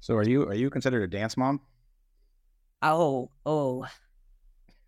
So, 0.00 0.16
are 0.16 0.28
you 0.28 0.42
are 0.48 0.54
you 0.54 0.68
considered 0.68 1.02
a 1.02 1.06
dance 1.06 1.36
mom? 1.36 1.60
Oh, 2.82 3.30
oh, 3.46 3.86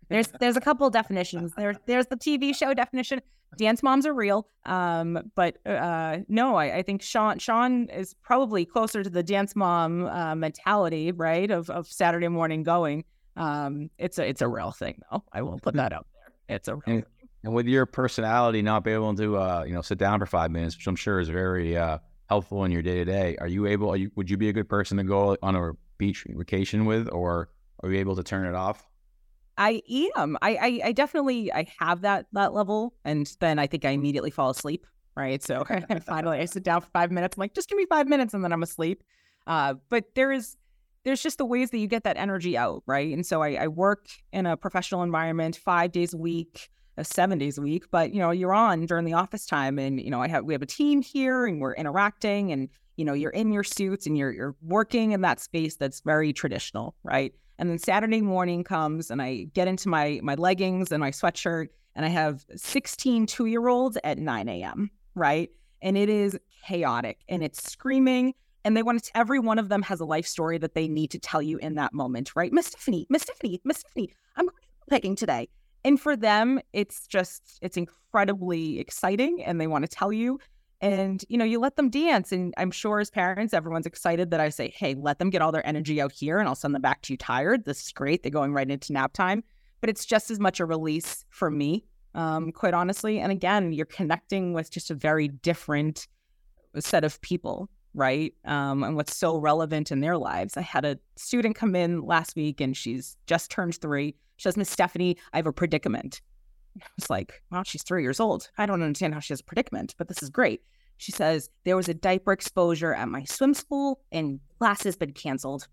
there's 0.09 0.27
there's 0.39 0.57
a 0.57 0.61
couple 0.61 0.89
definitions. 0.89 1.53
There's 1.55 1.77
there's 1.85 2.07
the 2.07 2.17
TV 2.17 2.55
show 2.55 2.73
definition. 2.73 3.21
Dance 3.57 3.81
moms 3.83 4.05
are 4.05 4.13
real. 4.13 4.47
Um, 4.65 5.31
but 5.35 5.57
uh, 5.65 6.17
no, 6.27 6.55
I, 6.55 6.77
I 6.77 6.81
think 6.81 7.01
Sean 7.01 7.39
Sean 7.39 7.89
is 7.89 8.13
probably 8.13 8.65
closer 8.65 9.03
to 9.03 9.09
the 9.09 9.23
dance 9.23 9.55
mom 9.55 10.05
uh, 10.05 10.35
mentality, 10.35 11.11
right? 11.11 11.49
Of 11.49 11.69
of 11.69 11.87
Saturday 11.87 12.27
morning 12.27 12.63
going. 12.63 13.05
Um, 13.37 13.89
it's 13.97 14.17
a 14.19 14.27
it's 14.27 14.41
a 14.41 14.47
real 14.47 14.71
thing 14.71 14.99
though. 15.11 15.23
I 15.31 15.41
will 15.41 15.59
put 15.59 15.75
that 15.75 15.93
out 15.93 16.07
there. 16.13 16.55
It's 16.55 16.67
a 16.67 16.75
real 16.75 16.83
and, 16.87 17.05
and 17.43 17.53
with 17.53 17.67
your 17.67 17.85
personality, 17.85 18.61
not 18.61 18.83
being 18.83 18.95
able 18.95 19.15
to 19.15 19.37
uh, 19.37 19.63
you 19.65 19.73
know 19.73 19.81
sit 19.81 19.97
down 19.97 20.19
for 20.19 20.25
five 20.25 20.51
minutes, 20.51 20.75
which 20.75 20.87
I'm 20.87 20.95
sure 20.95 21.19
is 21.19 21.29
very 21.29 21.77
uh, 21.77 21.99
helpful 22.27 22.63
in 22.65 22.71
your 22.71 22.81
day 22.81 22.95
to 22.95 23.05
day. 23.05 23.37
Are 23.39 23.47
you 23.47 23.67
able? 23.67 23.89
Are 23.89 23.97
you, 23.97 24.11
would 24.15 24.29
you 24.29 24.37
be 24.37 24.49
a 24.49 24.53
good 24.53 24.67
person 24.67 24.97
to 24.97 25.03
go 25.03 25.37
on 25.41 25.55
a 25.55 25.71
beach 25.97 26.25
vacation 26.27 26.85
with, 26.85 27.09
or 27.11 27.49
are 27.85 27.91
you 27.91 27.99
able 27.99 28.15
to 28.15 28.23
turn 28.23 28.45
it 28.45 28.55
off? 28.55 28.85
I 29.57 29.81
am. 30.15 30.37
I, 30.41 30.55
I, 30.55 30.81
I 30.85 30.91
definitely 30.91 31.51
I 31.53 31.67
have 31.79 32.01
that 32.01 32.25
that 32.33 32.53
level, 32.53 32.93
and 33.05 33.31
then 33.39 33.59
I 33.59 33.67
think 33.67 33.85
I 33.85 33.91
immediately 33.91 34.31
fall 34.31 34.49
asleep. 34.49 34.85
Right. 35.15 35.41
So 35.41 35.63
finally, 36.05 36.39
I 36.39 36.45
sit 36.45 36.63
down 36.63 36.81
for 36.81 36.89
five 36.89 37.11
minutes. 37.11 37.37
I'm 37.37 37.41
like, 37.41 37.53
just 37.53 37.69
give 37.69 37.77
me 37.77 37.85
five 37.85 38.07
minutes, 38.07 38.33
and 38.33 38.43
then 38.43 38.51
I'm 38.51 38.63
asleep. 38.63 39.03
Uh, 39.47 39.75
but 39.89 40.05
there 40.15 40.31
is 40.31 40.57
there's 41.05 41.21
just 41.21 41.37
the 41.37 41.45
ways 41.45 41.69
that 41.69 41.77
you 41.77 41.87
get 41.87 42.03
that 42.03 42.17
energy 42.17 42.57
out, 42.57 42.83
right? 42.87 43.13
And 43.13 43.25
so 43.25 43.43
I, 43.43 43.53
I 43.53 43.67
work 43.67 44.07
in 44.33 44.47
a 44.47 44.57
professional 44.57 45.03
environment 45.03 45.55
five 45.55 45.91
days 45.91 46.15
a 46.15 46.17
week, 46.17 46.69
uh, 46.97 47.03
seven 47.03 47.37
days 47.37 47.59
a 47.59 47.61
week. 47.61 47.85
But 47.91 48.13
you 48.13 48.19
know, 48.19 48.31
you're 48.31 48.53
on 48.53 48.87
during 48.87 49.05
the 49.05 49.13
office 49.13 49.45
time, 49.45 49.79
and 49.79 50.01
you 50.01 50.09
know, 50.09 50.21
I 50.21 50.27
have 50.27 50.43
we 50.43 50.53
have 50.53 50.63
a 50.63 50.67
team 50.67 51.01
here, 51.01 51.45
and 51.45 51.61
we're 51.61 51.75
interacting, 51.75 52.51
and 52.51 52.69
you 52.97 53.05
know, 53.05 53.13
you're 53.13 53.31
in 53.31 53.51
your 53.51 53.63
suits, 53.63 54.05
and 54.05 54.17
you're 54.17 54.31
you're 54.31 54.55
working 54.61 55.11
in 55.11 55.21
that 55.21 55.39
space 55.39 55.75
that's 55.75 56.01
very 56.01 56.33
traditional, 56.33 56.95
right? 57.03 57.33
And 57.57 57.69
then 57.69 57.79
Saturday 57.79 58.21
morning 58.21 58.63
comes 58.63 59.09
and 59.09 59.21
I 59.21 59.47
get 59.53 59.67
into 59.67 59.89
my 59.89 60.19
my 60.23 60.35
leggings 60.35 60.91
and 60.91 60.99
my 60.99 61.11
sweatshirt 61.11 61.67
and 61.95 62.05
I 62.05 62.09
have 62.09 62.45
16 62.55 63.25
two-year-olds 63.25 63.97
at 64.03 64.17
9 64.17 64.49
a.m. 64.49 64.91
Right. 65.15 65.49
And 65.81 65.97
it 65.97 66.09
is 66.09 66.37
chaotic 66.65 67.19
and 67.29 67.43
it's 67.43 67.63
screaming. 67.71 68.33
And 68.65 68.75
they 68.75 68.83
want 68.83 69.03
to, 69.03 69.11
every 69.15 69.39
one 69.39 69.59
of 69.59 69.69
them 69.69 69.83
has 69.83 69.99
a 69.99 70.05
life 70.05 70.25
story 70.25 70.57
that 70.57 70.73
they 70.73 70.87
need 70.87 71.11
to 71.11 71.19
tell 71.19 71.41
you 71.41 71.57
in 71.59 71.75
that 71.75 71.93
moment, 71.93 72.35
right? 72.35 72.51
Miss 72.51 72.71
Tiffany, 72.71 73.05
Miss 73.09 73.23
Tiffany, 73.23 73.61
Miss 73.63 73.83
Tiffany, 73.83 74.09
I'm 74.35 74.49
pegging 74.89 75.15
today. 75.15 75.47
And 75.83 76.01
for 76.01 76.15
them, 76.17 76.59
it's 76.73 77.05
just, 77.05 77.59
it's 77.61 77.77
incredibly 77.77 78.79
exciting 78.79 79.43
and 79.43 79.61
they 79.61 79.67
want 79.67 79.83
to 79.83 79.87
tell 79.87 80.11
you 80.11 80.39
and 80.81 81.23
you 81.29 81.37
know 81.37 81.45
you 81.45 81.59
let 81.59 81.75
them 81.75 81.89
dance 81.89 82.31
and 82.31 82.53
i'm 82.57 82.71
sure 82.71 82.99
as 82.99 83.09
parents 83.09 83.53
everyone's 83.53 83.85
excited 83.85 84.31
that 84.31 84.39
i 84.39 84.49
say 84.49 84.73
hey 84.75 84.93
let 84.95 85.19
them 85.19 85.29
get 85.29 85.41
all 85.41 85.51
their 85.51 85.65
energy 85.65 86.01
out 86.01 86.11
here 86.11 86.39
and 86.39 86.47
i'll 86.47 86.55
send 86.55 86.73
them 86.75 86.81
back 86.81 87.01
to 87.01 87.13
you 87.13 87.17
tired. 87.17 87.65
This 87.65 87.81
is 87.81 87.91
great 87.91 88.23
they're 88.23 88.31
going 88.31 88.53
right 88.53 88.69
into 88.69 88.93
nap 88.93 89.13
time 89.13 89.43
but 89.81 89.89
it's 89.89 90.05
just 90.05 90.31
as 90.31 90.39
much 90.39 90.59
a 90.59 90.65
release 90.65 91.25
for 91.29 91.49
me 91.49 91.85
um, 92.13 92.51
quite 92.51 92.73
honestly 92.73 93.19
and 93.19 93.31
again 93.31 93.71
you're 93.71 93.85
connecting 93.85 94.53
with 94.53 94.69
just 94.71 94.91
a 94.91 94.95
very 94.95 95.27
different 95.27 96.07
set 96.79 97.03
of 97.03 97.19
people 97.21 97.69
right 97.93 98.33
um, 98.43 98.83
and 98.83 98.95
what's 98.95 99.15
so 99.15 99.37
relevant 99.37 99.91
in 99.91 100.01
their 100.01 100.17
lives. 100.17 100.57
I 100.57 100.61
had 100.61 100.83
a 100.83 100.99
student 101.15 101.55
come 101.55 101.75
in 101.75 102.01
last 102.01 102.35
week 102.35 102.59
and 102.59 102.75
she's 102.75 103.15
just 103.25 103.49
turned 103.49 103.79
three. 103.79 104.15
She 104.37 104.43
says 104.43 104.57
miss 104.57 104.75
stefanie 104.75 105.15
i 105.31 105.37
have 105.37 105.47
a 105.47 105.53
predicament 105.53 106.21
I 106.81 106.85
was 106.97 107.09
like, 107.09 107.41
well, 107.51 107.63
she's 107.63 107.83
three 107.83 108.03
years 108.03 108.19
old. 108.19 108.49
I 108.57 108.65
don't 108.65 108.81
understand 108.81 109.13
how 109.13 109.19
she 109.19 109.33
has 109.33 109.41
a 109.41 109.45
predicament, 109.45 109.95
but 109.97 110.07
this 110.07 110.21
is 110.21 110.29
great. 110.29 110.61
She 110.97 111.11
says, 111.11 111.49
there 111.65 111.75
was 111.75 111.89
a 111.89 111.93
diaper 111.93 112.31
exposure 112.31 112.93
at 112.93 113.09
my 113.09 113.23
swim 113.25 113.53
school 113.53 113.99
and 114.11 114.39
class 114.59 114.83
has 114.83 114.95
been 114.95 115.11
canceled. 115.11 115.67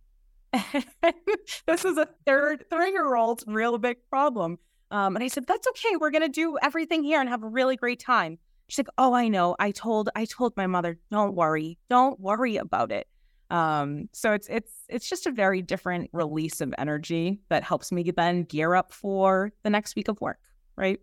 this 0.53 1.84
is 1.84 1.96
a 1.96 2.09
third 2.26 2.64
three 2.70 2.90
year 2.90 3.14
old's 3.14 3.44
real 3.46 3.78
big 3.78 3.98
problem. 4.11 4.59
Um, 4.90 5.16
and 5.16 5.24
I 5.24 5.28
said, 5.28 5.46
that's 5.46 5.66
okay. 5.68 5.96
We're 5.96 6.11
going 6.11 6.22
to 6.22 6.28
do 6.28 6.59
everything 6.61 7.03
here 7.03 7.20
and 7.20 7.28
have 7.28 7.42
a 7.42 7.48
really 7.48 7.76
great 7.76 8.00
time. 8.00 8.38
She's 8.68 8.78
like, 8.78 8.88
oh, 8.98 9.14
I 9.14 9.28
know. 9.28 9.57
I 9.59 9.70
told, 9.70 10.11
I 10.14 10.24
told 10.26 10.57
my 10.57 10.66
mother, 10.66 10.98
don't 11.11 11.34
worry. 11.34 11.78
Don't 11.88 12.18
worry 12.20 12.57
about 12.57 12.92
it. 12.92 13.07
Um, 13.50 14.09
so 14.12 14.32
it's, 14.32 14.48
it's, 14.48 14.72
it's 14.88 15.09
just 15.09 15.26
a 15.26 15.30
very 15.30 15.62
different 15.62 16.11
release 16.12 16.61
of 16.61 16.74
energy 16.78 17.40
that 17.48 17.64
helps 17.64 17.92
me 17.92 18.11
then 18.14 18.44
gear 18.44 18.74
up 18.74 18.92
for 18.92 19.53
the 19.62 19.70
next 19.70 19.94
week 19.94 20.09
of 20.09 20.20
work 20.20 20.38
right? 20.76 21.00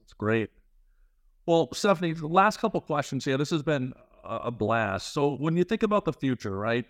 That's 0.00 0.12
great. 0.14 0.50
Well, 1.46 1.68
Stefanie, 1.68 2.18
the 2.18 2.26
last 2.26 2.58
couple 2.58 2.80
questions 2.80 3.24
here. 3.24 3.38
This 3.38 3.50
has 3.50 3.62
been 3.62 3.92
a 4.24 4.50
blast. 4.50 5.12
So, 5.12 5.36
when 5.36 5.56
you 5.56 5.64
think 5.64 5.82
about 5.82 6.04
the 6.04 6.12
future, 6.12 6.56
right? 6.56 6.84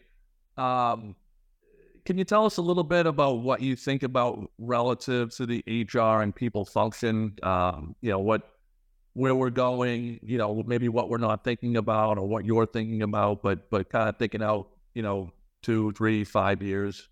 Um, 0.56 1.14
can 2.06 2.16
you 2.16 2.24
tell 2.24 2.46
us 2.46 2.56
a 2.56 2.62
little 2.62 2.84
bit 2.84 3.06
about 3.06 3.40
what 3.40 3.60
you 3.60 3.76
think 3.76 4.02
about 4.02 4.50
relative 4.58 5.34
to 5.36 5.44
the 5.44 5.62
HR 5.66 6.22
and 6.22 6.34
people 6.34 6.64
function? 6.64 7.34
Um, 7.42 7.96
you 8.00 8.10
know 8.10 8.20
what, 8.20 8.48
where 9.12 9.34
we're 9.34 9.50
going. 9.50 10.20
You 10.22 10.38
know, 10.38 10.62
maybe 10.66 10.88
what 10.88 11.10
we're 11.10 11.18
not 11.18 11.44
thinking 11.44 11.76
about 11.76 12.16
or 12.16 12.26
what 12.26 12.44
you're 12.44 12.66
thinking 12.66 13.02
about, 13.02 13.42
but 13.42 13.68
but 13.70 13.90
kind 13.90 14.08
of 14.08 14.16
thinking 14.16 14.42
out. 14.42 14.68
You 14.94 15.02
know, 15.02 15.32
two, 15.62 15.92
three, 15.92 16.24
five 16.24 16.62
years. 16.62 17.08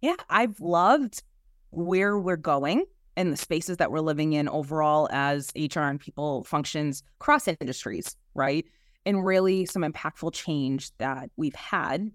Yeah, 0.00 0.16
I've 0.30 0.60
loved 0.60 1.22
where 1.70 2.18
we're 2.18 2.36
going 2.36 2.84
and 3.16 3.32
the 3.32 3.36
spaces 3.36 3.76
that 3.76 3.90
we're 3.90 4.00
living 4.00 4.32
in 4.32 4.48
overall 4.48 5.08
as 5.12 5.50
HR 5.56 5.80
and 5.80 6.00
people 6.00 6.44
functions 6.44 7.02
cross 7.18 7.48
industries, 7.48 8.16
right? 8.34 8.64
And 9.04 9.24
really 9.24 9.66
some 9.66 9.82
impactful 9.82 10.32
change 10.32 10.96
that 10.98 11.30
we've 11.36 11.54
had 11.54 12.10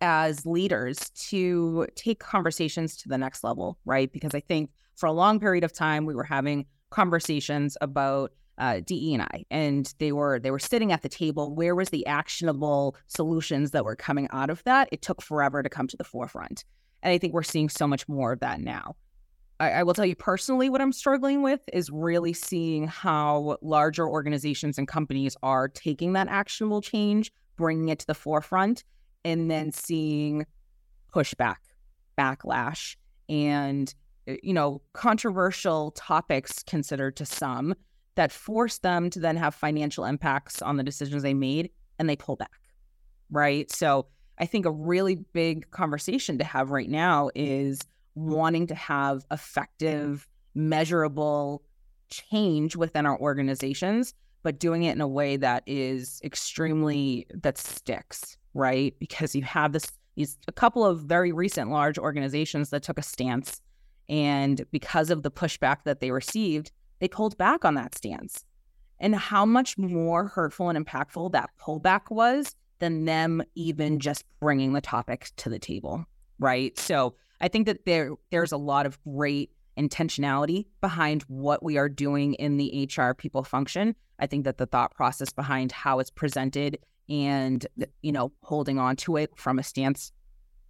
as 0.00 0.46
leaders 0.46 1.10
to 1.10 1.86
take 1.94 2.18
conversations 2.18 2.96
to 2.98 3.08
the 3.08 3.18
next 3.18 3.44
level, 3.44 3.78
right? 3.84 4.12
Because 4.12 4.34
I 4.34 4.40
think 4.40 4.70
for 4.96 5.06
a 5.06 5.12
long 5.12 5.38
period 5.38 5.64
of 5.64 5.72
time 5.72 6.06
we 6.06 6.14
were 6.14 6.24
having 6.24 6.66
conversations 6.90 7.76
about 7.80 8.32
uh, 8.58 8.80
DE 8.84 9.12
and 9.12 9.22
I, 9.22 9.44
and 9.50 9.92
they 9.98 10.12
were 10.12 10.38
they 10.38 10.50
were 10.50 10.58
sitting 10.58 10.90
at 10.90 11.02
the 11.02 11.10
table. 11.10 11.54
Where 11.54 11.74
was 11.74 11.90
the 11.90 12.06
actionable 12.06 12.96
solutions 13.06 13.72
that 13.72 13.84
were 13.84 13.96
coming 13.96 14.28
out 14.32 14.48
of 14.48 14.64
that? 14.64 14.88
It 14.92 15.02
took 15.02 15.20
forever 15.20 15.62
to 15.62 15.68
come 15.68 15.86
to 15.88 15.96
the 15.96 16.04
forefront. 16.04 16.64
And 17.02 17.12
I 17.12 17.18
think 17.18 17.34
we're 17.34 17.42
seeing 17.42 17.68
so 17.68 17.86
much 17.86 18.08
more 18.08 18.32
of 18.32 18.40
that 18.40 18.60
now. 18.60 18.96
I, 19.60 19.70
I 19.70 19.82
will 19.82 19.94
tell 19.94 20.06
you 20.06 20.16
personally 20.16 20.68
what 20.68 20.80
I'm 20.80 20.92
struggling 20.92 21.42
with 21.42 21.60
is 21.72 21.90
really 21.90 22.32
seeing 22.32 22.86
how 22.86 23.58
larger 23.62 24.08
organizations 24.08 24.78
and 24.78 24.86
companies 24.86 25.36
are 25.42 25.68
taking 25.68 26.12
that 26.14 26.28
actionable 26.28 26.80
change, 26.80 27.32
bringing 27.56 27.88
it 27.88 27.98
to 28.00 28.06
the 28.06 28.14
forefront, 28.14 28.84
and 29.24 29.50
then 29.50 29.72
seeing 29.72 30.46
pushback, 31.14 31.56
backlash, 32.18 32.96
and 33.28 33.94
eh, 34.26 34.36
you 34.42 34.52
know 34.52 34.82
controversial 34.92 35.90
topics 35.92 36.62
considered 36.62 37.16
to 37.16 37.26
some 37.26 37.74
that 38.14 38.32
force 38.32 38.78
them 38.78 39.10
to 39.10 39.20
then 39.20 39.36
have 39.36 39.54
financial 39.54 40.04
impacts 40.04 40.62
on 40.62 40.76
the 40.76 40.82
decisions 40.82 41.22
they 41.22 41.34
made 41.34 41.70
and 41.98 42.08
they 42.08 42.16
pull 42.16 42.36
back 42.36 42.60
right? 43.30 43.70
So 43.70 44.06
I 44.38 44.46
think 44.46 44.66
a 44.66 44.70
really 44.70 45.16
big 45.32 45.70
conversation 45.70 46.38
to 46.38 46.44
have 46.44 46.70
right 46.70 46.88
now 46.88 47.30
is 47.34 47.80
Mm-hmm. 48.16 48.32
wanting 48.32 48.66
to 48.68 48.74
have 48.74 49.26
effective, 49.30 50.26
measurable 50.54 51.62
change 52.08 52.74
within 52.74 53.04
our 53.04 53.20
organizations, 53.20 54.14
but 54.42 54.58
doing 54.58 54.84
it 54.84 54.92
in 54.92 55.02
a 55.02 55.08
way 55.08 55.36
that 55.36 55.64
is 55.66 56.20
extremely 56.24 57.26
that 57.34 57.58
sticks, 57.58 58.38
right? 58.54 58.94
Because 58.98 59.34
you 59.34 59.42
have 59.42 59.72
this 59.72 59.92
these 60.14 60.38
a 60.48 60.52
couple 60.52 60.82
of 60.82 61.00
very 61.00 61.30
recent 61.30 61.70
large 61.70 61.98
organizations 61.98 62.70
that 62.70 62.82
took 62.82 62.98
a 62.98 63.02
stance 63.02 63.60
and 64.08 64.64
because 64.70 65.10
of 65.10 65.22
the 65.22 65.30
pushback 65.30 65.78
that 65.84 66.00
they 66.00 66.10
received, 66.10 66.72
they 67.00 67.08
pulled 67.08 67.36
back 67.36 67.64
on 67.64 67.74
that 67.74 67.94
stance. 67.94 68.44
And 68.98 69.14
how 69.14 69.44
much 69.44 69.76
more 69.76 70.28
hurtful 70.28 70.70
and 70.70 70.86
impactful 70.86 71.32
that 71.32 71.50
pullback 71.60 72.10
was 72.10 72.56
than 72.78 73.04
them 73.04 73.42
even 73.54 74.00
just 74.00 74.24
bringing 74.40 74.72
the 74.72 74.80
topic 74.80 75.30
to 75.36 75.50
the 75.50 75.58
table, 75.58 76.06
right? 76.38 76.78
So 76.78 77.14
I 77.40 77.48
think 77.48 77.66
that 77.66 77.84
there 77.84 78.12
there's 78.30 78.52
a 78.52 78.56
lot 78.56 78.86
of 78.86 79.02
great 79.04 79.50
intentionality 79.78 80.66
behind 80.80 81.22
what 81.24 81.62
we 81.62 81.76
are 81.76 81.88
doing 81.88 82.34
in 82.34 82.56
the 82.56 82.88
HR 82.96 83.12
people 83.12 83.44
function. 83.44 83.94
I 84.18 84.26
think 84.26 84.44
that 84.44 84.56
the 84.56 84.66
thought 84.66 84.94
process 84.94 85.32
behind 85.32 85.72
how 85.72 85.98
it's 85.98 86.10
presented 86.10 86.78
and 87.08 87.66
you 88.02 88.12
know 88.12 88.32
holding 88.42 88.78
on 88.78 88.96
to 88.96 89.16
it 89.16 89.30
from 89.36 89.58
a 89.58 89.62
stance 89.62 90.12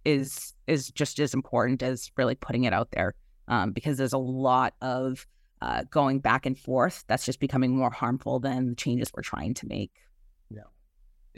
is 0.05 0.53
is 0.67 0.91
just 0.91 1.19
as 1.19 1.33
important 1.33 1.81
as 1.81 2.11
really 2.17 2.35
putting 2.35 2.65
it 2.65 2.73
out 2.73 2.91
there 2.91 3.15
um, 3.47 3.71
because 3.71 3.97
there's 3.97 4.13
a 4.13 4.17
lot 4.17 4.73
of 4.81 5.25
uh, 5.61 5.83
going 5.89 6.19
back 6.19 6.45
and 6.45 6.57
forth 6.57 7.03
that's 7.07 7.25
just 7.25 7.39
becoming 7.39 7.75
more 7.75 7.89
harmful 7.89 8.39
than 8.39 8.69
the 8.69 8.75
changes 8.75 9.11
we're 9.15 9.23
trying 9.23 9.53
to 9.55 9.67
make. 9.67 9.91
Yeah, 10.49 10.61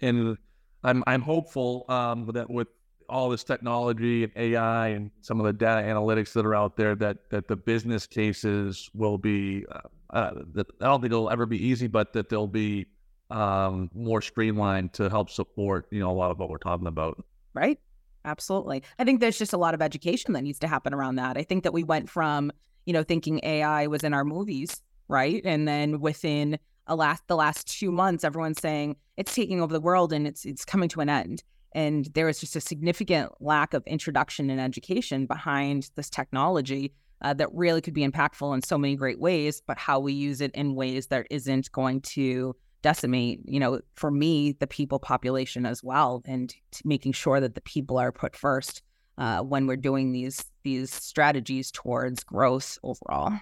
and 0.02 0.38
I'm 0.84 1.04
I'm 1.08 1.22
hopeful 1.22 1.86
um, 1.88 2.30
that 2.34 2.50
with 2.50 2.68
all 3.10 3.30
this 3.30 3.44
technology 3.44 4.24
and 4.24 4.32
AI 4.36 4.90
and 4.90 5.12
some 5.22 5.40
of 5.40 5.46
the 5.46 5.54
data 5.54 5.82
analytics 5.82 6.34
that 6.34 6.46
are 6.46 6.56
out 6.56 6.78
there, 6.78 6.96
that 6.96 7.30
that 7.30 7.48
the 7.48 7.56
business 7.56 8.08
cases 8.08 8.90
will 8.94 9.18
be. 9.18 9.66
Uh, 9.72 9.80
uh, 10.12 10.32
that 10.54 10.66
I 10.82 10.86
don't 10.86 11.02
think 11.02 11.14
it'll 11.14 11.30
ever 11.30 11.46
be 11.46 11.64
easy, 11.64 11.86
but 11.86 12.14
that 12.14 12.30
they'll 12.30 12.48
be 12.48 12.88
um, 13.30 13.92
more 13.94 14.24
streamlined 14.24 14.94
to 14.94 15.08
help 15.08 15.30
support 15.30 15.88
you 15.92 16.00
know 16.00 16.10
a 16.10 16.14
lot 16.14 16.32
of 16.32 16.40
what 16.40 16.50
we're 16.50 16.58
talking 16.58 16.88
about. 16.88 17.24
Right. 17.54 17.80
Absolutely. 18.26 18.84
I 18.98 19.04
think 19.06 19.20
there's 19.20 19.38
just 19.38 19.54
a 19.54 19.58
lot 19.58 19.74
of 19.74 19.82
education 19.82 20.34
that 20.34 20.42
needs 20.42 20.60
to 20.60 20.68
happen 20.68 20.94
around 20.94 21.16
that. 21.16 21.38
I 21.38 21.44
think 21.44 21.64
that 21.64 21.74
we 21.74 21.84
went 21.84 22.10
from, 22.10 22.52
you 22.86 22.94
know, 22.94 23.04
thinking 23.04 23.40
AI 23.44 23.88
was 23.88 24.04
in 24.04 24.14
our 24.14 24.26
movies, 24.26 24.82
right? 25.08 25.42
And 25.46 25.68
then 25.68 26.00
within 26.02 26.60
a 26.88 26.96
last 26.96 27.24
the 27.28 27.36
last 27.36 27.68
two 27.68 27.92
months, 27.92 28.24
everyone's 28.24 28.60
saying 28.60 28.98
it's 29.16 29.34
taking 29.34 29.62
over 29.62 29.72
the 29.74 29.80
world 29.80 30.12
and 30.12 30.28
it's 30.28 30.46
it's 30.46 30.66
coming 30.66 30.90
to 30.90 31.02
an 31.02 31.10
end. 31.10 31.44
And 31.74 32.06
there 32.14 32.30
is 32.30 32.40
just 32.40 32.56
a 32.56 32.62
significant 32.62 33.32
lack 33.40 33.74
of 33.74 33.84
introduction 33.86 34.50
and 34.50 34.60
education 34.60 35.26
behind 35.26 35.90
this 35.96 36.10
technology 36.10 36.94
uh, 37.22 37.34
that 37.34 37.50
really 37.54 37.82
could 37.82 37.94
be 37.94 38.08
impactful 38.08 38.54
in 38.56 38.62
so 38.62 38.78
many 38.78 38.96
great 38.96 39.20
ways, 39.20 39.62
but 39.66 39.78
how 39.78 40.00
we 40.00 40.14
use 40.14 40.42
it 40.42 40.52
in 40.54 40.76
ways 40.76 41.08
that 41.08 41.28
isn't 41.30 41.72
going 41.72 42.02
to 42.02 42.56
decimate, 42.82 43.42
you 43.46 43.60
know, 43.60 43.82
for 43.96 44.10
me, 44.10 44.54
the 44.54 44.68
people 44.68 45.00
population 45.00 45.66
as 45.66 45.84
well, 45.84 46.22
and 46.26 46.56
making 46.86 47.12
sure 47.12 47.40
that 47.40 47.56
the 47.56 47.62
people 47.62 47.98
are 47.98 48.12
put 48.12 48.36
first 48.36 48.82
uh, 49.18 49.42
when 49.42 49.68
we're 49.68 49.76
doing 49.78 50.12
these 50.12 50.46
these 50.64 50.94
strategies 50.94 51.72
towards 51.72 52.24
growth 52.24 52.78
overall. 52.84 53.34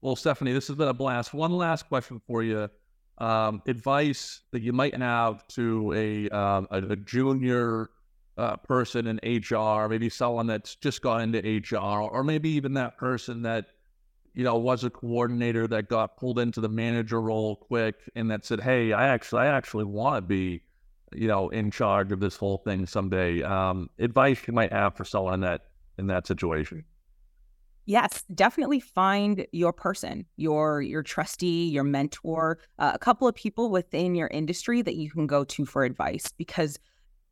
Well, 0.00 0.16
Stefanie, 0.16 0.54
this 0.54 0.68
has 0.68 0.76
been 0.76 0.88
a 0.88 0.94
blast. 0.94 1.34
One 1.34 1.52
last 1.52 1.88
question 1.88 2.20
for 2.26 2.42
you: 2.42 2.68
um, 3.18 3.62
advice 3.66 4.40
that 4.52 4.62
you 4.62 4.72
might 4.72 4.96
have 4.96 5.46
to 5.48 5.92
a 5.94 6.28
um, 6.30 6.68
a, 6.70 6.96
junior 6.96 7.90
uh, 8.36 8.56
person 8.56 9.06
in 9.06 9.16
HR, 9.24 9.88
maybe 9.88 10.08
someone 10.08 10.46
that's 10.46 10.76
just 10.76 11.02
got 11.02 11.20
into 11.20 11.38
HR, 11.40 12.02
or 12.02 12.22
maybe 12.22 12.50
even 12.50 12.74
that 12.74 12.96
person 12.96 13.42
that 13.42 13.66
you 14.38 14.44
know, 14.44 14.56
was 14.56 14.84
a 14.84 14.90
coordinator 14.90 15.66
that 15.66 15.88
got 15.88 16.16
pulled 16.16 16.38
into 16.38 16.60
the 16.60 16.68
manager 16.68 17.20
role 17.20 17.56
quick 17.56 17.96
and 18.14 18.30
that 18.30 18.44
said, 18.44 18.60
Hey, 18.60 18.92
I 18.92 19.08
actually, 19.08 19.42
I 19.42 19.46
actually 19.48 19.82
want 19.82 20.16
to 20.16 20.22
be, 20.22 20.62
you 21.12 21.26
know, 21.26 21.48
in 21.48 21.72
charge 21.72 22.12
of 22.12 22.20
this 22.20 22.36
whole 22.36 22.58
thing 22.58 22.86
someday. 22.86 23.42
Um, 23.42 23.90
advice 23.98 24.38
you 24.46 24.54
might 24.54 24.72
have 24.72 24.96
for 24.96 25.04
someone 25.04 25.34
in 25.34 25.40
that, 25.40 25.62
in 25.98 26.06
that 26.06 26.28
situation. 26.28 26.84
Yes, 27.88 28.22
definitely 28.34 28.80
find 28.80 29.46
your 29.50 29.72
person, 29.72 30.26
your 30.36 30.82
your 30.82 31.02
trustee, 31.02 31.70
your 31.70 31.84
mentor, 31.84 32.58
uh, 32.78 32.92
a 32.94 32.98
couple 32.98 33.26
of 33.26 33.34
people 33.34 33.70
within 33.70 34.14
your 34.14 34.28
industry 34.28 34.82
that 34.82 34.96
you 34.96 35.10
can 35.10 35.26
go 35.26 35.42
to 35.44 35.64
for 35.64 35.84
advice 35.84 36.30
because 36.36 36.78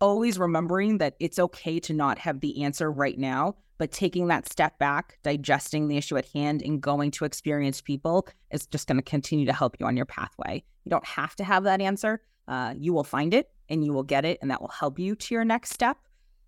always 0.00 0.38
remembering 0.38 0.96
that 0.96 1.14
it's 1.20 1.38
okay 1.38 1.78
to 1.80 1.92
not 1.92 2.16
have 2.18 2.40
the 2.40 2.64
answer 2.64 2.90
right 2.90 3.18
now 3.18 3.54
but 3.76 3.92
taking 3.92 4.28
that 4.28 4.50
step 4.50 4.78
back, 4.78 5.18
digesting 5.22 5.88
the 5.88 5.98
issue 5.98 6.16
at 6.16 6.24
hand, 6.28 6.62
and 6.62 6.80
going 6.80 7.11
to 7.11 7.26
experienced 7.26 7.84
people 7.84 8.26
is 8.50 8.66
just 8.66 8.88
going 8.88 8.96
to 8.96 9.02
continue 9.02 9.44
to 9.44 9.52
help 9.52 9.76
you 9.78 9.84
on 9.84 9.94
your 9.94 10.07
pathway. 10.07 10.64
You 10.84 10.90
don't 10.90 11.04
have 11.04 11.36
to 11.36 11.44
have 11.44 11.64
that 11.64 11.82
answer. 11.82 12.22
Uh, 12.48 12.72
you 12.78 12.94
will 12.94 13.04
find 13.04 13.34
it 13.34 13.50
and 13.68 13.84
you 13.84 13.92
will 13.92 14.02
get 14.02 14.24
it, 14.24 14.38
and 14.40 14.50
that 14.50 14.62
will 14.62 14.68
help 14.68 14.98
you 14.98 15.14
to 15.16 15.34
your 15.34 15.44
next 15.44 15.74
step. 15.74 15.98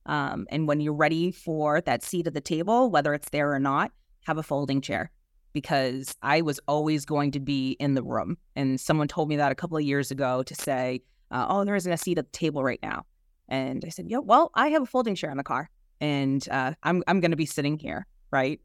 Um, 0.07 0.47
and 0.51 0.67
when 0.67 0.81
you're 0.81 0.95
ready 0.95 1.31
for 1.31 1.83
that 1.83 2.03
seat 2.03 2.27
at 2.27 2.33
the 2.33 2.41
table, 2.41 2.91
whether 2.91 3.13
it's 3.13 3.29
there 3.29 3.53
or 3.53 3.59
not, 3.59 3.93
have 4.27 4.39
a 4.39 4.43
folding 4.43 4.81
chair 4.81 5.11
because 5.53 6.15
I 6.23 6.43
was 6.43 6.61
always 6.69 7.05
going 7.05 7.31
to 7.33 7.41
be 7.41 7.73
in 7.81 7.95
the 7.95 8.03
room. 8.03 8.37
And 8.55 8.81
someone 8.81 9.09
told 9.09 9.29
me 9.29 9.37
that 9.37 9.53
a 9.53 9.55
couple 9.55 9.77
of 9.77 9.83
years 9.83 10.11
ago 10.11 10.43
to 10.43 10.55
say, 10.55 11.03
uh, 11.31 11.47
Oh, 11.49 11.65
there 11.65 11.75
isn't 11.75 11.93
a 11.93 11.97
seat 11.97 12.19
at 12.19 12.31
the 12.31 12.39
table 12.39 12.63
right 12.63 12.81
now. 12.83 13.05
And 13.49 13.83
I 13.85 13.89
said, 13.89 14.07
Yeah, 14.09 14.19
well, 14.19 14.51
I 14.55 14.69
have 14.69 14.83
a 14.83 14.87
folding 14.87 15.15
chair 15.15 15.31
in 15.31 15.37
the 15.37 15.45
car 15.45 15.71
and 16.01 16.47
uh, 16.51 16.73
I'm 16.83 17.03
I'm 17.07 17.21
going 17.21 17.31
to 17.31 17.37
be 17.37 17.47
sitting 17.47 17.79
here, 17.79 18.07
right? 18.31 18.61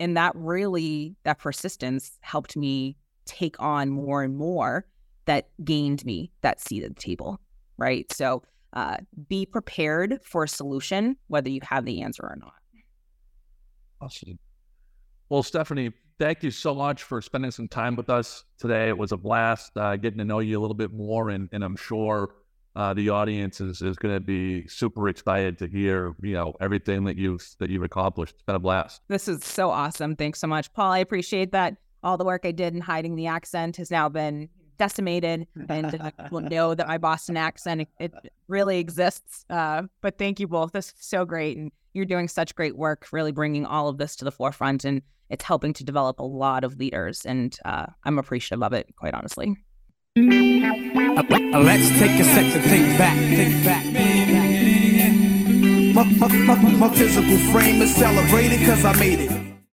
And 0.00 0.16
that 0.16 0.32
really 0.34 1.16
that 1.24 1.38
persistence 1.38 2.18
helped 2.20 2.56
me 2.56 2.96
take 3.24 3.60
on 3.60 3.90
more 3.90 4.22
and 4.22 4.36
more 4.36 4.86
that 5.26 5.48
gained 5.64 6.04
me 6.04 6.30
that 6.40 6.60
seat 6.60 6.82
at 6.84 6.94
the 6.94 7.00
table, 7.00 7.40
right? 7.76 8.10
So 8.12 8.42
uh, 8.72 8.98
be 9.28 9.44
prepared 9.44 10.20
for 10.24 10.44
a 10.44 10.48
solution, 10.48 11.16
whether 11.26 11.50
you 11.50 11.60
have 11.62 11.84
the 11.84 12.00
answer 12.02 12.22
or 12.22 12.36
not. 12.40 12.54
Awesome. 14.00 14.38
Well, 15.30 15.42
Stefanie, 15.42 15.92
thank 16.18 16.42
you 16.42 16.50
so 16.50 16.74
much 16.74 17.02
for 17.02 17.20
spending 17.20 17.50
some 17.50 17.68
time 17.68 17.96
with 17.96 18.08
us 18.08 18.44
today. 18.58 18.88
It 18.88 18.96
was 18.96 19.12
a 19.12 19.16
blast 19.16 19.76
uh, 19.76 19.96
getting 19.96 20.18
to 20.18 20.24
know 20.24 20.38
you 20.38 20.58
a 20.58 20.60
little 20.60 20.74
bit 20.74 20.92
more, 20.92 21.28
and, 21.28 21.50
and 21.52 21.62
I'm 21.62 21.76
sure 21.76 22.34
uh, 22.74 22.94
the 22.94 23.10
audience 23.10 23.60
is, 23.60 23.82
is 23.82 23.96
going 23.96 24.14
to 24.14 24.20
be 24.20 24.66
super 24.68 25.08
excited 25.08 25.58
to 25.58 25.66
hear 25.66 26.14
you 26.22 26.32
know 26.32 26.54
everything 26.60 27.04
that 27.04 27.16
you've 27.16 27.46
that 27.58 27.68
you've 27.70 27.82
accomplished. 27.82 28.34
It's 28.34 28.42
been 28.42 28.54
a 28.54 28.60
blast. 28.60 29.02
This 29.08 29.28
is 29.28 29.44
so 29.44 29.70
awesome. 29.70 30.16
Thanks 30.16 30.40
so 30.40 30.46
much, 30.46 30.72
Paul. 30.72 30.92
I 30.92 30.98
appreciate 30.98 31.52
that. 31.52 31.76
All 32.02 32.16
the 32.16 32.24
work 32.24 32.42
I 32.44 32.52
did 32.52 32.74
in 32.74 32.80
hiding 32.80 33.16
the 33.16 33.26
accent 33.26 33.76
has 33.76 33.90
now 33.90 34.08
been 34.08 34.48
decimated, 34.78 35.46
and 35.68 36.12
will 36.30 36.40
know 36.40 36.74
that 36.74 36.86
my 36.86 36.96
Boston 36.96 37.36
accent 37.36 37.82
it, 37.82 37.88
it 37.98 38.32
really 38.46 38.78
exists. 38.78 39.44
Uh, 39.50 39.82
but 40.00 40.16
thank 40.16 40.38
you 40.40 40.46
both. 40.46 40.72
This 40.72 40.86
is 40.86 40.94
so 41.00 41.24
great, 41.24 41.56
and 41.56 41.72
you're 41.92 42.06
doing 42.06 42.28
such 42.28 42.54
great 42.54 42.76
work, 42.76 43.08
really 43.12 43.32
bringing 43.32 43.66
all 43.66 43.88
of 43.88 43.98
this 43.98 44.14
to 44.16 44.24
the 44.24 44.32
forefront, 44.32 44.84
and 44.84 45.02
it's 45.30 45.44
helping 45.44 45.72
to 45.74 45.84
develop 45.84 46.18
a 46.18 46.24
lot 46.24 46.64
of 46.64 46.76
leaders. 46.78 47.24
And 47.24 47.56
uh, 47.64 47.86
I'm 48.04 48.18
appreciative 48.18 48.62
of 48.62 48.72
it, 48.72 48.94
quite 48.96 49.14
honestly. 49.14 49.56
Let's 50.16 51.88
take 51.98 52.20
a 52.20 52.24
sec 52.24 52.52
to 52.52 52.60
think 52.60 52.98
back, 52.98 53.16
think 53.16 53.64
back. 53.64 53.84
My, 55.94 56.04
my, 56.04 56.56
my, 56.56 56.70
my 56.72 56.94
physical 56.94 57.38
frame 57.52 57.82
is 57.82 57.94
celebrated 57.94 58.66
cause 58.66 58.84
I 58.84 58.92
made 58.98 59.20
it. 59.20 59.37